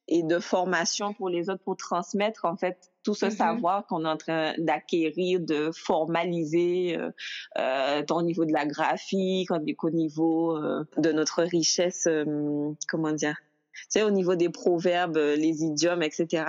et 0.08 0.24
de 0.24 0.40
formation 0.40 1.14
pour 1.14 1.28
les 1.28 1.48
autres 1.48 1.62
pour 1.62 1.76
transmettre 1.76 2.44
en 2.44 2.56
fait 2.56 2.91
tout 3.02 3.14
ce 3.14 3.26
mm-hmm. 3.26 3.36
savoir 3.36 3.86
qu'on 3.86 4.04
est 4.04 4.08
en 4.08 4.16
train 4.16 4.54
d'acquérir, 4.58 5.40
de 5.40 5.70
formaliser 5.72 6.96
euh, 6.96 7.10
euh, 7.58 8.02
au 8.10 8.22
niveau 8.22 8.44
de 8.44 8.52
la 8.52 8.66
graphique, 8.66 9.50
au 9.50 9.90
niveau 9.90 10.56
euh, 10.56 10.84
de 10.98 11.12
notre 11.12 11.42
richesse, 11.42 12.06
euh, 12.06 12.70
comment 12.88 13.12
dire, 13.12 13.36
tu 13.72 13.84
sais, 13.88 14.02
au 14.02 14.10
niveau 14.10 14.34
des 14.34 14.48
proverbes, 14.48 15.16
les 15.16 15.64
idiomes, 15.64 16.02
etc. 16.02 16.44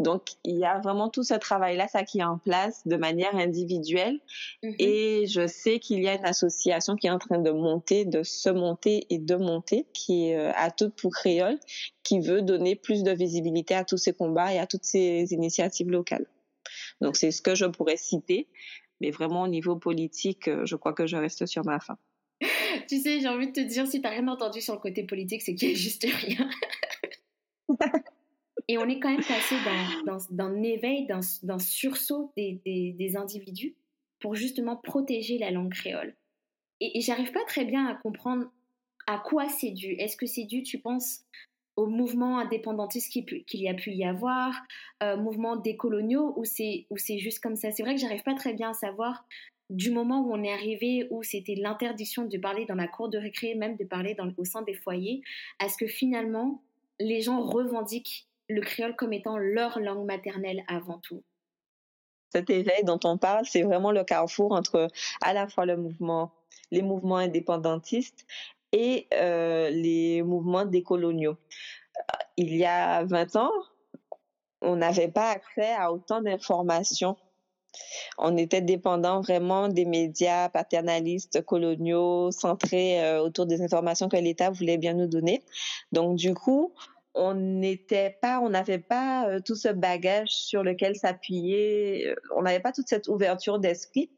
Donc, 0.00 0.30
il 0.44 0.56
y 0.56 0.64
a 0.64 0.78
vraiment 0.78 1.10
tout 1.10 1.22
ce 1.22 1.34
travail-là, 1.34 1.86
ça 1.86 2.04
qui 2.04 2.20
est 2.20 2.24
en 2.24 2.38
place 2.38 2.86
de 2.86 2.96
manière 2.96 3.36
individuelle. 3.36 4.18
Mm-hmm. 4.62 4.74
Et 4.78 5.26
je 5.26 5.46
sais 5.46 5.78
qu'il 5.78 6.02
y 6.02 6.08
a 6.08 6.14
une 6.14 6.24
association 6.24 6.96
qui 6.96 7.06
est 7.06 7.10
en 7.10 7.18
train 7.18 7.38
de 7.38 7.50
monter, 7.50 8.06
de 8.06 8.22
se 8.22 8.48
monter 8.48 9.06
et 9.10 9.18
de 9.18 9.36
monter, 9.36 9.86
qui 9.92 10.30
est 10.30 10.36
euh, 10.36 10.52
à 10.56 10.70
tout 10.70 10.88
pour 10.88 11.12
créole, 11.12 11.58
qui 12.02 12.18
veut 12.18 12.40
donner 12.40 12.76
plus 12.76 13.02
de 13.02 13.10
visibilité 13.10 13.74
à 13.74 13.84
tous 13.84 13.98
ces 13.98 14.14
combats 14.14 14.54
et 14.54 14.58
à 14.58 14.66
toutes 14.66 14.86
ces 14.86 15.34
initiatives 15.34 15.90
locales. 15.90 16.26
Donc, 17.02 17.16
c'est 17.16 17.30
ce 17.30 17.42
que 17.42 17.54
je 17.54 17.66
pourrais 17.66 17.98
citer. 17.98 18.48
Mais 19.02 19.10
vraiment, 19.10 19.42
au 19.42 19.48
niveau 19.48 19.76
politique, 19.76 20.48
euh, 20.48 20.64
je 20.64 20.76
crois 20.76 20.94
que 20.94 21.06
je 21.06 21.16
reste 21.16 21.44
sur 21.44 21.64
ma 21.66 21.78
fin. 21.78 21.98
tu 22.88 23.00
sais, 23.00 23.20
j'ai 23.20 23.28
envie 23.28 23.48
de 23.48 23.52
te 23.52 23.60
dire, 23.60 23.86
si 23.86 24.00
tu 24.00 24.00
n'as 24.00 24.10
rien 24.10 24.28
entendu 24.28 24.62
sur 24.62 24.72
le 24.72 24.80
côté 24.80 25.02
politique, 25.04 25.42
c'est 25.42 25.54
qu'il 25.54 25.68
n'y 25.68 25.74
a 25.74 25.76
juste 25.76 26.04
rien. 26.04 26.48
Et 28.70 28.78
on 28.78 28.88
est 28.88 29.00
quand 29.00 29.10
même 29.10 29.24
passé 29.24 29.56
d'un 30.30 30.62
éveil, 30.62 31.04
d'un 31.42 31.58
sursaut 31.58 32.32
des, 32.36 33.16
individus 33.16 33.74
pour 34.20 34.36
justement 34.36 34.76
protéger 34.76 35.38
la 35.38 35.50
langue 35.50 35.72
créole. 35.72 36.14
Et, 36.78 36.96
et 36.96 37.00
j'arrive 37.00 37.32
pas 37.32 37.44
très 37.48 37.64
bien 37.64 37.88
à 37.88 37.96
comprendre 37.96 38.46
à 39.08 39.18
quoi 39.18 39.48
c'est 39.48 39.72
dû. 39.72 39.94
Est-ce 39.94 40.16
que 40.16 40.26
c'est 40.26 40.44
dû, 40.44 40.62
tu 40.62 40.78
penses, 40.78 41.24
au 41.74 41.88
mouvement 41.88 42.38
indépendantiste 42.38 43.10
qu'il 43.10 43.60
y 43.60 43.68
a 43.68 43.74
pu 43.74 43.90
y 43.90 44.04
avoir, 44.04 44.54
euh, 45.02 45.16
mouvement 45.16 45.56
décoloniaux, 45.56 46.32
ou 46.36 46.44
c'est 46.44 46.86
juste 47.18 47.40
comme 47.40 47.56
ça? 47.56 47.72
C'est 47.72 47.82
vrai 47.82 47.96
que 47.96 48.00
j'arrive 48.00 48.22
pas 48.22 48.34
très 48.34 48.54
bien 48.54 48.70
à 48.70 48.74
savoir 48.74 49.26
du 49.68 49.90
moment 49.90 50.20
où 50.20 50.32
on 50.32 50.44
est 50.44 50.52
arrivé, 50.52 51.08
où 51.10 51.24
c'était 51.24 51.56
l'interdiction 51.56 52.24
de 52.24 52.38
parler 52.38 52.66
dans 52.66 52.76
la 52.76 52.86
cour 52.86 53.08
de 53.08 53.18
récré, 53.18 53.56
même 53.56 53.76
de 53.76 53.84
parler 53.84 54.16
au 54.36 54.44
sein 54.44 54.62
des 54.62 54.74
foyers, 54.74 55.22
à 55.58 55.68
ce 55.68 55.76
que 55.76 55.88
finalement 55.88 56.62
les 57.00 57.20
gens 57.20 57.40
revendiquent 57.42 58.28
le 58.50 58.60
créole 58.60 58.96
comme 58.96 59.12
étant 59.12 59.38
leur 59.38 59.78
langue 59.78 60.04
maternelle 60.04 60.64
avant 60.68 60.98
tout. 60.98 61.22
Cet 62.32 62.50
éveil 62.50 62.84
dont 62.84 63.00
on 63.04 63.18
parle, 63.18 63.44
c'est 63.46 63.62
vraiment 63.62 63.92
le 63.92 64.04
carrefour 64.04 64.52
entre 64.52 64.88
à 65.22 65.32
la 65.32 65.48
fois 65.48 65.66
le 65.66 65.76
mouvement, 65.76 66.32
les 66.70 66.82
mouvements 66.82 67.16
indépendantistes 67.16 68.26
et 68.72 69.08
euh, 69.14 69.70
les 69.70 70.22
mouvements 70.22 70.64
décoloniaux. 70.64 71.36
Il 72.36 72.54
y 72.56 72.64
a 72.64 73.04
20 73.04 73.36
ans, 73.36 73.50
on 74.62 74.76
n'avait 74.76 75.08
pas 75.08 75.30
accès 75.30 75.72
à 75.72 75.92
autant 75.92 76.20
d'informations. 76.20 77.16
On 78.18 78.36
était 78.36 78.62
dépendant 78.62 79.20
vraiment 79.20 79.68
des 79.68 79.84
médias 79.84 80.48
paternalistes, 80.48 81.44
coloniaux, 81.44 82.30
centrés 82.32 83.02
euh, 83.02 83.22
autour 83.22 83.46
des 83.46 83.62
informations 83.62 84.08
que 84.08 84.16
l'État 84.16 84.50
voulait 84.50 84.78
bien 84.78 84.94
nous 84.94 85.06
donner. 85.06 85.42
Donc 85.92 86.16
du 86.16 86.34
coup, 86.34 86.74
on 87.14 87.34
n'était 87.34 88.18
pas, 88.22 88.40
on 88.40 88.50
n'avait 88.50 88.78
pas 88.78 89.28
euh, 89.28 89.40
tout 89.44 89.54
ce 89.54 89.68
bagage 89.68 90.30
sur 90.30 90.62
lequel 90.62 90.96
s'appuyer, 90.96 92.08
euh, 92.08 92.14
on 92.36 92.42
n'avait 92.42 92.60
pas 92.60 92.72
toute 92.72 92.88
cette 92.88 93.08
ouverture 93.08 93.58
d'esprit 93.58 94.10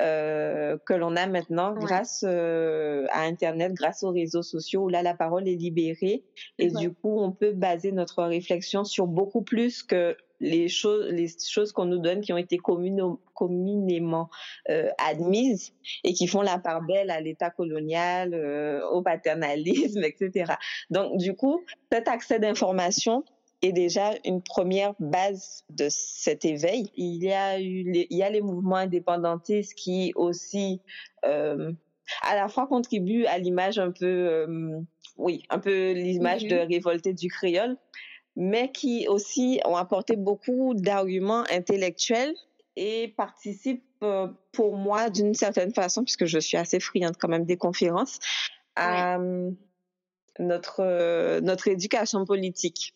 euh, 0.00 0.78
que 0.86 0.94
l'on 0.94 1.16
a 1.16 1.26
maintenant 1.26 1.74
grâce 1.74 2.24
à 2.24 3.20
Internet, 3.22 3.72
grâce 3.74 4.02
aux 4.02 4.12
réseaux 4.12 4.42
sociaux 4.42 4.84
où 4.84 4.88
là 4.88 5.02
la 5.02 5.14
parole 5.14 5.48
est 5.48 5.56
libérée. 5.56 6.24
Et 6.58 6.70
du 6.70 6.92
coup 6.92 7.20
on 7.20 7.32
peut 7.32 7.52
baser 7.52 7.92
notre 7.92 8.22
réflexion 8.24 8.84
sur 8.84 9.06
beaucoup 9.06 9.42
plus 9.42 9.82
que 9.82 10.16
les 10.40 10.68
choses, 10.68 11.06
les 11.12 11.28
choses 11.28 11.72
qu'on 11.72 11.84
nous 11.84 11.98
donne 11.98 12.22
qui 12.22 12.32
ont 12.32 12.38
été 12.38 12.58
communément 12.58 14.30
euh, 14.70 14.88
admises 14.98 15.72
et 16.02 16.12
qui 16.14 16.26
font 16.26 16.42
la 16.42 16.58
part 16.58 16.82
belle 16.82 17.10
à 17.10 17.20
l'État 17.20 17.50
colonial, 17.50 18.34
euh, 18.34 18.80
au 18.88 19.02
paternalisme, 19.02 20.02
etc. 20.02 20.54
Donc, 20.88 21.18
du 21.18 21.34
coup, 21.34 21.62
cet 21.92 22.08
accès 22.08 22.38
d'information 22.38 23.24
est 23.62 23.72
déjà 23.72 24.12
une 24.24 24.42
première 24.42 24.94
base 24.98 25.64
de 25.70 25.88
cet 25.90 26.44
éveil. 26.44 26.90
Il 26.96 27.22
y 27.22 27.32
a 27.32 27.60
eu 27.60 27.82
les, 27.90 28.06
il 28.10 28.16
y 28.16 28.22
a 28.22 28.30
les 28.30 28.40
mouvements 28.40 28.76
indépendantistes 28.76 29.74
qui 29.74 30.12
aussi 30.16 30.80
euh, 31.24 31.72
à 32.22 32.34
la 32.34 32.48
fois 32.48 32.66
contribuent 32.66 33.26
à 33.26 33.38
l'image 33.38 33.78
un 33.78 33.90
peu, 33.90 34.06
euh, 34.06 34.80
oui, 35.16 35.44
un 35.50 35.58
peu 35.58 35.92
l'image 35.92 36.44
de 36.44 36.56
révolté 36.56 37.12
du 37.12 37.28
créole, 37.28 37.76
mais 38.36 38.70
qui 38.72 39.06
aussi 39.08 39.60
ont 39.64 39.76
apporté 39.76 40.16
beaucoup 40.16 40.74
d'arguments 40.74 41.44
intellectuels 41.50 42.34
et 42.76 43.08
participent 43.08 43.84
euh, 44.02 44.28
pour 44.52 44.76
moi 44.76 45.10
d'une 45.10 45.34
certaine 45.34 45.72
façon, 45.74 46.04
puisque 46.04 46.24
je 46.24 46.38
suis 46.38 46.56
assez 46.56 46.80
friande 46.80 47.16
quand 47.18 47.28
même 47.28 47.44
des 47.44 47.58
conférences, 47.58 48.18
à 48.76 49.18
euh, 49.18 49.50
notre, 50.38 50.80
euh, 50.80 51.40
notre 51.40 51.68
éducation 51.68 52.24
politique 52.24 52.94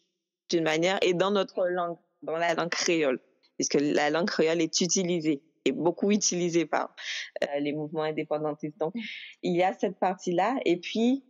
d'une 0.50 0.64
manière 0.64 0.98
et 1.02 1.14
dans 1.14 1.30
notre 1.30 1.66
langue, 1.66 1.96
dans 2.22 2.36
la 2.36 2.54
langue 2.54 2.70
créole, 2.70 3.20
puisque 3.56 3.74
la 3.74 4.10
langue 4.10 4.28
créole 4.28 4.60
est 4.60 4.80
utilisée 4.80 5.42
et 5.64 5.72
beaucoup 5.72 6.10
utilisée 6.10 6.66
par 6.66 6.94
les 7.58 7.72
mouvements 7.72 8.02
indépendantistes. 8.02 8.78
Donc, 8.78 8.92
il 9.42 9.56
y 9.56 9.62
a 9.62 9.72
cette 9.72 9.98
partie-là. 9.98 10.56
Et 10.66 10.76
puis, 10.76 11.24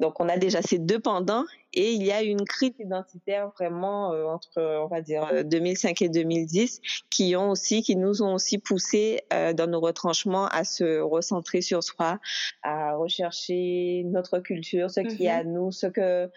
donc 0.00 0.18
on 0.18 0.28
a 0.28 0.38
déjà 0.38 0.62
ces 0.62 0.78
deux 0.78 0.98
pendants 0.98 1.44
et 1.74 1.92
il 1.92 2.02
y 2.02 2.10
a 2.10 2.22
une 2.22 2.44
crise 2.46 2.72
identitaire 2.78 3.50
vraiment 3.50 4.12
euh, 4.12 4.24
entre 4.24 4.60
on 4.82 4.86
va 4.86 5.02
dire 5.02 5.44
2005 5.44 5.90
euh, 6.02 6.04
et 6.06 6.08
2010 6.08 6.80
qui 7.10 7.36
ont 7.36 7.50
aussi 7.50 7.82
qui 7.82 7.96
nous 7.96 8.22
ont 8.22 8.34
aussi 8.34 8.58
poussé 8.58 9.20
euh, 9.32 9.52
dans 9.52 9.66
nos 9.66 9.80
retranchements 9.80 10.46
à 10.46 10.64
se 10.64 11.00
recentrer 11.00 11.60
sur 11.60 11.84
soi, 11.84 12.18
à 12.62 12.94
rechercher 12.96 14.04
notre 14.06 14.38
culture, 14.38 14.90
ce 14.90 15.00
qui 15.00 15.26
est 15.26 15.30
à 15.30 15.44
mhm. 15.44 15.52
nous, 15.52 15.70
ce 15.70 15.86
que 15.86 16.30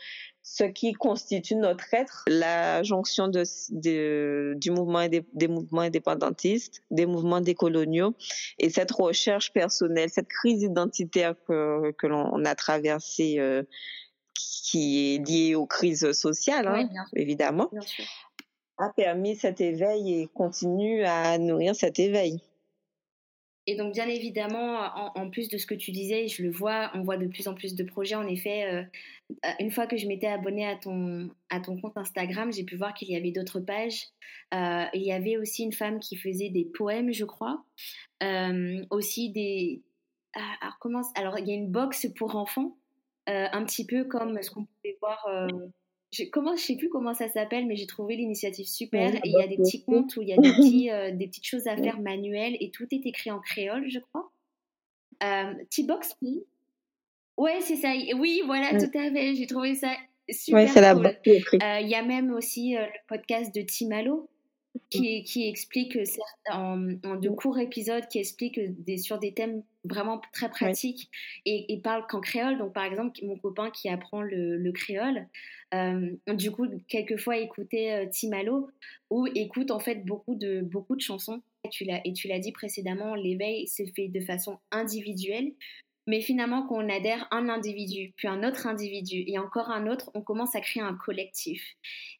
ce 0.43 0.65
qui 0.65 0.91
constitue 0.91 1.55
notre 1.55 1.93
être, 1.93 2.25
la 2.27 2.83
jonction 2.83 3.29
de, 3.29 4.53
du 4.55 4.71
mouvement 4.71 5.07
des, 5.07 5.47
mouvements 5.47 5.81
indépendantistes, 5.81 6.83
des 6.91 7.05
mouvements 7.05 7.39
décoloniaux 7.39 8.13
et 8.59 8.69
cette 8.69 8.91
recherche 8.91 9.53
personnelle, 9.53 10.09
cette 10.09 10.27
crise 10.27 10.61
identitaire 10.61 11.35
que, 11.47 11.91
que 11.91 12.07
l'on 12.07 12.43
a 12.43 12.55
traversée, 12.55 13.39
euh, 13.39 13.63
qui 14.35 15.15
est 15.15 15.27
liée 15.27 15.55
aux 15.55 15.65
crises 15.65 16.11
sociales, 16.11 16.67
hein, 16.67 16.89
évidemment, 17.15 17.71
a 18.77 18.89
permis 18.89 19.37
cet 19.37 19.61
éveil 19.61 20.21
et 20.21 20.27
continue 20.27 21.05
à 21.05 21.37
nourrir 21.37 21.73
cet 21.73 21.99
éveil. 21.99 22.41
Et 23.65 23.75
donc, 23.75 23.93
bien 23.93 24.07
évidemment, 24.07 25.15
en, 25.17 25.29
plus 25.29 25.47
de 25.47 25.57
ce 25.57 25.65
que 25.65 25.73
tu 25.73 25.91
disais, 25.91 26.27
je 26.27 26.43
le 26.43 26.51
vois, 26.51 26.91
on 26.95 27.01
voit 27.01 27.15
de 27.15 27.27
plus 27.27 27.47
en 27.47 27.53
plus 27.53 27.75
de 27.75 27.83
projets. 27.83 28.15
En 28.15 28.27
effet, 28.27 28.65
euh, 28.65 28.83
une 29.59 29.71
fois 29.71 29.87
que 29.87 29.95
je 29.95 30.05
m'étais 30.05 30.27
abonnée 30.27 30.67
à 30.67 30.75
ton, 30.75 31.29
à 31.49 31.61
ton 31.61 31.79
compte 31.79 31.95
Instagram, 31.95 32.51
j'ai 32.51 32.65
pu 32.65 32.75
voir 32.75 32.93
qu'il 32.93 33.09
y 33.09 33.15
avait 33.15 33.31
d'autres 33.31 33.61
pages. 33.61 34.07
Euh, 34.53 34.83
il 34.93 35.03
y 35.03 35.13
avait 35.13 35.37
aussi 35.37 35.63
une 35.63 35.71
femme 35.71 35.99
qui 35.99 36.17
faisait 36.17 36.49
des 36.49 36.65
poèmes, 36.65 37.13
je 37.13 37.23
crois. 37.23 37.63
Euh, 38.21 38.83
aussi 38.89 39.29
des. 39.29 39.81
Ah, 40.35 40.41
alors, 40.61 40.77
comment... 40.79 41.01
alors, 41.15 41.39
il 41.39 41.47
y 41.47 41.51
a 41.51 41.55
une 41.55 41.71
box 41.71 42.07
pour 42.17 42.35
enfants, 42.35 42.75
un 43.27 43.63
petit 43.63 43.85
peu 43.85 44.03
comme 44.03 44.41
ce 44.41 44.51
qu'on 44.51 44.65
pouvait 44.65 44.97
voir 44.99 45.25
je, 46.13 46.23
comment, 46.29 46.55
je 46.55 46.61
sais 46.61 46.75
plus 46.75 46.89
comment 46.89 47.13
ça 47.13 47.27
s'appelle, 47.27 47.65
mais 47.65 47.75
j'ai 47.75 47.87
trouvé 47.87 48.15
l'initiative 48.15 48.67
super. 48.67 49.15
et 49.15 49.21
il 49.25 49.31
y 49.31 49.41
a 49.41 49.47
des 49.47 49.57
petits 49.57 49.83
comptes 49.83 50.15
où 50.15 50.21
il 50.21 50.29
y 50.29 50.33
a 50.33 50.37
des, 50.37 50.41
petits, 50.57 50.89
euh, 50.91 51.11
des 51.11 51.27
petites 51.27 51.45
choses 51.45 51.67
à 51.67 51.75
faire 51.75 51.99
manuelles 51.99 52.55
et 52.59 52.71
tout 52.71 52.85
est 52.91 53.05
écrit 53.05 53.31
en 53.31 53.39
créole, 53.39 53.89
je 53.89 53.99
crois. 53.99 54.31
Euh, 55.23 55.53
T-Box 55.69 56.17
Ouais, 57.37 57.59
c'est 57.61 57.77
ça. 57.77 57.91
Oui, 58.17 58.41
voilà, 58.45 58.77
tout 58.77 58.97
à 58.97 59.11
fait. 59.11 59.35
J'ai 59.35 59.47
trouvé 59.47 59.75
ça 59.75 59.95
super 60.29 60.93
cool. 60.93 61.07
Euh, 61.07 61.79
il 61.81 61.87
y 61.87 61.95
a 61.95 62.03
même 62.03 62.31
aussi 62.31 62.75
le 62.75 62.85
podcast 63.07 63.53
de 63.53 63.61
Timalo 63.61 64.29
qui, 64.89 65.23
qui 65.23 65.47
explique 65.47 65.97
en, 66.49 66.95
en, 67.03 67.15
de 67.15 67.29
courts 67.29 67.59
épisodes 67.59 68.07
qui 68.07 68.19
expliquent 68.19 68.59
des, 68.83 68.97
sur 68.97 69.19
des 69.19 69.33
thèmes 69.33 69.63
vraiment 69.83 70.21
très 70.33 70.49
pratiques 70.49 71.09
et, 71.45 71.73
et 71.73 71.79
parle 71.79 72.05
qu'en 72.07 72.21
créole. 72.21 72.57
Donc, 72.57 72.73
par 72.73 72.85
exemple, 72.85 73.19
mon 73.23 73.37
copain 73.37 73.69
qui 73.71 73.89
apprend 73.89 74.21
le, 74.21 74.57
le 74.57 74.71
créole, 74.71 75.27
euh, 75.73 76.11
du 76.27 76.51
coup, 76.51 76.67
quelquefois 76.87 77.37
écouter 77.37 77.93
euh, 77.93 78.05
Timalo 78.07 78.69
ou 79.09 79.27
écoute 79.35 79.71
en 79.71 79.79
fait 79.79 80.05
beaucoup 80.05 80.35
de, 80.35 80.61
beaucoup 80.61 80.95
de 80.95 81.01
chansons. 81.01 81.41
Et 81.65 82.11
tu 82.13 82.27
l'as 82.27 82.39
dit 82.39 82.51
précédemment, 82.51 83.15
l'éveil 83.15 83.67
s'est 83.67 83.91
fait 83.95 84.09
de 84.09 84.19
façon 84.19 84.59
individuelle. 84.71 85.53
Mais 86.05 86.21
finalement, 86.21 86.67
quand 86.67 86.83
on 86.83 86.89
adhère 86.89 87.27
un 87.31 87.47
individu, 87.47 88.13
puis 88.17 88.27
un 88.27 88.43
autre 88.43 88.67
individu 88.67 89.23
et 89.25 89.39
encore 89.39 89.69
un 89.69 89.87
autre, 89.87 90.11
on 90.13 90.21
commence 90.21 90.53
à 90.53 90.59
créer 90.59 90.83
un 90.83 90.95
collectif. 90.95 91.63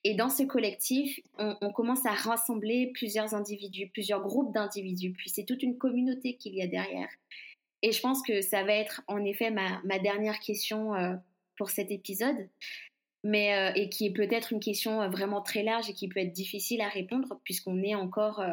Et 0.06 0.16
dans 0.16 0.30
ce 0.30 0.44
collectif, 0.44 1.20
on, 1.38 1.72
commence 1.74 2.06
à 2.06 2.12
rassembler 2.12 2.92
plusieurs 2.94 3.34
individus, 3.34 3.90
plusieurs 3.90 4.22
groupes 4.22 4.54
d'individus. 4.54 5.12
Puis 5.12 5.30
c'est 5.30 5.44
toute 5.44 5.64
une 5.64 5.78
communauté 5.78 6.36
qu'il 6.36 6.56
y 6.56 6.62
a 6.62 6.68
derrière. 6.68 7.10
Et 7.82 7.92
je 7.92 8.00
pense 8.00 8.22
que 8.22 8.42
ça 8.42 8.64
va 8.64 8.74
être 8.74 9.02
en 9.08 9.24
effet 9.26 9.52
ma, 9.52 10.00
dernière 10.00 10.40
question 10.40 10.96
euh, 10.96 11.16
pour 11.58 11.70
cet 11.70 11.92
épisode 11.92 12.48
mais 13.26 13.56
euh, 13.56 13.72
et 13.76 13.88
qui 13.88 14.08
est 14.08 14.12
peut-être 14.12 14.52
une 14.52 14.60
question 14.60 15.02
euh, 15.02 15.08
vraiment 15.08 15.42
très 15.42 15.64
large 15.64 15.90
et 15.90 15.94
qui 15.94 16.10
peut 16.10 16.20
être 16.20 16.34
difficile 16.34 16.82
à 16.82 16.90
répondre 16.90 17.40
puisqu'on 17.46 17.82
est 17.82 17.96
encore, 17.96 18.44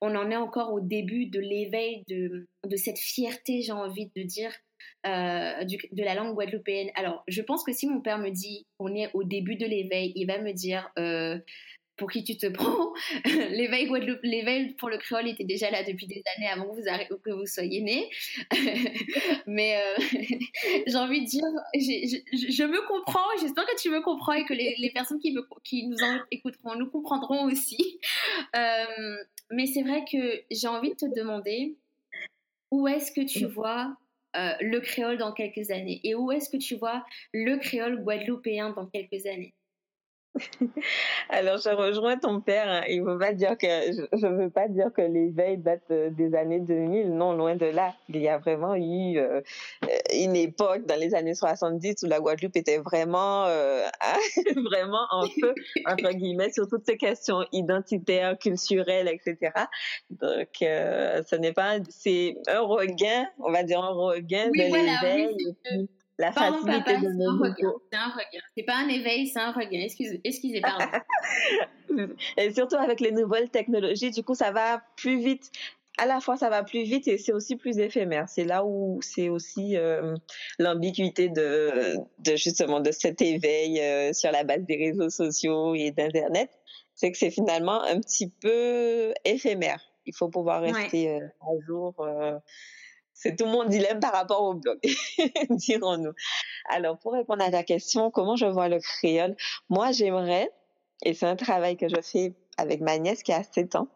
on 0.00 0.14
en 0.14 0.30
est 0.30 0.36
encore 0.36 0.72
au 0.72 0.80
début 0.80 1.26
de 1.26 1.40
l'éveil 1.40 2.04
de, 2.08 2.46
cette 2.76 2.98
fierté, 2.98 3.62
j'ai 3.62 3.72
envie 3.72 4.10
de 4.16 4.22
dire, 4.22 4.52
de 5.04 6.02
la 6.02 6.14
langue 6.14 6.34
guadeloupéenne. 6.34 6.90
Alors, 6.94 7.22
je 7.28 7.42
pense 7.42 7.64
que 7.64 7.72
si 7.72 7.86
mon 7.86 8.00
père 8.00 8.18
me 8.18 8.30
dit 8.30 8.66
qu'on 8.78 8.94
est 8.94 9.10
au 9.14 9.24
début 9.24 9.56
de 9.56 9.66
l'éveil, 9.66 10.12
il 10.16 10.26
va 10.26 10.40
me 10.40 10.52
dire 10.52 10.90
pour 12.00 12.10
qui 12.10 12.24
tu 12.24 12.38
te 12.38 12.46
prends. 12.46 12.94
l'éveil 13.50 13.86
Guadeloupe, 13.86 14.20
l'éveil 14.22 14.74
pour 14.74 14.88
le 14.88 14.96
créole 14.96 15.28
était 15.28 15.44
déjà 15.44 15.70
là 15.70 15.84
depuis 15.84 16.06
des 16.06 16.22
années 16.34 16.48
avant 16.48 16.64
que 16.64 16.80
vous, 16.80 17.18
que 17.18 17.30
vous 17.30 17.46
soyez 17.46 17.82
né. 17.82 18.08
Mais 19.46 19.76
euh, 19.76 20.02
j'ai 20.86 20.96
envie 20.96 21.20
de 21.20 21.26
dire, 21.26 21.44
je, 21.74 22.64
me 22.64 22.88
comprends, 22.88 23.28
j'espère 23.38 23.66
que 23.66 23.78
tu 23.78 23.90
me 23.90 24.00
comprends 24.00 24.32
et 24.32 24.46
que 24.46 24.54
les, 24.54 24.90
personnes 24.94 25.20
qui, 25.20 25.32
me, 25.32 25.46
qui 25.62 25.86
nous 25.86 26.02
en 26.02 26.20
écouteront 26.30 26.74
nous 26.74 26.90
comprendront 26.90 27.44
aussi. 27.44 28.00
Euh, 28.56 29.16
mais 29.50 29.66
c'est 29.66 29.82
vrai 29.82 30.02
que 30.10 30.42
j'ai 30.50 30.68
envie 30.68 30.90
de 30.90 30.96
te 30.96 31.14
demander, 31.14 31.76
où 32.70 32.88
est-ce 32.88 33.12
que 33.12 33.20
tu 33.20 33.44
vois 33.44 33.94
euh, 34.36 34.52
le 34.62 34.80
créole 34.80 35.18
dans 35.18 35.32
quelques 35.32 35.70
années? 35.70 36.00
Et 36.02 36.14
où 36.14 36.32
est-ce 36.32 36.48
que 36.48 36.56
tu 36.56 36.76
vois 36.76 37.04
le 37.34 37.58
créole 37.58 38.02
guadeloupéen 38.02 38.70
dans 38.70 38.86
quelques 38.86 39.26
années? 39.26 39.52
Alors, 41.28 41.58
je 41.58 41.70
rejoins 41.70 42.16
ton 42.16 42.40
père. 42.40 42.68
Hein. 42.68 42.82
Il 42.88 43.04
ne 43.04 43.16
pas 43.16 43.32
dire 43.32 43.56
que 43.58 43.66
je 43.66 44.26
ne 44.26 44.44
veux 44.44 44.50
pas 44.50 44.68
dire 44.68 44.92
que 44.94 45.02
l'éveil 45.02 45.58
date 45.58 45.82
euh, 45.90 46.10
des 46.10 46.34
années 46.34 46.60
2000. 46.60 47.12
Non, 47.12 47.32
loin 47.32 47.56
de 47.56 47.66
là. 47.66 47.94
Il 48.08 48.18
y 48.18 48.28
a 48.28 48.38
vraiment 48.38 48.74
eu 48.74 49.18
euh, 49.18 49.40
une 50.14 50.36
époque 50.36 50.86
dans 50.86 50.98
les 50.98 51.14
années 51.14 51.34
70 51.34 52.02
où 52.02 52.06
la 52.06 52.20
Guadeloupe 52.20 52.56
était 52.56 52.78
vraiment, 52.78 53.46
euh, 53.46 53.86
vraiment 54.70 55.06
en 55.10 55.26
feu 55.26 55.54
entre 55.86 56.10
guillemets 56.12 56.52
sur 56.52 56.68
toutes 56.68 56.86
ces 56.86 56.96
questions 56.96 57.44
identitaires, 57.52 58.38
culturelles, 58.38 59.08
etc. 59.08 59.52
Donc, 60.10 60.48
ce 60.60 61.36
n'est 61.36 61.52
pas, 61.52 61.78
c'est 61.88 62.36
un 62.48 62.60
regain, 62.60 63.26
on 63.38 63.50
va 63.50 63.62
dire 63.62 63.82
un 63.82 63.92
regain 63.92 64.48
de 64.48 64.56
l'éveil 64.56 65.36
la 66.20 66.32
facilité 66.32 66.98
de 66.98 67.08
C'est 67.90 67.96
un 67.96 68.08
regain. 68.08 68.40
C'est 68.56 68.62
pas 68.64 68.76
un 68.76 68.88
éveil, 68.88 69.26
c'est 69.26 69.40
un 69.40 69.52
regain. 69.52 69.80
Excusez, 69.82 70.20
excusez 70.22 70.60
pardon. 70.60 70.84
et 72.36 72.52
surtout 72.52 72.76
avec 72.76 73.00
les 73.00 73.10
nouvelles 73.10 73.50
technologies, 73.50 74.10
du 74.10 74.22
coup, 74.22 74.34
ça 74.34 74.52
va 74.52 74.82
plus 74.96 75.18
vite. 75.18 75.50
À 75.98 76.06
la 76.06 76.20
fois, 76.20 76.36
ça 76.36 76.48
va 76.48 76.62
plus 76.62 76.82
vite 76.82 77.08
et 77.08 77.18
c'est 77.18 77.32
aussi 77.32 77.56
plus 77.56 77.78
éphémère. 77.78 78.28
C'est 78.28 78.44
là 78.44 78.64
où 78.64 79.00
c'est 79.02 79.28
aussi 79.28 79.76
euh, 79.76 80.14
l'ambiguïté 80.58 81.28
de, 81.28 81.96
de, 82.18 82.36
justement 82.36 82.80
de 82.80 82.90
cet 82.90 83.20
éveil 83.20 83.80
euh, 83.80 84.12
sur 84.12 84.30
la 84.30 84.44
base 84.44 84.64
des 84.64 84.76
réseaux 84.76 85.10
sociaux 85.10 85.74
et 85.74 85.90
d'internet, 85.90 86.50
c'est 86.94 87.10
que 87.10 87.18
c'est 87.18 87.30
finalement 87.30 87.82
un 87.82 88.00
petit 88.00 88.30
peu 88.30 89.12
éphémère. 89.24 89.80
Il 90.06 90.14
faut 90.14 90.28
pouvoir 90.28 90.62
rester 90.62 91.10
euh, 91.10 91.26
à 91.42 91.66
jour 91.66 91.94
c'est 93.20 93.36
tout 93.36 93.46
mon 93.46 93.64
dilemme 93.64 94.00
par 94.00 94.12
rapport 94.12 94.42
au 94.42 94.54
blog, 94.54 94.78
dirons-nous. 95.50 96.12
Alors, 96.70 96.98
pour 96.98 97.12
répondre 97.12 97.44
à 97.44 97.50
ta 97.50 97.62
question, 97.62 98.10
comment 98.10 98.34
je 98.34 98.46
vois 98.46 98.68
le 98.68 98.80
créole? 98.80 99.36
Moi, 99.68 99.92
j'aimerais, 99.92 100.50
et 101.04 101.12
c'est 101.12 101.26
un 101.26 101.36
travail 101.36 101.76
que 101.76 101.88
je 101.88 102.00
fais 102.00 102.34
avec 102.56 102.80
ma 102.80 102.96
nièce 102.98 103.22
qui 103.22 103.32
a 103.32 103.42
7 103.42 103.76
ans, 103.76 103.88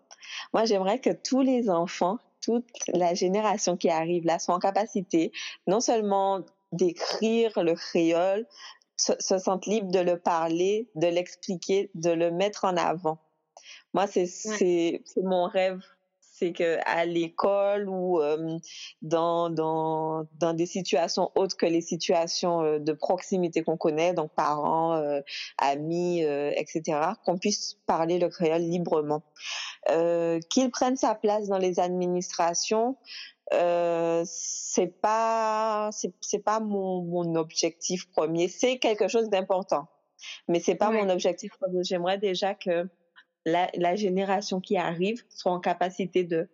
moi, 0.53 0.67
j'aimerais 0.67 0.99
que 0.99 1.11
tous 1.11 1.41
les 1.41 1.71
enfants, 1.71 2.19
toute 2.43 2.69
la 2.89 3.15
génération 3.15 3.77
qui 3.77 3.89
arrive 3.89 4.27
là, 4.27 4.39
soient 4.39 4.55
en 4.55 4.59
capacité 4.59 5.33
non 5.67 5.81
seulement 5.81 6.41
d'écrire 6.73 7.63
le 7.63 7.75
créole, 7.75 8.47
se, 8.97 9.39
sentent 9.39 9.67
libres 9.67 9.91
de 9.91 10.01
le 10.01 10.19
parler, 10.19 10.91
de 10.97 11.07
l'expliquer, 11.07 11.91
de 11.95 12.11
le 12.11 12.31
mettre 12.31 12.65
en 12.65 12.77
avant. 12.77 13.19
Moi, 13.95 14.07
c'est 14.07 14.27
c'est 14.27 15.03
mon 15.23 15.47
rêve 15.47 15.81
c'est 16.37 16.53
que 16.53 16.79
à 16.85 17.05
l'école 17.05 17.89
ou 17.89 18.21
dans, 19.03 19.51
dans, 19.51 20.27
dans 20.41 20.53
des 20.53 20.67
situations 20.67 21.31
autres 21.37 21.57
que 21.57 21.67
les 21.67 21.81
situations 21.81 22.79
de 22.81 22.93
proximité 22.93 23.63
qu'on 23.63 23.77
connaît, 23.77 24.15
donc 24.15 24.33
parents, 24.35 25.01
amis, 25.59 26.23
etc., 26.23 26.99
qu'on 27.25 27.39
puisse 27.39 27.77
parler 27.87 28.19
le 28.19 28.29
créole 28.29 28.63
librement. 28.63 29.23
Qu'il 29.87 30.71
prenne 30.73 30.97
sa 30.97 31.15
place 31.15 31.47
dans 31.47 31.59
les 31.59 31.79
administrations, 31.79 32.97
euh, 33.53 34.23
c'est 34.27 35.01
pas 35.01 35.91
c'est 35.93 36.39
pas 36.39 36.61
mon, 36.61 37.03
mon 37.03 37.35
objectif 37.35 38.11
premier 38.11 38.49
c'est 38.49 38.79
quelque 38.79 39.07
chose 39.07 39.29
d'important 39.29 39.87
mais 40.49 40.61
c'est 40.61 40.77
pas 40.77 40.91
mon 40.91 41.11
objectif 41.11 41.53
premier 41.61 41.85
j'aimerais 41.85 42.17
déjà 42.17 42.55
que 42.55 42.89
la, 43.45 43.97
génération 43.97 44.61
qui 44.61 44.77
arrive 44.77 45.25
soit 45.29 45.53
en 45.53 45.61
capacité 45.61 46.25
de 46.25 46.49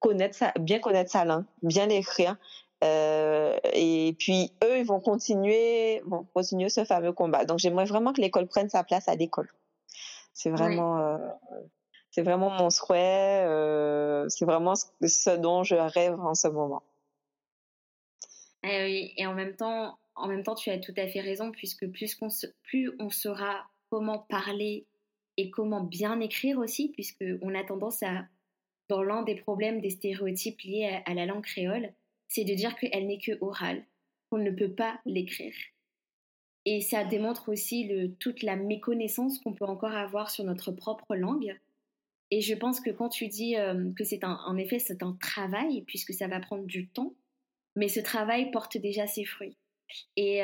connaître 0.00 0.36
sa, 0.36 0.52
bien 0.58 0.80
connaître 0.80 1.10
sa 1.10 1.24
langue, 1.24 1.44
bien 1.62 1.86
l'écrire. 1.86 2.36
Euh, 2.82 3.56
et 3.72 4.16
puis 4.18 4.52
eux, 4.64 4.78
ils 4.78 4.84
vont 4.84 5.00
continuer, 5.00 6.02
vont 6.04 6.24
continuer 6.34 6.68
ce 6.68 6.84
fameux 6.84 7.12
combat. 7.12 7.44
Donc 7.44 7.58
j'aimerais 7.58 7.84
vraiment 7.84 8.12
que 8.12 8.20
l'école 8.20 8.48
prenne 8.48 8.68
sa 8.68 8.82
place 8.82 9.08
à 9.08 9.14
l'école. 9.14 9.52
C'est 10.34 10.50
vraiment, 10.50 10.98
euh, 10.98 11.18
c'est 12.10 12.22
vraiment 12.22 12.50
mon 12.50 12.70
souhait. 12.70 13.44
Euh, 13.46 14.28
c'est 14.28 14.44
vraiment 14.44 14.74
ce, 14.74 15.36
dont 15.36 15.62
je 15.62 15.76
rêve 15.76 16.18
en 16.20 16.34
ce 16.34 16.48
moment. 16.48 16.82
Eh 18.64 18.84
oui, 18.84 19.12
et 19.16 19.26
en 19.26 19.34
même 19.34 19.54
temps, 19.54 19.98
en 20.14 20.28
même 20.28 20.42
temps, 20.42 20.54
tu 20.54 20.70
as 20.70 20.78
tout 20.78 20.94
à 20.96 21.06
fait 21.08 21.20
raison, 21.20 21.50
puisque 21.50 21.88
plus, 21.90 22.14
qu'on 22.14 22.28
plus 22.62 22.92
on 23.00 23.10
saura 23.10 23.66
comment 23.90 24.18
parler 24.18 24.86
et 25.36 25.50
comment 25.50 25.82
bien 25.82 26.20
écrire 26.20 26.58
aussi, 26.58 26.90
puisqu'on 26.90 27.54
a 27.54 27.64
tendance 27.64 28.02
à, 28.02 28.26
dans 28.88 29.02
l'un 29.02 29.22
des 29.22 29.36
problèmes 29.36 29.80
des 29.80 29.90
stéréotypes 29.90 30.60
liés 30.62 31.00
à, 31.06 31.14
la 31.14 31.26
langue 31.26 31.44
créole, 31.44 31.92
c'est 32.28 32.44
de 32.44 32.54
dire 32.54 32.76
qu'elle 32.76 33.06
n'est 33.06 33.18
que 33.18 33.38
orale, 33.40 33.84
qu'on 34.30 34.38
ne 34.38 34.50
peut 34.50 34.72
pas 34.72 35.00
l'écrire. 35.06 35.54
Et 36.64 36.80
ça 36.80 37.04
démontre 37.04 37.48
aussi 37.48 37.90
toute 38.20 38.42
la 38.42 38.56
méconnaissance 38.56 39.40
qu'on 39.40 39.54
peut 39.54 39.64
encore 39.64 39.94
avoir 39.94 40.30
sur 40.30 40.44
notre 40.44 40.70
propre 40.70 41.16
langue. 41.16 41.58
Et 42.30 42.40
je 42.40 42.54
pense 42.54 42.80
que 42.80 42.90
quand 42.90 43.08
tu 43.08 43.28
dis 43.28 43.56
que 43.96 44.04
c'est 44.04 44.24
un, 44.24 44.38
en 44.46 44.56
effet, 44.56 44.78
c'est 44.78 45.02
un 45.02 45.16
travail, 45.20 45.82
puisque 45.82 46.14
ça 46.14 46.28
va 46.28 46.40
prendre 46.40 46.64
du 46.64 46.88
temps, 46.88 47.14
mais 47.74 47.88
ce 47.88 48.00
travail 48.00 48.50
porte 48.50 48.76
déjà 48.76 49.06
ses 49.06 49.24
fruits. 49.24 49.56
Et 50.16 50.40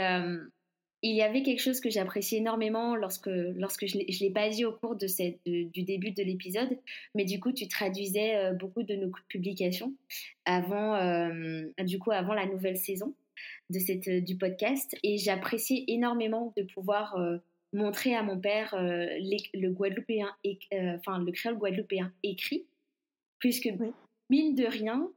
il 1.03 1.15
y 1.15 1.23
avait 1.23 1.43
quelque 1.43 1.63
chose 1.63 1.81
que 1.81 1.91
j'appréciais 1.91 2.39
énormément 2.39 2.97
lorsque, 2.97 3.29
lorsque 3.29 3.87
je 3.87 3.99
ne 3.99 4.21
l'ai 4.21 4.31
pas 4.31 4.49
dit 4.49 4.65
au 4.65 4.73
cours 4.73 4.97
de 4.97 5.07
cette, 5.07 5.39
du 5.45 5.83
début 5.83 6.11
de 6.11 6.23
l'épisode, 6.23 6.77
mais 7.15 7.25
du 7.25 7.39
coup, 7.39 7.53
tu 7.53 7.69
traduisais 7.69 8.37
euh, 8.37 8.53
beaucoup 8.53 8.83
de 8.83 8.95
nos 8.95 9.11
publications 9.29 9.95
avant, 10.45 10.97
euh, 10.97 11.63
du 11.85 11.99
coup, 11.99 12.11
avant 12.11 12.35
la 12.35 12.47
nouvelle 12.47 12.77
saison 12.77 13.15
de 13.71 13.79
cette, 13.79 14.09
du 14.09 14.37
podcast. 14.37 14.97
Et 15.05 15.19
j'appréciais 15.19 15.85
énormément 15.87 16.53
de 16.57 16.65
pouvoir 16.65 17.15
euh, 17.17 17.39
montrer 17.73 18.17
à 18.17 18.23
mon 18.25 18.41
père 18.41 18.75
le 18.75 19.69
guadeloupéen, 19.69 20.35
enfin, 20.97 21.19
le 21.19 21.31
créole 21.31 21.59
guadeloupéen 21.59 22.13
écrit, 22.25 22.65
puisque, 23.39 23.71
mine 24.31 24.55
de 24.55 24.65
rien, 24.65 25.09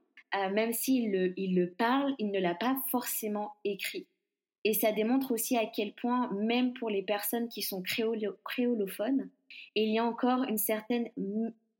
même 0.51 0.73
s'il 0.73 1.11
le, 1.11 1.33
il 1.37 1.55
le 1.55 1.71
parle, 1.71 2.13
il 2.19 2.29
ne 2.29 2.39
l'a 2.39 2.53
pas 2.53 2.77
forcément 2.91 3.53
écrit. 3.63 4.05
Et 4.63 4.73
ça 4.73 4.91
démontre 4.91 5.31
aussi 5.31 5.57
à 5.57 5.65
quel 5.65 5.93
point, 5.93 6.31
même 6.33 6.73
pour 6.73 6.89
les 6.89 7.01
personnes 7.01 7.47
qui 7.47 7.61
sont 7.61 7.81
créolophones, 7.81 9.29
il 9.75 9.89
y 9.89 9.99
a 9.99 10.05
encore 10.05 10.43
une 10.43 10.57
certaine, 10.57 11.09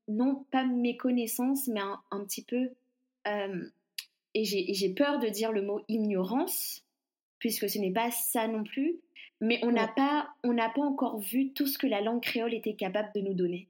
non 0.08 0.46
pas 0.52 0.66
méconnaissance, 0.66 1.68
mais 1.68 1.82
un, 2.12 2.24
petit 2.26 2.44
peu, 2.44 2.72
euh, 3.28 3.64
et 4.34 4.44
j'ai 4.44 4.94
peur 4.94 5.20
de 5.20 5.28
dire 5.28 5.52
le 5.52 5.62
mot 5.62 5.82
ignorance, 5.88 6.84
puisque 7.40 7.70
ce 7.70 7.78
n'est 7.78 7.92
pas 7.92 8.10
ça 8.12 8.48
non 8.48 8.64
plus, 8.64 9.00
mais 9.42 9.60
on 9.64 9.72
n'a 9.72 9.88
pas, 9.88 10.30
on 10.44 10.54
n'a 10.54 10.70
pas 10.70 10.82
encore 10.82 11.20
vu 11.20 11.52
tout 11.54 11.68
ce 11.68 11.78
que 11.78 11.88
la 11.88 12.02
langue 12.02 12.22
créole 12.22 12.54
était 12.54 12.76
capable 12.76 13.10
de 13.16 13.22
nous 13.22 13.34
donner. 13.34 13.68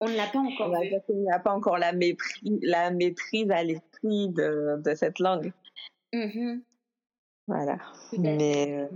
On 0.00 0.08
ne 0.08 0.16
l'a 0.16 0.26
pas 0.26 0.40
encore 0.40 0.80
vu. 0.80 0.90
Il 1.10 1.22
n'y 1.22 1.30
a 1.30 1.38
pas 1.38 1.52
encore 1.52 1.78
la, 1.78 1.92
mépris, 1.92 2.58
la 2.62 2.90
maîtrise 2.90 3.50
à 3.50 3.62
l'esprit 3.62 4.28
de, 4.30 4.80
de, 4.82 4.94
cette 4.94 5.20
langue. 5.20 5.52
Mmh 6.12 6.60
voilà. 7.46 7.78
Mais 8.18 8.78
euh, 8.78 8.88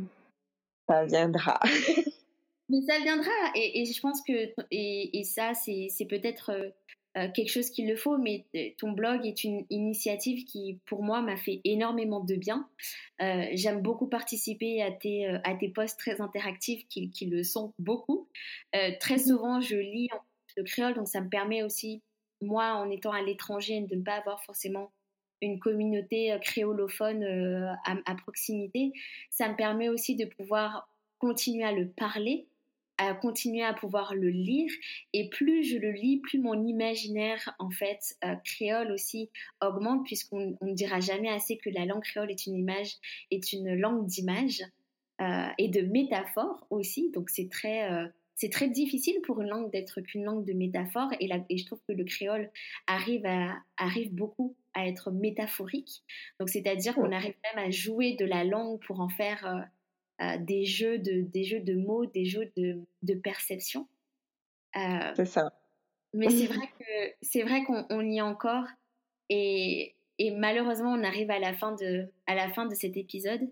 ça 0.88 1.04
viendra. 1.04 1.60
Mais 2.68 2.80
ça 2.82 2.98
viendra. 2.98 3.30
Et, 3.54 3.80
et 3.80 3.84
je 3.84 4.00
pense 4.00 4.20
que, 4.26 4.52
et, 4.72 5.18
et 5.18 5.24
ça, 5.24 5.52
c'est 5.54 6.06
peut-être 6.10 6.50
euh, 6.50 6.70
euh, 7.16 7.30
quelque 7.32 7.50
chose 7.50 7.70
qu'il 7.70 7.88
le 7.88 7.94
faut, 7.94 8.18
mais 8.18 8.44
ton 8.76 8.90
blog 8.90 9.24
est 9.24 9.44
une 9.44 9.64
initiative 9.70 10.44
qui, 10.44 10.80
pour 10.84 11.04
moi, 11.04 11.22
m'a 11.22 11.36
fait 11.36 11.60
énormément 11.62 12.24
de 12.24 12.34
bien. 12.34 12.68
J'aime 13.20 13.82
beaucoup 13.82 14.08
participer 14.08 14.82
à 14.82 14.90
tes, 14.90 15.26
à 15.44 15.54
tes 15.54 15.68
posts 15.68 15.98
très 15.98 16.20
interactifs 16.20 16.86
qui, 16.88 17.10
qui 17.10 17.26
le 17.26 17.44
sont 17.44 17.72
beaucoup. 17.78 18.28
très 18.98 19.14
mmh 19.14 19.18
souvent, 19.18 19.60
je 19.60 19.76
lis 19.76 20.08
en 20.12 20.20
le 20.56 20.64
créole, 20.64 20.94
donc 20.94 21.08
ça 21.08 21.20
me 21.20 21.28
permet 21.28 21.62
aussi, 21.62 22.02
moi, 22.40 22.74
en 22.74 22.90
étant 22.90 23.12
à 23.12 23.22
l'étranger, 23.22 23.80
de 23.82 23.94
ne 23.94 24.02
pas 24.02 24.14
avoir 24.14 24.42
forcément 24.44 24.90
une 25.42 25.58
communauté 25.58 26.32
euh, 26.32 26.38
créolophone 26.38 27.22
euh, 27.22 27.72
à, 27.84 28.14
proximité, 28.14 28.92
ça 29.30 29.48
me 29.48 29.56
permet 29.56 29.88
aussi 29.88 30.16
de 30.16 30.24
pouvoir 30.24 30.88
continuer 31.18 31.64
à 31.64 31.72
le 31.72 31.88
parler, 31.88 32.46
à 32.98 33.14
continuer 33.14 33.62
à 33.62 33.74
pouvoir 33.74 34.14
le 34.14 34.28
lire. 34.28 34.70
Et 35.12 35.28
plus 35.28 35.64
je 35.64 35.78
le 35.78 35.90
lis, 35.90 36.18
plus 36.18 36.38
mon 36.38 36.66
imaginaire, 36.66 37.54
en 37.58 37.70
fait, 37.70 38.16
euh, 38.24 38.34
créole 38.44 38.90
aussi 38.92 39.30
augmente, 39.62 40.04
puisqu'on 40.04 40.56
ne 40.60 40.72
dira 40.72 41.00
jamais 41.00 41.28
assez 41.28 41.56
que 41.58 41.70
la 41.70 41.84
langue 41.84 42.02
créole 42.02 42.30
est 42.30 42.46
une 42.46 42.56
image, 42.56 42.96
est 43.30 43.52
une 43.52 43.74
langue 43.74 44.06
d'image 44.06 44.62
et 45.56 45.68
de 45.68 45.80
métaphores 45.80 46.66
aussi. 46.68 47.10
Donc 47.12 47.30
c'est 47.30 47.48
très 47.48 47.88
c'est 48.36 48.50
très 48.50 48.68
difficile 48.68 49.20
pour 49.22 49.40
une 49.40 49.48
langue 49.48 49.72
d'être 49.72 50.02
qu'une 50.02 50.24
langue 50.24 50.44
de 50.44 50.52
métaphore 50.52 51.10
et, 51.20 51.28
et, 51.48 51.56
je 51.56 51.64
trouve 51.64 51.80
que 51.88 51.92
le 51.92 52.04
créole 52.04 52.50
arrive, 52.86 53.24
à, 53.24 53.56
arrive 53.78 54.14
beaucoup 54.14 54.54
à 54.74 54.86
être 54.86 55.10
métaphorique. 55.10 56.02
Donc, 56.38 56.50
c'est-à-dire 56.50 56.94
qu'on 56.94 57.12
arrive 57.12 57.34
même 57.44 57.64
à 57.66 57.70
jouer 57.70 58.14
de 58.14 58.26
la 58.26 58.44
langue 58.44 58.78
pour 58.80 59.00
en 59.00 59.08
faire 59.08 59.46
euh, 59.46 60.24
euh, 60.24 60.36
des, 60.38 60.66
jeux 60.66 60.98
de, 60.98 61.22
des 61.22 61.44
jeux 61.44 61.60
de 61.60 61.74
mots, 61.74 62.04
des 62.04 62.26
jeux 62.26 62.52
de, 62.58 62.78
de 63.02 63.14
perception. 63.14 63.88
Euh, 64.76 65.12
c'est 65.16 65.24
ça. 65.24 65.50
Mais 66.12 66.28
c'est 66.28 66.46
vrai 66.52 66.66
que 66.78 67.14
c'est 67.22 67.42
vrai 67.42 67.64
qu'on 67.64 68.00
y 68.02 68.18
est 68.18 68.22
encore 68.22 68.66
et, 69.30 69.94
et, 70.18 70.30
malheureusement 70.30 70.92
on 70.92 71.02
arrive 71.02 71.30
à 71.30 71.38
la 71.38 71.52
fin 71.54 71.74
de 71.74 72.06
à 72.26 72.34
la 72.34 72.50
fin 72.50 72.66
de 72.66 72.74
cet 72.74 72.96
épisode. 72.96 73.50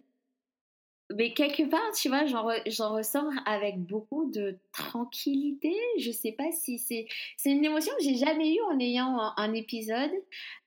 Mais 1.17 1.33
quelque 1.33 1.63
part, 1.65 1.93
tu 1.97 2.09
vois, 2.09 2.27
j'en 2.27 2.93
ressors 2.93 3.31
avec 3.47 3.79
beaucoup 3.79 4.31
de 4.31 4.59
tranquillité. 4.73 5.73
Je 5.99 6.11
sais 6.11 6.33
pas 6.33 6.51
si 6.51 6.79
c'est 6.79 7.07
c'est 7.37 7.51
une 7.51 7.65
émotion 7.65 7.93
que 7.97 8.05
j'ai 8.05 8.17
jamais 8.17 8.55
eue 8.55 8.63
en 8.63 8.79
ayant 8.81 9.19
un, 9.37 9.53
épisode. 9.55 10.11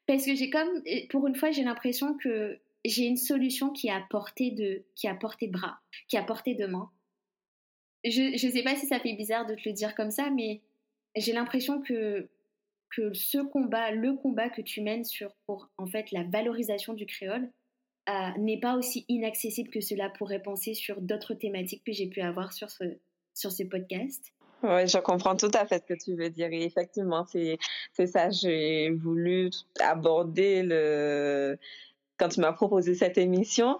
Parce 0.06 0.26
que 0.26 0.36
j'ai 0.36 0.50
comme, 0.50 0.82
pour 1.10 1.28
une 1.28 1.36
fois, 1.36 1.52
j'ai 1.52 1.64
l'impression 1.64 2.16
que 2.18 2.60
j'ai 2.86 3.06
une 3.06 3.18
solution 3.18 3.72
qui 3.72 3.88
est 3.88 3.92
à 3.92 4.06
portée 4.10 4.52
de, 4.52 4.86
qui 4.96 5.08
a 5.08 5.16
portée 5.16 5.48
de 5.48 5.52
bras, 5.52 5.80
qui 6.08 6.16
a 6.16 6.24
portée 6.24 6.56
de 6.56 6.66
main. 6.66 6.90
Je 8.06 8.32
ne 8.32 8.52
sais 8.52 8.64
pas 8.64 8.76
si 8.76 8.88
ça 8.88 9.00
fait 9.02 9.14
bizarre 9.14 9.46
de 9.46 9.56
te 9.56 9.68
le 9.68 9.74
dire 9.74 9.96
comme 9.96 10.12
ça, 10.12 10.30
mais 10.30 10.62
j'ai 11.18 11.34
l'impression 11.34 11.82
que, 11.82 12.30
que 12.90 13.14
ce 13.14 13.40
combat, 13.40 13.92
le 13.92 14.14
combat 14.14 14.50
que 14.50 14.62
tu 14.62 14.82
mènes 14.82 15.04
sur, 15.04 15.34
pour 15.46 15.70
en 15.78 15.88
fait 15.88 16.12
la 16.12 16.24
valorisation 16.24 16.94
du 16.94 17.06
créole, 17.06 17.52
euh, 18.10 18.30
n'est 18.38 18.60
pas 18.60 18.76
aussi 18.76 19.06
inaccessible 19.10 19.70
que 19.70 19.82
cela 19.82 20.10
pourrait 20.10 20.42
penser 20.42 20.74
sur 20.74 21.02
d'autres 21.02 21.34
thématiques 21.34 21.84
que 21.86 21.92
j'ai 21.92 22.08
pu 22.08 22.22
avoir 22.22 22.54
sur 22.54 22.70
ce, 22.70 22.84
sur 23.34 23.52
ce 23.52 23.64
podcast. 23.64 24.34
Oui, 24.64 24.88
je 24.88 24.98
comprends 24.98 25.36
tout 25.36 25.52
à 25.54 25.66
fait 25.66 25.84
ce 25.88 25.94
que 25.94 26.00
tu 26.00 26.16
veux 26.16 26.30
dire. 26.30 26.48
Et 26.52 26.64
effectivement, 26.64 27.26
c'est, 27.26 27.58
ça. 28.08 28.30
J'ai 28.30 28.90
voulu 28.90 29.50
aborder 29.80 30.64
le. 30.64 31.58
Quand 32.18 32.30
tu 32.30 32.40
m'as 32.40 32.54
proposé 32.54 32.96
cette 32.96 33.18
émission, 33.18 33.80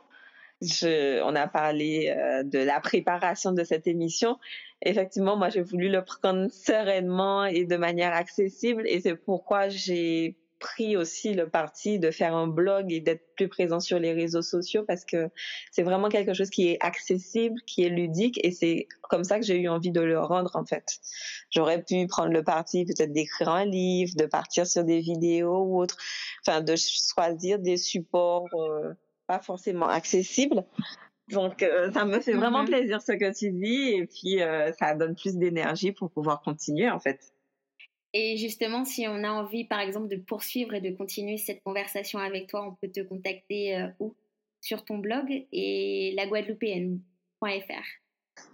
on 0.62 1.36
a 1.36 1.48
parlé 1.48 2.16
euh, 2.16 2.44
de 2.44 2.60
la 2.60 2.80
préparation 2.80 3.52
de 3.52 3.64
cette 3.64 3.88
émission. 3.88 4.38
Effectivement, 4.84 5.36
moi, 5.36 5.50
j'ai 5.50 5.62
voulu 5.62 5.90
le 5.90 6.04
prendre 6.04 6.52
sereinement 6.52 7.46
et 7.46 7.66
de 7.66 7.78
manière 7.78 8.14
accessible. 8.14 8.84
Et 8.88 9.00
c'est 9.00 9.16
pourquoi 9.16 9.70
j'ai 9.70 10.36
pris 10.60 10.98
aussi 10.98 11.34
le 11.34 11.50
parti 11.50 12.00
de 12.00 12.12
faire 12.12 12.36
un 12.36 12.48
blog 12.48 12.92
et 12.92 13.00
d'être 13.00 13.24
plus 13.36 13.48
présent 13.48 13.80
sur 13.80 14.00
les 14.00 14.14
réseaux 14.14 14.42
sociaux 14.42 14.84
parce 14.88 15.06
que 15.06 15.30
c'est 15.72 15.84
vraiment 15.84 16.10
quelque 16.10 16.34
chose 16.34 16.50
qui 16.50 16.70
est 16.70 16.78
accessible, 16.82 17.60
qui 17.68 17.84
est 17.84 17.90
ludique 17.90 18.40
et 18.44 18.52
c'est 18.52 18.88
comme 19.04 19.24
ça 19.24 19.40
que 19.40 19.46
j'ai 19.46 19.60
eu 19.60 19.68
envie 19.68 19.92
de 19.92 20.02
le 20.02 20.20
rendre 20.20 20.56
en 20.56 20.66
fait. 20.66 20.86
J'aurais 21.50 21.84
pu 21.84 22.08
prendre 22.08 22.32
le 22.32 22.44
parti 22.44 22.86
peut-être 22.86 23.14
d'écrire 23.14 23.50
un 23.50 23.66
livre, 23.66 24.14
de 24.16 24.26
partir 24.26 24.66
sur 24.66 24.84
des 24.84 25.00
vidéos 25.00 25.64
ou 25.64 25.82
autre, 25.82 25.98
enfin 26.46 26.62
de 26.62 26.76
choisir 26.76 27.60
des 27.60 27.78
supports 27.78 28.48
euh, 28.56 28.94
pas 29.28 29.40
forcément 29.40 29.88
accessibles. 29.88 30.64
Donc 31.30 31.62
euh, 31.62 31.92
ça 31.92 32.06
me 32.06 32.20
fait 32.20 32.34
vraiment 32.34 32.64
mm-hmm. 32.64 32.68
plaisir 32.68 33.02
ce 33.02 33.12
que 33.12 33.38
tu 33.38 33.52
dis 33.52 33.90
et 33.96 34.08
puis 34.08 34.42
euh, 34.42 34.72
ça 34.74 34.96
donne 34.96 35.16
plus 35.16 35.36
d'énergie 35.36 35.92
pour 35.92 36.10
pouvoir 36.10 36.42
continuer 36.42 36.90
en 36.90 37.00
fait. 37.00 37.20
Et 38.14 38.38
justement, 38.38 38.86
si 38.86 39.08
on 39.08 39.24
a 39.24 39.30
envie, 39.30 39.66
par 39.66 39.80
exemple, 39.80 40.08
de 40.08 40.16
poursuivre 40.16 40.74
et 40.74 40.82
de 40.82 40.92
continuer 40.92 41.38
cette 41.38 41.62
conversation 41.64 42.20
avec 42.20 42.48
toi, 42.48 42.68
on 42.68 42.76
peut 42.76 42.92
te 42.92 43.02
contacter 43.02 43.78
euh, 43.78 43.88
où? 44.00 44.16
Sur 44.60 44.84
ton 44.84 44.98
blog 44.98 45.46
et 45.52 46.14
laguadeloupéenne.fr. 46.18 48.07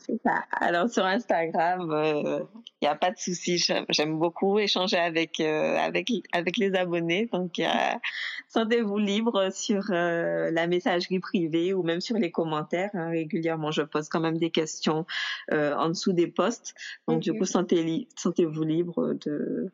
C'est 0.06 0.22
ça. 0.22 0.44
Alors 0.52 0.90
sur 0.90 1.06
Instagram, 1.06 1.88
il 1.88 2.28
euh, 2.28 2.44
n'y 2.82 2.88
a 2.88 2.96
pas 2.96 3.12
de 3.12 3.18
souci. 3.18 3.58
J'aime 3.90 4.20
beaucoup 4.20 4.60
échanger 4.60 4.98
avec 4.98 5.40
euh, 5.40 5.78
avec 5.78 6.12
avec 6.34 6.58
les 6.58 6.74
abonnés. 6.76 7.30
Donc 7.32 7.62
sentez-vous 8.50 8.98
libre 8.98 9.50
sur 9.54 9.84
euh, 9.92 10.52
la 10.52 10.68
messagerie 10.68 11.20
privée 11.20 11.74
ou 11.74 11.84
même 11.84 12.02
sur 12.02 12.18
les 12.18 12.32
commentaires. 12.32 12.90
Hein. 12.94 13.10
Régulièrement, 13.10 13.72
je 13.72 13.82
pose 13.82 14.10
quand 14.10 14.20
même 14.20 14.38
des 14.38 14.52
questions 14.52 15.06
en 15.52 15.90
dessous 15.90 16.12
des 16.12 16.28
posts. 16.28 16.74
Donc 17.08 17.22
du 17.22 17.34
coup, 17.34 17.46
sentez 17.46 18.08
sentez-vous 18.18 18.64
libre 18.64 19.14
de 19.26 19.72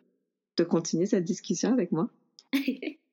de 0.58 0.64
continuer 0.64 1.08
cette 1.08 1.24
discussion 1.24 1.74
avec 1.74 1.92
moi. 1.92 2.10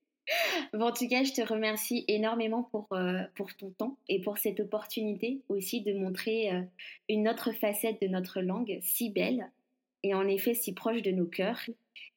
Bon, 0.72 0.86
en 0.86 0.92
tout 0.92 1.08
cas, 1.08 1.22
je 1.22 1.32
te 1.32 1.40
remercie 1.40 2.04
énormément 2.08 2.64
pour, 2.64 2.88
euh, 2.92 3.22
pour 3.34 3.54
ton 3.54 3.70
temps 3.70 3.96
et 4.08 4.20
pour 4.20 4.38
cette 4.38 4.60
opportunité 4.60 5.42
aussi 5.48 5.82
de 5.82 5.92
montrer 5.92 6.52
euh, 6.52 6.62
une 7.08 7.28
autre 7.28 7.52
facette 7.52 8.00
de 8.02 8.08
notre 8.08 8.40
langue 8.40 8.78
si 8.82 9.10
belle 9.10 9.50
et 10.02 10.14
en 10.14 10.26
effet 10.26 10.54
si 10.54 10.74
proche 10.74 11.02
de 11.02 11.12
nos 11.12 11.26
cœurs. 11.26 11.60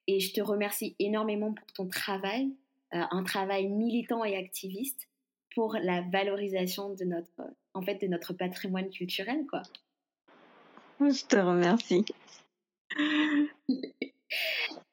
Et 0.07 0.19
je 0.19 0.33
te 0.33 0.41
remercie 0.41 0.95
énormément 0.97 1.53
pour 1.53 1.67
ton 1.67 1.87
travail, 1.87 2.49
euh, 2.93 3.03
un 3.11 3.23
travail 3.23 3.67
militant 3.67 4.23
et 4.23 4.35
activiste 4.35 5.07
pour 5.53 5.75
la 5.75 6.01
valorisation 6.01 6.93
de 6.93 7.05
notre, 7.05 7.41
en 7.73 7.81
fait, 7.81 8.01
de 8.01 8.07
notre 8.07 8.33
patrimoine 8.33 8.89
culturel, 8.89 9.45
quoi. 9.47 9.61
Je 10.99 11.25
te 11.25 11.37
remercie. 11.37 12.05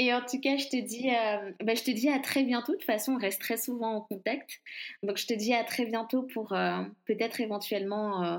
Et 0.00 0.14
en 0.14 0.20
tout 0.20 0.40
cas, 0.40 0.56
je 0.56 0.68
te 0.68 0.80
dis, 0.80 1.10
euh, 1.10 1.50
bah, 1.64 1.74
je 1.74 1.82
te 1.82 1.90
dis 1.90 2.08
à 2.08 2.20
très 2.20 2.44
bientôt. 2.44 2.72
De 2.72 2.78
toute 2.78 2.86
façon, 2.86 3.14
on 3.14 3.18
reste 3.18 3.40
très 3.40 3.56
souvent 3.56 3.96
en 3.96 4.00
contact. 4.00 4.60
Donc, 5.02 5.16
je 5.16 5.26
te 5.26 5.34
dis 5.34 5.52
à 5.52 5.64
très 5.64 5.86
bientôt 5.86 6.22
pour 6.22 6.52
euh, 6.52 6.82
peut-être 7.04 7.40
éventuellement 7.40 8.22
euh, 8.22 8.38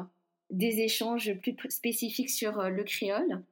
des 0.51 0.80
échanges 0.80 1.34
plus 1.41 1.55
spécifiques 1.70 2.30
sur 2.30 2.64
le 2.64 2.84
créole 2.84 3.43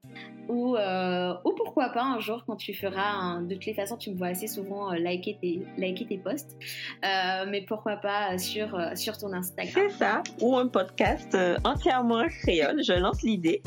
ou, 0.49 0.76
ou 0.76 1.53
pourquoi 1.55 1.89
pas 1.89 2.01
un 2.01 2.20
jour 2.20 2.43
quand 2.47 2.55
tu 2.55 2.74
feras, 2.74 3.39
de 3.41 3.53
toutes 3.53 3.68
les 3.68 3.76
façons 3.76 3.97
tu 3.97 4.10
me 4.10 4.18
vois 4.18 4.30
assez 4.30 4.47
souvent 4.47 4.91
liker, 4.93 5.38
tes, 5.39 5.62
liker 5.78 6.08
tes 6.08 6.18
posts, 6.18 6.58
mais 7.03 7.64
pourquoi 7.68 7.97
pas 7.97 8.39
sur, 8.39 8.76
sur 8.97 9.16
ton 9.16 9.32
Instagram. 9.32 9.89
C'est 9.91 9.95
ça, 9.95 10.24
ou 10.41 10.58
un 10.58 10.70
podcast 10.70 11.38
entièrement 11.64 12.28
créole, 12.41 12.84
je 12.84 12.93
lance 12.93 13.22
l'idée. 13.22 13.62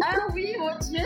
ah 0.00 0.28
oui, 0.32 0.54
mon 0.60 0.78
Dieu, 0.78 1.02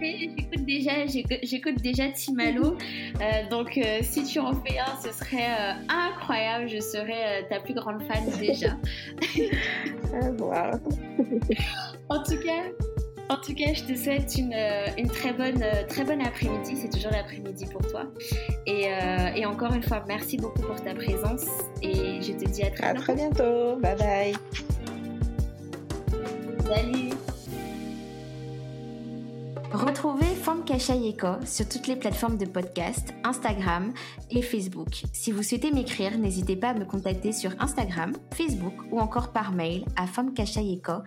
j'écoute 0.00 0.64
déjà, 0.64 1.06
j'écoute 1.42 1.82
déjà 1.82 2.08
Timalo, 2.10 2.76
donc 3.50 3.78
si 4.02 4.24
tu 4.24 4.38
en 4.38 4.52
fais 4.54 4.78
un, 4.78 5.00
ce 5.02 5.12
serait 5.12 5.46
incroyable, 5.88 6.68
je 6.68 6.80
serais 6.80 7.46
ta 7.48 7.60
plus 7.60 7.74
grande 7.74 8.02
fan 8.02 8.24
déjà. 8.38 8.76
en 12.08 12.22
tout 12.22 12.38
cas, 12.38 12.62
en 13.28 13.36
tout 13.36 13.54
cas, 13.54 13.72
je 13.74 13.82
te 13.82 13.98
souhaite 13.98 14.36
une, 14.36 14.52
euh, 14.54 14.86
une 14.96 15.08
très 15.08 15.32
bonne, 15.32 15.60
euh, 15.60 15.84
très 15.88 16.04
bonne 16.04 16.20
après-midi. 16.22 16.76
C'est 16.76 16.90
toujours 16.90 17.10
l'après-midi 17.10 17.66
pour 17.66 17.84
toi. 17.88 18.04
Et, 18.66 18.86
euh, 18.86 19.34
et, 19.34 19.44
encore 19.46 19.72
une 19.74 19.82
fois, 19.82 20.04
merci 20.06 20.36
beaucoup 20.36 20.62
pour 20.62 20.80
ta 20.80 20.94
présence. 20.94 21.44
Et 21.82 22.20
je 22.22 22.32
te 22.32 22.48
dis 22.48 22.62
à 22.62 22.70
très 22.70 22.92
bientôt. 22.92 23.00
À 23.00 23.02
très 23.02 23.14
bientôt. 23.14 23.76
Bye 23.76 23.96
bye. 23.96 24.34
Salut. 26.68 27.10
Retrouvez 29.76 30.34
Femme 30.34 30.64
Yeko 30.66 31.44
sur 31.44 31.68
toutes 31.68 31.86
les 31.86 31.96
plateformes 31.96 32.38
de 32.38 32.46
podcast, 32.46 33.12
Instagram 33.24 33.92
et 34.30 34.40
Facebook. 34.40 35.02
Si 35.12 35.32
vous 35.32 35.42
souhaitez 35.42 35.70
m'écrire, 35.70 36.16
n'hésitez 36.16 36.56
pas 36.56 36.70
à 36.70 36.74
me 36.74 36.86
contacter 36.86 37.32
sur 37.32 37.50
Instagram, 37.60 38.14
Facebook 38.32 38.72
ou 38.90 39.00
encore 39.00 39.32
par 39.32 39.52
mail 39.52 39.84
à 39.96 40.06
gmail.com. 40.06 41.02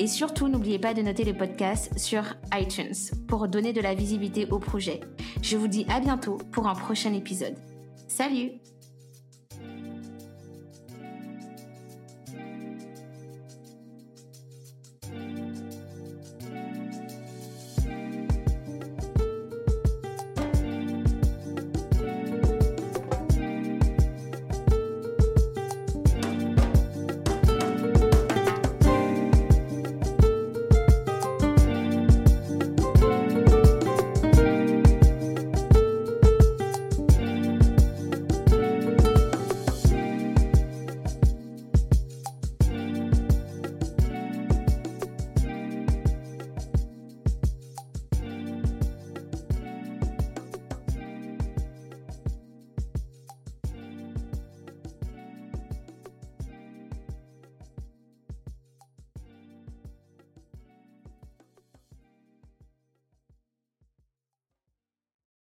Et 0.00 0.08
surtout, 0.08 0.48
n'oubliez 0.48 0.80
pas 0.80 0.92
de 0.92 1.02
noter 1.02 1.22
le 1.22 1.34
podcast 1.34 1.96
sur 1.96 2.24
iTunes 2.52 2.96
pour 3.28 3.46
donner 3.46 3.72
de 3.72 3.80
la 3.80 3.94
visibilité 3.94 4.48
au 4.50 4.58
projet. 4.58 4.98
Je 5.40 5.56
vous 5.56 5.68
dis 5.68 5.86
à 5.88 6.00
bientôt 6.00 6.38
pour 6.50 6.66
un 6.66 6.74
prochain 6.74 7.12
épisode. 7.12 7.54
Salut 8.08 8.50